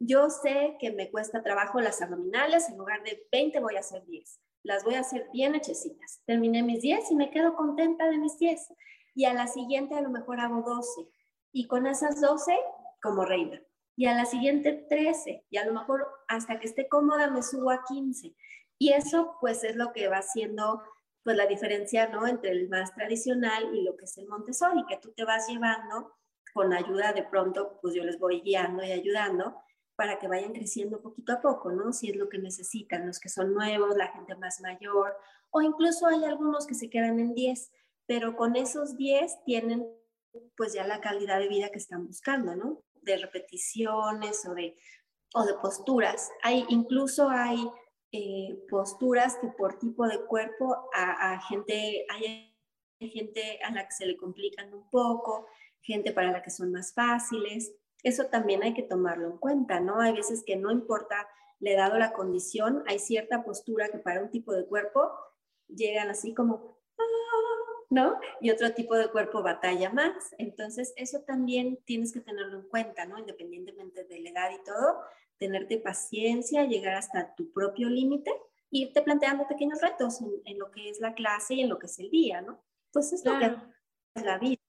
yo 0.00 0.30
sé 0.30 0.76
que 0.80 0.90
me 0.90 1.12
cuesta 1.12 1.44
trabajo 1.44 1.80
las 1.80 2.02
abdominales, 2.02 2.68
en 2.68 2.76
lugar 2.76 3.04
de 3.04 3.24
20 3.30 3.60
voy 3.60 3.76
a 3.76 3.80
hacer 3.80 4.04
10. 4.04 4.40
Las 4.64 4.82
voy 4.82 4.94
a 4.94 5.00
hacer 5.00 5.28
bien 5.32 5.54
hechecitas. 5.54 6.22
Terminé 6.26 6.64
mis 6.64 6.82
10 6.82 7.12
y 7.12 7.14
me 7.14 7.30
quedo 7.30 7.54
contenta 7.54 8.08
de 8.08 8.18
mis 8.18 8.36
10. 8.38 8.74
Y 9.14 9.26
a 9.26 9.34
la 9.34 9.46
siguiente 9.46 9.94
a 9.94 10.00
lo 10.00 10.10
mejor 10.10 10.40
hago 10.40 10.62
12. 10.62 11.08
Y 11.52 11.68
con 11.68 11.86
esas 11.86 12.20
12, 12.20 12.56
como 13.00 13.24
reina 13.24 13.62
y 13.96 14.06
a 14.06 14.14
la 14.14 14.24
siguiente 14.24 14.72
13 14.88 15.46
y 15.50 15.56
a 15.56 15.66
lo 15.66 15.72
mejor 15.74 16.06
hasta 16.28 16.58
que 16.58 16.66
esté 16.66 16.88
cómoda 16.88 17.30
me 17.30 17.42
subo 17.42 17.70
a 17.70 17.84
15. 17.84 18.34
Y 18.78 18.92
eso 18.92 19.36
pues 19.40 19.64
es 19.64 19.76
lo 19.76 19.92
que 19.92 20.08
va 20.08 20.18
haciendo 20.18 20.82
pues 21.22 21.36
la 21.36 21.46
diferencia, 21.46 22.08
¿no? 22.08 22.26
Entre 22.26 22.50
el 22.50 22.68
más 22.68 22.94
tradicional 22.94 23.74
y 23.74 23.82
lo 23.84 23.96
que 23.96 24.06
es 24.06 24.18
el 24.18 24.26
Montessori, 24.26 24.84
que 24.86 24.96
tú 24.96 25.12
te 25.12 25.24
vas 25.24 25.46
llevando 25.48 26.12
con 26.52 26.72
ayuda 26.72 27.12
de 27.12 27.22
pronto, 27.22 27.78
pues 27.80 27.94
yo 27.94 28.02
les 28.04 28.18
voy 28.18 28.40
guiando 28.40 28.82
y 28.82 28.92
ayudando 28.92 29.56
para 29.94 30.18
que 30.18 30.26
vayan 30.26 30.52
creciendo 30.52 31.00
poquito 31.00 31.32
a 31.32 31.40
poco, 31.40 31.70
¿no? 31.70 31.92
Si 31.92 32.10
es 32.10 32.16
lo 32.16 32.28
que 32.28 32.38
necesitan, 32.38 33.06
los 33.06 33.20
que 33.20 33.28
son 33.28 33.54
nuevos, 33.54 33.96
la 33.96 34.08
gente 34.08 34.34
más 34.34 34.60
mayor, 34.60 35.16
o 35.50 35.62
incluso 35.62 36.06
hay 36.06 36.24
algunos 36.24 36.66
que 36.66 36.74
se 36.74 36.90
quedan 36.90 37.20
en 37.20 37.34
10, 37.34 37.70
pero 38.06 38.36
con 38.36 38.56
esos 38.56 38.96
10 38.96 39.44
tienen 39.44 39.86
pues 40.56 40.72
ya 40.72 40.86
la 40.86 41.00
calidad 41.00 41.38
de 41.38 41.48
vida 41.48 41.68
que 41.68 41.78
están 41.78 42.06
buscando, 42.06 42.56
¿no? 42.56 42.82
De 43.02 43.18
repeticiones 43.18 44.46
o 44.46 44.54
de, 44.54 44.76
o 45.34 45.44
de 45.44 45.54
posturas. 45.54 46.30
Hay, 46.42 46.64
incluso 46.68 47.28
hay 47.28 47.68
eh, 48.12 48.64
posturas 48.68 49.36
que 49.40 49.48
por 49.48 49.78
tipo 49.78 50.06
de 50.06 50.24
cuerpo 50.26 50.90
a, 50.94 51.40
gente, 51.48 52.06
hay 52.10 52.54
gente 53.00 53.58
a 53.62 53.72
la 53.72 53.86
que 53.86 53.92
se 53.92 54.06
le 54.06 54.16
complican 54.16 54.72
un 54.74 54.88
poco, 54.90 55.46
gente 55.80 56.12
para 56.12 56.30
la 56.30 56.42
que 56.42 56.50
son 56.50 56.72
más 56.72 56.92
fáciles. 56.94 57.74
Eso 58.02 58.26
también 58.26 58.62
hay 58.62 58.74
que 58.74 58.82
tomarlo 58.82 59.28
en 59.28 59.38
cuenta, 59.38 59.80
¿no? 59.80 60.00
Hay 60.00 60.12
veces 60.12 60.42
que 60.44 60.56
no 60.56 60.70
importa 60.70 61.28
le 61.60 61.74
he 61.74 61.76
dado 61.76 61.96
la 61.96 62.12
condición, 62.12 62.82
hay 62.86 62.98
cierta 62.98 63.44
postura 63.44 63.88
que 63.88 63.98
para 63.98 64.20
un 64.20 64.30
tipo 64.30 64.52
de 64.52 64.66
cuerpo 64.66 65.12
llegan 65.68 66.10
así 66.10 66.34
como, 66.34 66.76
ah", 66.98 67.71
¿no? 67.92 68.18
Y 68.40 68.50
otro 68.50 68.72
tipo 68.72 68.96
de 68.96 69.10
cuerpo 69.10 69.42
batalla 69.42 69.90
más. 69.90 70.34
Entonces, 70.38 70.92
eso 70.96 71.20
también 71.26 71.78
tienes 71.84 72.12
que 72.12 72.20
tenerlo 72.20 72.60
en 72.60 72.68
cuenta, 72.68 73.04
¿no? 73.04 73.18
Independientemente 73.18 74.04
de 74.04 74.20
la 74.20 74.30
edad 74.30 74.50
y 74.50 74.64
todo, 74.64 75.00
tenerte 75.38 75.78
paciencia, 75.78 76.64
llegar 76.64 76.94
hasta 76.94 77.34
tu 77.34 77.52
propio 77.52 77.88
límite 77.88 78.30
irte 78.72 79.02
planteando 79.02 79.46
pequeños 79.46 79.80
retos 79.80 80.20
en, 80.44 80.58
lo 80.58 80.70
que 80.70 80.88
es 80.88 81.00
la 81.00 81.14
clase 81.14 81.54
y 81.54 81.60
en 81.60 81.68
lo 81.68 81.78
que 81.78 81.86
es 81.86 81.98
el 81.98 82.10
día, 82.10 82.40
¿no? 82.40 82.64
Pues 82.90 83.12
es 83.12 83.24
lo 83.24 83.38
que 83.38 83.54
es 84.14 84.24
la 84.24 84.38
vida. 84.38 84.60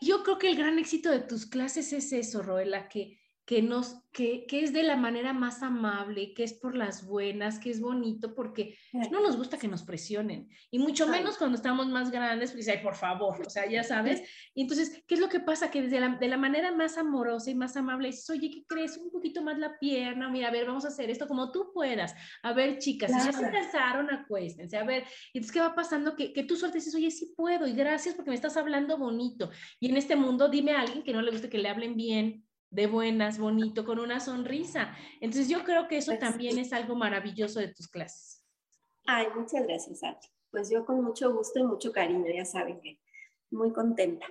Yo 0.00 0.22
creo 0.22 0.38
que 0.38 0.48
el 0.48 0.56
gran 0.56 0.78
éxito 0.78 1.10
de 1.10 1.20
tus 1.20 1.46
clases 1.46 1.92
es 1.92 2.12
eso, 2.12 2.42
Roela, 2.42 2.88
que 2.88 3.19
que, 3.50 3.62
nos, 3.62 3.96
que, 4.12 4.46
que, 4.46 4.62
es 4.62 4.72
de 4.72 4.84
la 4.84 4.94
manera 4.94 5.32
más 5.32 5.64
amable, 5.64 6.34
que 6.34 6.44
es 6.44 6.52
por 6.52 6.76
las 6.76 7.04
buenas, 7.04 7.58
que 7.58 7.68
es 7.70 7.80
bonito, 7.80 8.32
porque 8.32 8.78
no 9.10 9.20
nos 9.20 9.36
gusta 9.36 9.58
que 9.58 9.66
nos 9.66 9.82
presionen, 9.82 10.48
y 10.70 10.78
mucho 10.78 11.08
menos 11.08 11.36
cuando 11.36 11.56
estamos 11.56 11.88
más 11.88 12.12
grandes, 12.12 12.52
pues, 12.52 12.68
ay, 12.68 12.78
por 12.80 12.94
favor, 12.94 13.44
o 13.44 13.50
sea, 13.50 13.68
ya 13.68 13.82
sabes. 13.82 14.22
Y 14.54 14.62
entonces, 14.62 15.02
¿qué 15.06 15.14
es 15.14 15.20
lo 15.20 15.28
que 15.28 15.40
pasa? 15.40 15.70
Que 15.70 15.82
desde 15.82 15.98
la, 15.98 16.10
de 16.10 16.28
la 16.28 16.36
manera 16.36 16.70
más 16.70 16.96
amorosa 16.96 17.50
y 17.50 17.56
más 17.56 17.76
amable 17.76 18.08
dices, 18.08 18.30
oye, 18.30 18.50
¿qué 18.50 18.64
crees? 18.68 18.96
Un 18.98 19.10
poquito 19.10 19.42
más 19.42 19.58
la 19.58 19.78
pierna, 19.80 20.28
mira, 20.28 20.46
a 20.46 20.52
ver, 20.52 20.66
vamos 20.66 20.84
a 20.84 20.88
hacer 20.88 21.10
esto 21.10 21.26
como 21.26 21.50
tú 21.50 21.72
puedas. 21.72 22.14
A 22.44 22.52
ver, 22.52 22.78
chicas, 22.78 23.10
si 23.10 23.18
ya 23.18 23.32
se 23.32 23.50
cansaron, 23.50 24.10
acuéstense, 24.12 24.76
a 24.76 24.84
ver. 24.84 25.04
Y 25.32 25.38
entonces, 25.38 25.52
¿qué 25.52 25.60
va 25.60 25.74
pasando? 25.74 26.14
Que, 26.14 26.32
que 26.32 26.44
tú 26.44 26.54
sueltes 26.54 26.84
dices, 26.84 26.94
oye, 26.94 27.10
sí 27.10 27.32
puedo, 27.36 27.66
y 27.66 27.72
gracias 27.72 28.14
porque 28.14 28.30
me 28.30 28.36
estás 28.36 28.56
hablando 28.56 28.96
bonito. 28.96 29.50
Y 29.80 29.88
en 29.90 29.96
este 29.96 30.14
mundo, 30.14 30.48
dime 30.48 30.72
a 30.72 30.82
alguien 30.82 31.02
que 31.02 31.12
no 31.12 31.22
le 31.22 31.32
guste 31.32 31.48
que 31.48 31.58
le 31.58 31.68
hablen 31.68 31.96
bien, 31.96 32.44
de 32.70 32.86
buenas, 32.86 33.38
bonito, 33.38 33.84
con 33.84 33.98
una 33.98 34.20
sonrisa. 34.20 34.96
Entonces 35.20 35.48
yo 35.48 35.64
creo 35.64 35.88
que 35.88 35.98
eso 35.98 36.12
pues 36.12 36.20
también 36.20 36.58
es 36.58 36.72
algo 36.72 36.94
maravilloso 36.94 37.60
de 37.60 37.68
tus 37.68 37.88
clases. 37.88 38.44
Ay, 39.06 39.26
muchas 39.34 39.66
gracias, 39.66 40.02
Ari. 40.02 40.18
Pues 40.50 40.70
yo 40.70 40.84
con 40.84 41.02
mucho 41.02 41.32
gusto 41.32 41.58
y 41.58 41.64
mucho 41.64 41.92
cariño, 41.92 42.26
ya 42.34 42.44
saben 42.44 42.80
que 42.80 43.00
muy 43.50 43.72
contenta. 43.72 44.26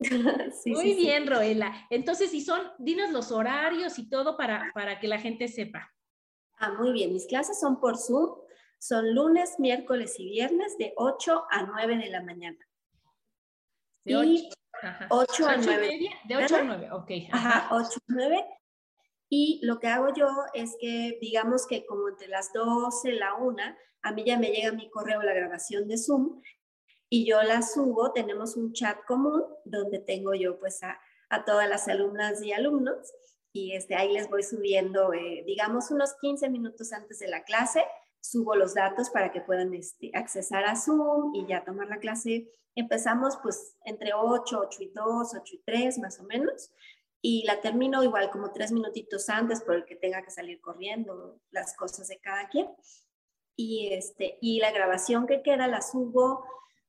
muy 0.66 0.94
bien, 0.94 1.26
Roela. 1.26 1.86
Entonces, 1.90 2.30
si 2.30 2.40
son, 2.40 2.60
dinos 2.78 3.10
los 3.10 3.30
horarios 3.30 3.98
y 3.98 4.08
todo 4.08 4.36
para, 4.36 4.70
para 4.74 4.98
que 4.98 5.08
la 5.08 5.18
gente 5.18 5.48
sepa. 5.48 5.92
Ah, 6.58 6.72
muy 6.72 6.92
bien. 6.92 7.12
Mis 7.12 7.26
clases 7.26 7.60
son 7.60 7.80
por 7.80 7.96
Zoom. 7.96 8.38
Son 8.78 9.14
lunes, 9.14 9.58
miércoles 9.58 10.18
y 10.18 10.28
viernes 10.28 10.76
de 10.76 10.92
8 10.96 11.44
a 11.50 11.62
9 11.62 11.96
de 11.96 12.10
la 12.10 12.22
mañana. 12.22 12.58
De 14.04 14.16
8. 14.16 14.54
8 15.10 15.46
a 15.46 15.56
9. 15.56 16.10
de 16.24 16.36
8 16.36 16.56
a 16.56 16.62
9, 16.62 16.88
ok. 16.92 17.10
Ajá. 17.32 17.68
8 17.70 17.88
a 17.88 18.02
9. 18.06 18.44
Y 19.30 19.60
lo 19.62 19.78
que 19.78 19.88
hago 19.88 20.12
yo 20.14 20.28
es 20.52 20.76
que, 20.80 21.18
digamos 21.20 21.66
que 21.66 21.84
como 21.86 22.08
entre 22.08 22.28
las 22.28 22.52
12, 22.52 23.12
la 23.12 23.34
1, 23.34 23.62
a 24.02 24.12
mí 24.12 24.24
ya 24.24 24.38
me 24.38 24.50
llega 24.50 24.72
mi 24.72 24.90
correo 24.90 25.22
la 25.22 25.34
grabación 25.34 25.88
de 25.88 25.96
Zoom 25.98 26.40
y 27.08 27.26
yo 27.26 27.42
la 27.42 27.62
subo. 27.62 28.12
Tenemos 28.12 28.56
un 28.56 28.72
chat 28.72 28.98
común 29.06 29.42
donde 29.64 29.98
tengo 29.98 30.34
yo 30.34 30.58
pues 30.58 30.82
a, 30.82 31.00
a 31.30 31.44
todas 31.44 31.68
las 31.68 31.88
alumnas 31.88 32.42
y 32.42 32.52
alumnos 32.52 33.12
y 33.52 33.72
este, 33.72 33.94
ahí 33.94 34.12
les 34.12 34.28
voy 34.28 34.42
subiendo, 34.42 35.12
eh, 35.12 35.44
digamos, 35.46 35.90
unos 35.90 36.14
15 36.20 36.50
minutos 36.50 36.92
antes 36.92 37.18
de 37.20 37.28
la 37.28 37.44
clase 37.44 37.84
subo 38.24 38.56
los 38.56 38.72
datos 38.72 39.10
para 39.10 39.30
que 39.30 39.42
puedan 39.42 39.74
este, 39.74 40.10
accesar 40.14 40.64
a 40.64 40.76
Zoom 40.76 41.34
y 41.34 41.46
ya 41.46 41.62
tomar 41.62 41.88
la 41.88 41.98
clase. 41.98 42.50
Empezamos 42.74 43.38
pues 43.42 43.76
entre 43.84 44.12
8, 44.14 44.60
8 44.68 44.82
y 44.82 44.90
2, 44.94 45.34
8 45.34 45.54
y 45.54 45.62
3 45.64 45.98
más 45.98 46.20
o 46.20 46.24
menos. 46.24 46.72
Y 47.20 47.44
la 47.46 47.60
termino 47.60 48.02
igual 48.02 48.30
como 48.30 48.52
tres 48.52 48.70
minutitos 48.70 49.28
antes 49.30 49.62
por 49.62 49.76
el 49.76 49.84
que 49.86 49.96
tenga 49.96 50.22
que 50.22 50.30
salir 50.30 50.60
corriendo 50.60 51.40
las 51.50 51.74
cosas 51.74 52.08
de 52.08 52.20
cada 52.20 52.48
quien. 52.48 52.68
Y, 53.56 53.94
este, 53.94 54.36
y 54.42 54.60
la 54.60 54.72
grabación 54.72 55.26
que 55.26 55.42
queda 55.42 55.66
la 55.66 55.80
subo 55.80 56.44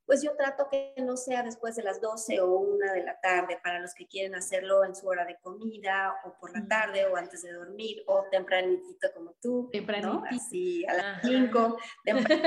pues 0.06 0.22
yo 0.22 0.36
trato 0.36 0.68
que 0.70 0.94
no 0.98 1.18
sea 1.18 1.44
después 1.44 1.76
de 1.76 1.84
las 1.84 2.00
12 2.00 2.40
o 2.42 2.52
1 2.60 2.94
de 2.94 3.04
la 3.04 3.20
tarde 3.20 3.60
para 3.64 3.80
los 3.80 3.94
que 3.94 4.08
quieren 4.08 4.36
hacerlo 4.36 4.84
en 4.84 4.96
su 4.96 5.08
hora 5.08 5.26
de 5.26 5.38
comida 5.40 6.16
o 6.24 6.38
por 6.40 6.54
la 6.54 6.68
tarde 6.68 7.06
o 7.08 7.16
antes 7.16 7.42
de 7.42 7.54
dormir 7.54 8.04
o 8.08 8.24
tempranito 8.30 9.08
como 9.14 9.34
tú, 9.42 9.70
tempranito. 9.72 10.24
Así 10.30 10.86
a 10.86 10.94
las 10.94 11.22
5, 11.24 11.78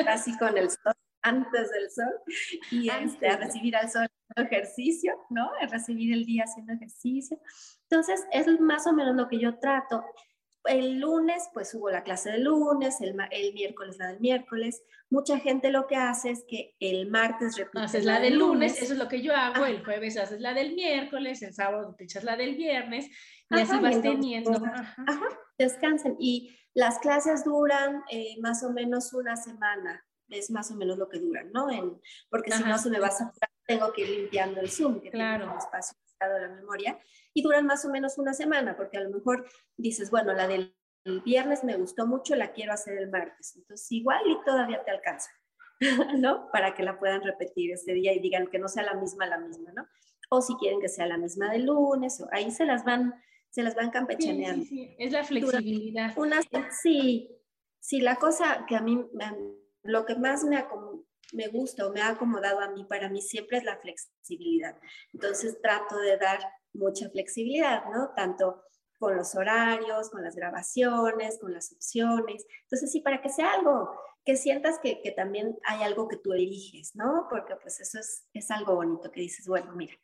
así 0.07 0.39
con 0.39 0.57
el 0.57 0.71
sol, 0.71 0.95
antes 1.29 1.71
del 1.71 1.91
sol 1.91 2.15
y 2.71 2.89
este, 2.89 3.29
a 3.29 3.37
recibir 3.37 3.77
al 3.77 3.91
sol 3.91 4.07
haciendo 4.07 4.51
ejercicio, 4.51 5.15
¿no? 5.31 5.51
A 5.61 5.67
recibir 5.67 6.13
el 6.13 6.25
día 6.25 6.45
haciendo 6.45 6.73
ejercicio. 6.73 7.41
Entonces, 7.91 8.25
es 8.33 8.61
más 8.61 8.87
o 8.87 8.93
menos 8.93 9.17
lo 9.17 9.29
que 9.29 9.39
yo 9.39 9.59
trato 9.59 10.05
el 10.69 11.01
lunes, 11.01 11.49
pues 11.53 11.75
hubo 11.75 11.91
la 11.91 12.03
clase 12.03 12.31
del 12.31 12.45
lunes, 12.45 13.01
el, 13.01 13.17
el, 13.31 13.55
miércoles 13.55 13.97
la 13.99 14.09
del 14.09 14.21
miércoles. 14.21 14.83
Mucha 15.11 15.39
gente 15.39 15.71
lo 15.71 15.87
que 15.87 15.97
hace 15.97 16.31
es 16.31 16.45
que 16.47 16.77
el 16.81 17.11
martes 17.11 17.57
repite. 17.57 17.85
Haces 17.85 18.05
la, 18.05 18.21
del 18.21 18.39
lunes, 18.39 18.81
eso 18.81 18.93
es 18.93 18.99
lo 18.99 19.09
que 19.09 19.23
yo 19.23 19.35
hago. 19.35 19.65
El 19.65 19.85
jueves 19.85 20.17
haces 20.19 20.41
la 20.41 20.55
del 20.55 20.75
miércoles, 20.75 21.43
el 21.43 21.55
sábado 21.55 21.95
te 21.97 22.05
echas 22.05 22.25
la 22.25 22.37
del 22.37 22.57
viernes 22.57 23.09
y 23.51 23.61
así 23.61 23.79
vas 23.79 24.03
teniendo. 24.03 24.53
Ajá. 24.53 25.29
descansen. 25.57 26.17
Y 26.19 26.57
las 26.75 26.99
clases 26.99 27.45
duran 27.45 28.03
eh, 28.11 28.37
más 28.41 28.63
o 28.63 28.73
menos 28.73 29.13
una 29.13 29.37
semana, 29.37 30.05
es 30.29 30.51
más 30.51 30.71
o 30.71 30.77
menos 30.77 30.99
lo 30.99 31.09
que 31.09 31.19
duran, 31.19 31.51
¿no? 31.53 31.71
En, 31.71 32.01
porque 32.31 32.51
si 32.53 32.63
no 32.65 32.79
se 32.79 32.91
me 32.91 33.01
va 33.01 33.09
a 33.09 33.13
saturar, 33.13 33.51
tengo 33.67 33.93
que 33.93 34.03
ir 34.03 34.11
limpiando 34.11 34.61
el 34.61 34.71
Zoom, 34.71 35.01
que 35.01 35.11
claro. 35.11 35.45
tiene 35.45 35.53
un 35.53 35.59
espacio 35.59 35.97
de 36.27 36.41
la 36.41 36.49
memoria 36.49 36.99
y 37.33 37.43
duran 37.43 37.67
más 37.67 37.85
o 37.85 37.91
menos 37.91 38.19
una 38.19 38.35
semana, 38.35 38.77
porque 38.77 38.99
a 38.99 39.03
lo 39.03 39.11
mejor 39.11 39.47
dices, 39.77 40.11
bueno, 40.11 40.33
la 40.33 40.49
del 40.49 40.75
viernes 41.25 41.65
me 41.65 41.77
gustó 41.77 42.07
mucho, 42.07 42.35
la 42.35 42.53
quiero 42.53 42.73
hacer 42.73 42.99
el 42.99 43.11
martes, 43.11 43.55
entonces 43.57 43.91
igual 43.93 44.21
y 44.27 44.37
todavía 44.45 44.83
te 44.85 44.91
alcanza, 44.91 45.31
¿no? 46.19 46.51
Para 46.51 46.75
que 46.75 46.83
la 46.83 46.99
puedan 46.99 47.23
repetir 47.23 47.73
ese 47.73 47.93
día 47.93 48.13
y 48.13 48.21
digan 48.21 48.49
que 48.49 48.59
no 48.59 48.69
sea 48.69 48.83
la 48.83 48.95
misma, 48.95 49.27
la 49.27 49.39
misma, 49.39 49.73
¿no? 49.73 49.87
O 50.31 50.43
si 50.43 50.55
quieren 50.57 50.81
que 50.81 50.89
sea 50.89 51.07
la 51.07 51.17
misma 51.17 51.51
del 51.51 51.67
lunes, 51.67 52.21
o 52.21 52.29
ahí 52.33 52.51
se 52.51 52.67
las 52.67 52.85
van, 52.85 53.15
se 53.51 53.63
las 53.63 53.75
van 53.75 53.91
campechaneando. 53.91 54.65
Sí, 54.65 54.69
sí, 54.69 54.97
es 54.99 55.13
la 55.13 55.25
flexibilidad. 55.25 56.13
Una, 56.19 56.41
sí, 56.83 57.31
sí, 57.81 58.01
la 58.01 58.17
cosa 58.17 58.67
que 58.67 58.77
a 58.77 58.81
mí, 58.81 59.07
lo 59.83 60.05
que 60.05 60.15
más 60.17 60.45
me, 60.45 60.65
me 61.33 61.49
gusta 61.49 61.87
o 61.87 61.93
me 61.93 62.01
ha 62.01 62.11
acomodado 62.11 62.61
a 62.61 62.71
mí, 62.71 62.85
para 62.85 63.09
mí 63.09 63.23
siempre 63.23 63.59
es 63.59 63.65
la 63.65 63.79
flexibilidad. 63.79 64.79
Entonces 65.13 65.61
trato 65.61 65.99
de 65.99 66.17
dar 66.17 66.41
mucha 66.73 67.09
flexibilidad, 67.11 67.85
¿no? 67.91 68.13
Tanto 68.15 68.65
con 68.99 69.17
los 69.17 69.35
horarios, 69.35 70.11
con 70.11 70.23
las 70.25 70.35
grabaciones, 70.35 71.39
con 71.39 71.53
las 71.53 71.73
opciones. 71.73 72.45
Entonces, 72.63 72.91
sí, 72.91 73.01
para 73.01 73.23
que 73.23 73.29
sea 73.29 73.53
algo 73.53 73.97
que 74.25 74.37
sientas 74.37 74.79
que, 74.81 75.01
que 75.01 75.13
también 75.13 75.57
hay 75.65 75.83
algo 75.83 76.09
que 76.09 76.17
tú 76.17 76.33
eliges, 76.33 76.95
¿no? 76.95 77.27
Porque 77.31 77.55
pues 77.57 77.81
eso 77.81 77.99
es, 77.99 78.27
es 78.35 78.51
algo 78.51 78.75
bonito 78.75 79.11
que 79.11 79.21
dices, 79.21 79.47
bueno, 79.47 79.73
mira, 79.75 79.95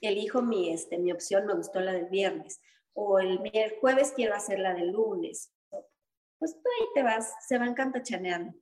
elijo 0.00 0.42
mi, 0.42 0.70
este, 0.70 0.98
mi 0.98 1.12
opción, 1.12 1.46
me 1.46 1.54
gustó 1.54 1.80
la 1.80 1.92
del 1.92 2.06
viernes, 2.06 2.60
o 2.92 3.18
el, 3.18 3.40
jueves 3.80 4.12
quiero 4.14 4.34
hacer 4.34 4.58
la 4.58 4.74
del 4.74 4.90
lunes. 4.90 5.52
Pues 6.38 6.54
tú 6.54 6.68
ahí 6.68 6.86
te 6.94 7.02
vas, 7.02 7.32
se 7.46 7.56
van 7.56 7.74
campechaneando. 7.74 8.52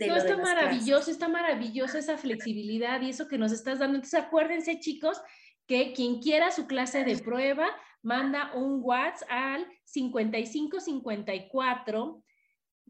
No, 0.00 0.16
está 0.16 0.36
maravilloso, 0.36 1.10
está 1.10 1.28
maravilloso 1.28 1.98
esa 1.98 2.16
flexibilidad 2.16 3.00
y 3.00 3.10
eso 3.10 3.28
que 3.28 3.38
nos 3.38 3.52
estás 3.52 3.78
dando. 3.78 3.96
Entonces, 3.96 4.20
acuérdense, 4.20 4.80
chicos, 4.80 5.20
que 5.66 5.92
quien 5.92 6.20
quiera 6.20 6.50
su 6.50 6.66
clase 6.66 7.04
de 7.04 7.18
prueba, 7.18 7.68
manda 8.02 8.52
un 8.54 8.80
WhatsApp 8.82 9.28
al 9.30 9.66
55 9.84 10.80
54 10.80 12.22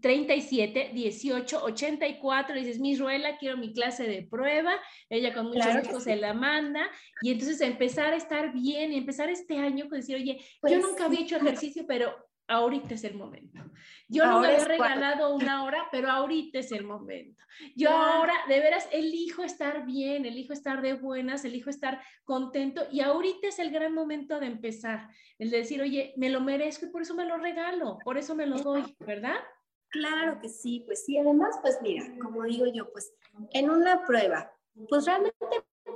37 0.00 0.90
18 0.94 1.64
84. 1.64 2.54
dices, 2.56 2.78
mi 2.80 2.96
Ruela, 2.96 3.36
quiero 3.38 3.56
mi 3.56 3.72
clase 3.72 4.04
de 4.04 4.22
prueba. 4.22 4.72
Ella 5.08 5.32
con 5.32 5.46
mucho 5.46 5.68
gusto 5.78 6.00
se 6.00 6.16
la 6.16 6.34
manda. 6.34 6.90
Y 7.20 7.32
entonces 7.32 7.60
empezar 7.60 8.12
a 8.12 8.16
estar 8.16 8.52
bien 8.52 8.92
y 8.92 8.96
empezar 8.96 9.30
este 9.30 9.58
año 9.58 9.88
con 9.88 10.00
decir, 10.00 10.16
oye, 10.16 10.38
yo 10.38 10.44
pues 10.60 10.80
nunca 10.80 11.04
había 11.04 11.20
hecho 11.20 11.36
ejercicio, 11.36 11.84
pero 11.86 12.14
ahorita 12.48 12.94
es 12.94 13.04
el 13.04 13.14
momento. 13.14 13.60
Yo 14.08 14.26
no 14.26 14.40
me 14.40 14.48
había 14.48 14.64
regalado 14.64 15.34
una 15.34 15.64
hora, 15.64 15.88
pero 15.90 16.10
ahorita 16.10 16.58
es 16.58 16.72
el 16.72 16.84
momento. 16.84 17.42
Yo 17.76 17.90
ahora, 17.90 18.34
de 18.48 18.60
veras, 18.60 18.88
elijo 18.92 19.42
estar 19.42 19.84
bien, 19.86 20.24
elijo 20.26 20.52
estar 20.52 20.82
de 20.82 20.94
buenas, 20.94 21.44
elijo 21.44 21.70
estar 21.70 22.02
contento 22.24 22.86
y 22.90 23.00
ahorita 23.00 23.48
es 23.48 23.58
el 23.58 23.70
gran 23.70 23.94
momento 23.94 24.40
de 24.40 24.46
empezar, 24.46 25.08
el 25.38 25.50
de 25.50 25.58
decir, 25.58 25.80
oye, 25.82 26.14
me 26.16 26.30
lo 26.30 26.40
merezco 26.40 26.86
y 26.86 26.90
por 26.90 27.02
eso 27.02 27.14
me 27.14 27.24
lo 27.24 27.36
regalo, 27.36 27.98
por 28.04 28.18
eso 28.18 28.34
me 28.34 28.46
lo 28.46 28.58
doy, 28.58 28.96
¿verdad? 29.00 29.36
Claro 29.88 30.38
que 30.40 30.48
sí, 30.48 30.82
pues 30.86 31.04
sí, 31.04 31.18
además, 31.18 31.58
pues 31.60 31.78
mira, 31.82 32.04
como 32.20 32.44
digo 32.44 32.64
yo, 32.72 32.90
pues 32.92 33.12
en 33.52 33.70
una 33.70 34.04
prueba, 34.04 34.50
pues 34.88 35.04
realmente 35.04 35.36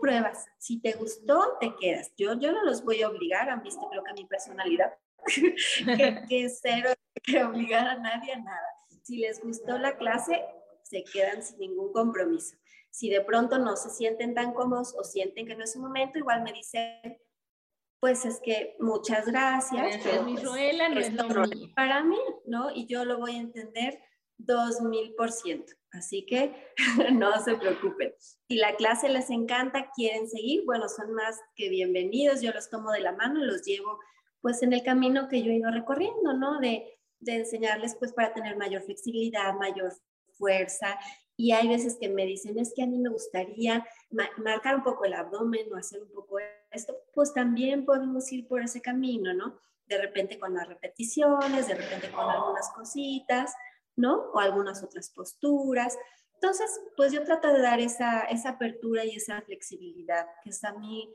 pruebas, 0.01 0.47
si 0.59 0.81
te 0.81 0.93
gustó, 0.93 1.57
te 1.61 1.75
quedas. 1.77 2.13
Yo, 2.17 2.39
yo 2.39 2.53
no 2.53 2.65
los 2.65 2.85
voy 2.85 3.03
a 3.03 3.09
obligar, 3.09 3.49
han 3.49 3.63
visto 3.63 3.89
creo 3.89 4.05
que 4.05 4.13
mi 4.13 4.27
personalidad, 4.27 4.93
que, 5.97 6.23
que 6.29 6.49
cero 6.49 6.91
que 7.23 7.43
obligar 7.45 7.87
a 7.87 7.99
nadie 7.99 8.33
a 8.33 8.39
nada. 8.39 8.69
Si 9.03 9.19
les 9.19 9.43
gustó 9.43 9.79
la 9.79 9.97
clase, 9.97 10.45
se 10.83 11.05
quedan 11.05 11.43
sin 11.43 11.59
ningún 11.59 11.93
compromiso. 11.93 12.57
Si 12.91 13.11
de 13.11 13.21
pronto 13.21 13.59
no 13.59 13.77
se 13.77 13.91
sienten 13.91 14.35
tan 14.35 14.55
cómodos 14.55 14.95
o 14.99 15.05
sienten 15.05 15.47
que 15.47 15.55
no 15.55 15.65
es 15.65 15.73
su 15.73 15.81
momento, 15.81 16.19
igual 16.19 16.43
me 16.43 16.53
dicen, 16.53 17.19
pues 18.01 18.25
es 18.25 18.41
que 18.41 18.77
muchas 18.79 19.27
gracias. 19.27 20.01
Pero, 20.03 20.25
pues, 20.25 20.43
no 20.43 20.57
es 20.57 21.13
lo 21.13 21.47
mío. 21.47 21.73
Para 21.75 22.03
mí, 22.05 22.19
¿no? 22.47 22.71
Y 22.71 22.87
yo 22.87 23.05
lo 23.05 23.19
voy 23.19 23.37
a 23.37 23.41
entender 23.41 24.01
dos 24.39 24.81
mil 24.81 25.15
por 25.15 25.33
ciento. 25.33 25.73
Así 25.93 26.27
que 26.27 26.55
no 27.13 27.39
se 27.43 27.57
preocupen. 27.57 28.15
Y 28.49 28.57
la 28.57 28.77
clase 28.77 29.09
les 29.09 29.31
encanta, 29.31 29.91
quieren 29.95 30.29
seguir, 30.29 30.65
bueno, 30.65 30.89
son 30.89 31.13
más 31.15 31.41
que 31.55 31.69
bienvenidos. 31.69 32.43
Yo 32.43 32.53
los 32.53 32.71
tomo 32.71 32.93
de 32.93 33.01
la 33.01 33.13
mano 33.13 33.45
los 33.45 33.63
llevo 33.63 33.99
pues 34.47 34.63
en 34.63 34.73
el 34.73 34.85
camino 34.85 35.27
que 35.29 35.43
yo 35.43 35.51
he 35.51 35.57
ido 35.57 35.73
recorriendo, 35.73 36.33
¿no? 36.33 36.61
De, 36.61 37.01
de 37.19 37.35
enseñarles 37.35 37.97
pues 37.97 38.13
para 38.13 38.33
tener 38.33 38.57
mayor 38.57 38.81
flexibilidad, 38.83 39.53
mayor 39.55 39.93
fuerza. 40.39 40.97
Y 41.37 41.51
hay 41.51 41.67
veces 41.67 41.97
que 42.01 42.09
me 42.09 42.25
dicen, 42.27 42.57
es 42.57 42.73
que 42.73 42.85
a 42.85 42.87
mí 42.87 42.97
me 42.97 43.11
gustaría 43.11 43.85
marcar 44.37 44.77
un 44.77 44.85
poco 44.85 45.05
el 45.05 45.15
abdomen 45.15 45.67
o 45.73 45.77
hacer 45.77 46.01
un 46.01 46.13
poco 46.13 46.37
esto, 46.71 46.97
pues 47.13 47.35
también 47.35 47.85
podemos 47.85 48.31
ir 48.31 48.47
por 48.47 48.63
ese 48.63 48.81
camino, 48.81 49.35
¿no? 49.35 49.59
De 49.89 49.99
repente 49.99 50.39
con 50.39 50.55
las 50.55 50.69
repeticiones, 50.69 51.67
de 51.67 51.75
repente 51.75 52.13
con 52.13 52.31
algunas 52.31 52.71
cositas, 52.71 53.53
¿no? 53.97 54.31
O 54.33 54.39
algunas 54.39 54.81
otras 54.81 55.11
posturas. 55.11 55.99
Entonces, 56.35 56.71
pues 56.97 57.11
yo 57.11 57.25
trato 57.25 57.53
de 57.53 57.63
dar 57.63 57.81
esa, 57.81 58.21
esa 58.21 58.51
apertura 58.51 59.05
y 59.05 59.17
esa 59.17 59.43
flexibilidad, 59.43 60.25
que 60.45 60.51
es 60.51 60.63
a 60.63 60.73
mí 60.73 61.13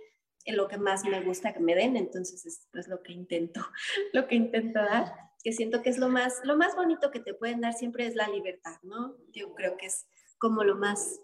lo 0.47 0.67
que 0.67 0.77
más 0.77 1.03
me 1.05 1.21
gusta 1.21 1.53
que 1.53 1.59
me 1.59 1.75
den, 1.75 1.95
entonces 1.97 2.45
es 2.73 2.87
lo 2.87 3.01
que 3.01 3.13
intento, 3.13 3.61
lo 4.13 4.27
que 4.27 4.35
intento 4.35 4.79
dar, 4.79 5.13
que 5.43 5.53
siento 5.53 5.81
que 5.81 5.89
es 5.89 5.97
lo 5.97 6.09
más, 6.09 6.41
lo 6.43 6.55
más 6.57 6.75
bonito 6.75 7.11
que 7.11 7.19
te 7.19 7.33
pueden 7.33 7.61
dar 7.61 7.73
siempre 7.73 8.05
es 8.05 8.15
la 8.15 8.27
libertad, 8.27 8.77
¿no? 8.83 9.15
Yo 9.31 9.53
creo 9.53 9.77
que 9.77 9.87
es 9.87 10.07
como 10.37 10.63
lo 10.63 10.75
más, 10.75 11.19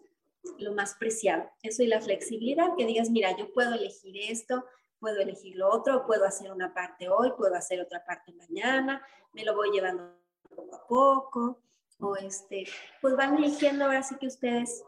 lo 0.57 0.74
más 0.74 0.95
preciado, 0.95 1.49
eso 1.61 1.84
y 1.84 1.88
la 1.88 2.01
flexibilidad, 2.01 2.76
que 2.78 2.86
digas, 2.86 3.09
mira, 3.09 3.36
yo 3.38 3.51
puedo 3.53 3.74
elegir 3.74 4.15
esto, 4.30 4.65
puedo 4.99 5.22
elegir 5.22 5.55
lo 5.55 5.70
otro, 5.70 6.05
puedo 6.05 6.26
hacer 6.26 6.51
una 6.51 6.74
parte 6.74 7.09
hoy, 7.09 7.32
puedo 7.38 7.55
hacer 7.55 7.82
otra 7.82 8.03
parte 8.05 8.34
mañana, 8.34 9.05
me 9.34 9.43
lo 9.43 9.55
voy 9.55 9.72
llevando 9.72 10.15
poco 10.49 10.76
a 10.76 10.88
poco, 10.88 11.61
o 11.99 12.15
este, 12.15 12.65
pues 13.01 13.15
van 13.15 13.38
eligiendo 13.38 13.86
ahora 13.86 14.03
sí 14.03 14.15
que 14.20 14.28
ustedes 14.28 14.84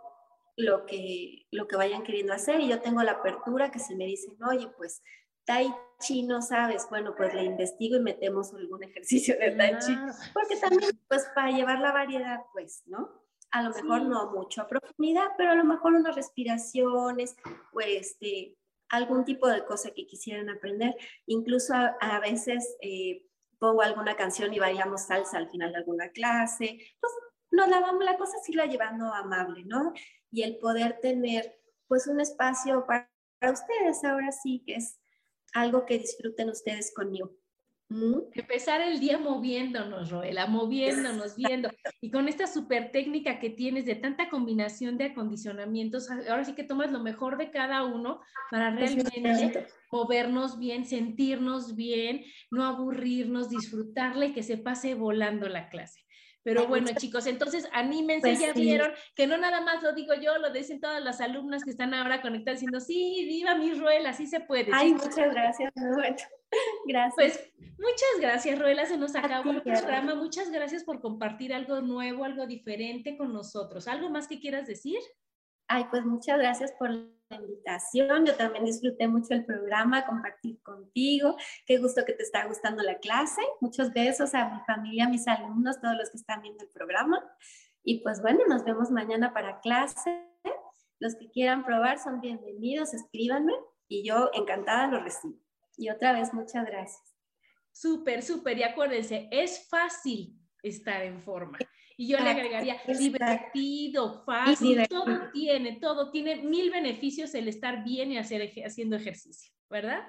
lo 0.60 0.86
que, 0.86 1.48
lo 1.52 1.68
que 1.68 1.76
vayan 1.76 2.04
queriendo 2.04 2.34
hacer 2.34 2.60
y 2.60 2.68
yo 2.68 2.82
tengo 2.82 3.02
la 3.02 3.14
apertura 3.14 3.72
que 3.72 3.80
si 3.80 3.96
me 3.96 4.06
dicen, 4.06 4.36
oye, 4.44 4.68
pues 4.78 5.02
Tai 5.46 5.74
Chi 6.00 6.24
no 6.24 6.42
sabes, 6.42 6.88
bueno, 6.90 7.16
pues 7.16 7.34
le 7.34 7.44
investigo 7.44 7.98
y 7.98 8.02
metemos 8.02 8.54
algún 8.54 8.84
ejercicio 8.90 9.36
de 9.40 9.52
Tai 9.52 9.80
Chi, 9.80 9.96
porque 10.34 10.58
también, 10.58 11.00
pues 11.08 11.26
para 11.34 11.52
llevar 11.52 11.80
la 11.80 11.92
variedad, 11.92 12.42
pues, 12.54 12.84
¿no? 12.86 13.10
A 13.52 13.64
lo 13.64 13.72
mejor 13.72 14.04
no 14.04 14.32
mucho 14.32 14.62
a 14.62 14.68
profundidad, 14.68 15.30
pero 15.38 15.52
a 15.52 15.56
lo 15.56 15.64
mejor 15.64 15.94
unas 15.94 16.16
respiraciones, 16.16 17.36
pues, 17.72 17.88
este, 17.88 18.56
algún 18.90 19.26
tipo 19.26 19.48
de 19.48 19.66
cosa 19.66 19.92
que 19.92 20.06
quisieran 20.06 20.50
aprender. 20.50 20.96
Incluso 21.26 21.74
a, 21.74 22.20
veces 22.20 22.78
eh, 22.82 23.26
pongo 23.58 23.82
alguna 23.82 24.16
canción 24.16 24.54
y 24.54 24.60
bailamos 24.60 25.08
salsa 25.08 25.38
al 25.38 25.50
final 25.50 25.72
de 25.72 25.80
alguna 25.80 26.10
clase. 26.10 26.80
Pues 27.00 27.14
nos 27.52 27.68
la 27.70 27.80
vamos, 27.80 28.04
la 28.04 28.18
cosa 28.18 28.38
sí 28.44 28.54
la 28.54 28.68
llevando 28.68 29.12
amable, 29.12 29.64
¿no? 29.66 29.94
Y 30.32 30.44
el 30.44 30.58
poder 30.58 31.00
tener 31.02 31.60
pues 31.88 32.08
un 32.08 32.22
espacio 32.22 32.86
para, 32.86 33.10
ustedes 33.42 34.04
ahora 34.04 34.32
sí 34.32 34.64
que 34.66 34.76
es 34.76 35.00
algo 35.54 35.86
que 35.86 35.98
disfruten 35.98 36.50
ustedes 36.50 36.94
conmigo. 36.94 37.32
¿Mm? 37.92 38.20
Empezar 38.34 38.82
el 38.82 39.00
día 39.00 39.18
moviéndonos, 39.18 40.12
Roela, 40.12 40.46
moviéndonos, 40.46 41.36
viendo. 41.36 41.72
Y 42.02 42.12
con 42.12 42.28
esta 42.28 42.46
super 42.46 42.92
técnica 42.92 43.40
que 43.40 43.50
tienes 43.50 43.86
de 43.86 43.96
tanta 43.96 44.30
combinación 44.30 44.96
de 45.00 45.06
acondicionamientos, 45.06 46.12
ahora 46.12 46.46
sí 46.46 46.54
que 46.54 46.64
tomas 46.64 46.92
lo 46.92 47.00
mejor 47.00 47.38
de 47.38 47.50
cada 47.50 47.84
uno 47.86 48.22
para 48.52 48.70
realmente 48.70 49.68
movernos 49.92 50.60
bien, 50.60 50.86
sentirnos 50.86 51.76
bien, 51.76 52.26
no 52.52 52.64
aburrirnos, 52.64 53.50
disfrutarle 53.50 54.28
y 54.28 54.34
que 54.34 54.44
se 54.44 54.58
pase 54.58 54.94
volando 54.94 55.50
la 55.50 55.70
clase. 55.70 56.02
Pero 56.44 56.68
bueno, 56.68 56.90
chicos, 56.96 57.28
entonces 57.28 57.68
anímense, 57.74 58.30
pues 58.30 58.40
ya 58.40 58.54
vieron 58.54 58.92
que 59.16 59.28
no 59.28 59.38
nada 59.38 59.62
más 59.62 59.84
lo 59.84 59.94
digo 59.94 60.14
yo, 60.14 60.38
lo 60.38 60.52
dicen 60.52 60.80
todas 60.80 61.04
las 61.04 61.20
alumnas 61.20 61.64
que 61.64 61.72
están 61.72 61.94
ahora 61.94 62.22
conectadas 62.22 62.60
diciendo, 62.60 62.80
sí, 62.80 63.26
viva 63.28 63.56
mi 63.56 63.74
Ruela, 63.74 64.12
así 64.12 64.26
se 64.26 64.40
puede. 64.40 64.72
Ay, 64.74 64.94
muchas 64.94 65.32
gracias, 65.32 65.72
Gracias. 66.88 67.14
Pues 67.16 67.54
muchas 67.78 68.20
gracias, 68.20 68.58
Ruela, 68.58 68.86
se 68.86 68.98
nos 68.98 69.16
acabó 69.16 69.52
el 69.52 69.62
programa. 69.62 70.16
Muchas 70.16 70.50
gracias 70.50 70.84
por 70.84 71.00
compartir 71.00 71.54
algo 71.54 71.82
nuevo, 71.82 72.24
algo 72.24 72.48
diferente 72.48 73.18
con 73.18 73.34
nosotros. 73.34 73.88
¿Algo 73.88 74.10
más 74.10 74.28
que 74.28 74.40
quieras 74.40 74.66
decir? 74.66 75.00
Ay, 75.68 75.86
pues 75.92 76.04
muchas 76.06 76.40
gracias 76.40 76.72
por 76.80 77.19
invitación. 77.36 78.26
Yo 78.26 78.36
también 78.36 78.66
disfruté 78.66 79.08
mucho 79.08 79.34
el 79.34 79.46
programa, 79.46 80.06
compartir 80.06 80.62
contigo. 80.62 81.36
Qué 81.66 81.78
gusto 81.78 82.06
que 82.06 82.14
te 82.14 82.24
está 82.24 82.46
gustando 82.46 82.84
la 82.84 83.00
clase. 83.00 83.42
Muchos 83.62 83.92
besos 83.94 84.34
a 84.34 84.50
mi 84.50 84.60
familia, 84.66 85.06
a 85.06 85.10
mis 85.10 85.28
alumnos, 85.28 85.80
todos 85.80 85.96
los 85.96 86.10
que 86.10 86.18
están 86.18 86.42
viendo 86.42 86.64
el 86.64 86.70
programa. 86.70 87.24
Y 87.84 88.02
pues 88.02 88.22
bueno, 88.22 88.42
nos 88.48 88.64
vemos 88.64 88.92
mañana 88.92 89.34
para 89.34 89.60
clase. 89.62 90.26
Los 91.00 91.16
que 91.16 91.30
quieran 91.30 91.66
probar 91.66 92.00
son 92.00 92.20
bienvenidos, 92.20 92.94
escríbanme 92.94 93.54
y 93.88 94.04
yo 94.06 94.30
encantada 94.34 94.88
lo 94.88 95.02
recibo. 95.02 95.40
Y 95.78 95.90
otra 95.90 96.12
vez, 96.12 96.34
muchas 96.34 96.66
gracias. 96.66 97.16
Súper, 97.72 98.22
súper. 98.22 98.58
Y 98.58 98.64
acuérdense, 98.64 99.30
es 99.32 99.70
fácil 99.70 100.38
estar 100.62 101.02
en 101.04 101.22
forma. 101.22 101.58
Y 102.00 102.08
yo 102.08 102.18
le 102.18 102.30
agregaría 102.30 102.82
divertido, 102.98 104.24
fácil, 104.24 104.88
todo 104.88 105.30
tiene, 105.34 105.74
todo 105.82 106.12
tiene 106.12 106.38
mil 106.38 106.72
beneficios 106.72 107.36
el 107.36 107.50
estar 107.50 107.84
bien 107.84 108.14
y 108.14 108.18
hacer, 108.18 108.54
haciendo 108.66 108.96
ejercicio, 108.96 109.52
¿verdad? 109.70 110.08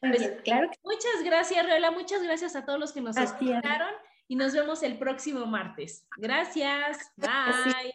Pues, 0.00 0.32
claro. 0.44 0.68
Muchas 0.84 1.24
gracias, 1.24 1.64
Roela, 1.64 1.92
muchas 1.92 2.22
gracias 2.22 2.56
a 2.56 2.66
todos 2.66 2.78
los 2.78 2.92
que 2.92 3.00
nos 3.00 3.16
escucharon 3.16 3.94
y 4.28 4.36
nos 4.36 4.52
vemos 4.52 4.82
el 4.82 4.98
próximo 4.98 5.46
martes. 5.46 6.06
Gracias, 6.18 7.10
bye. 7.16 7.94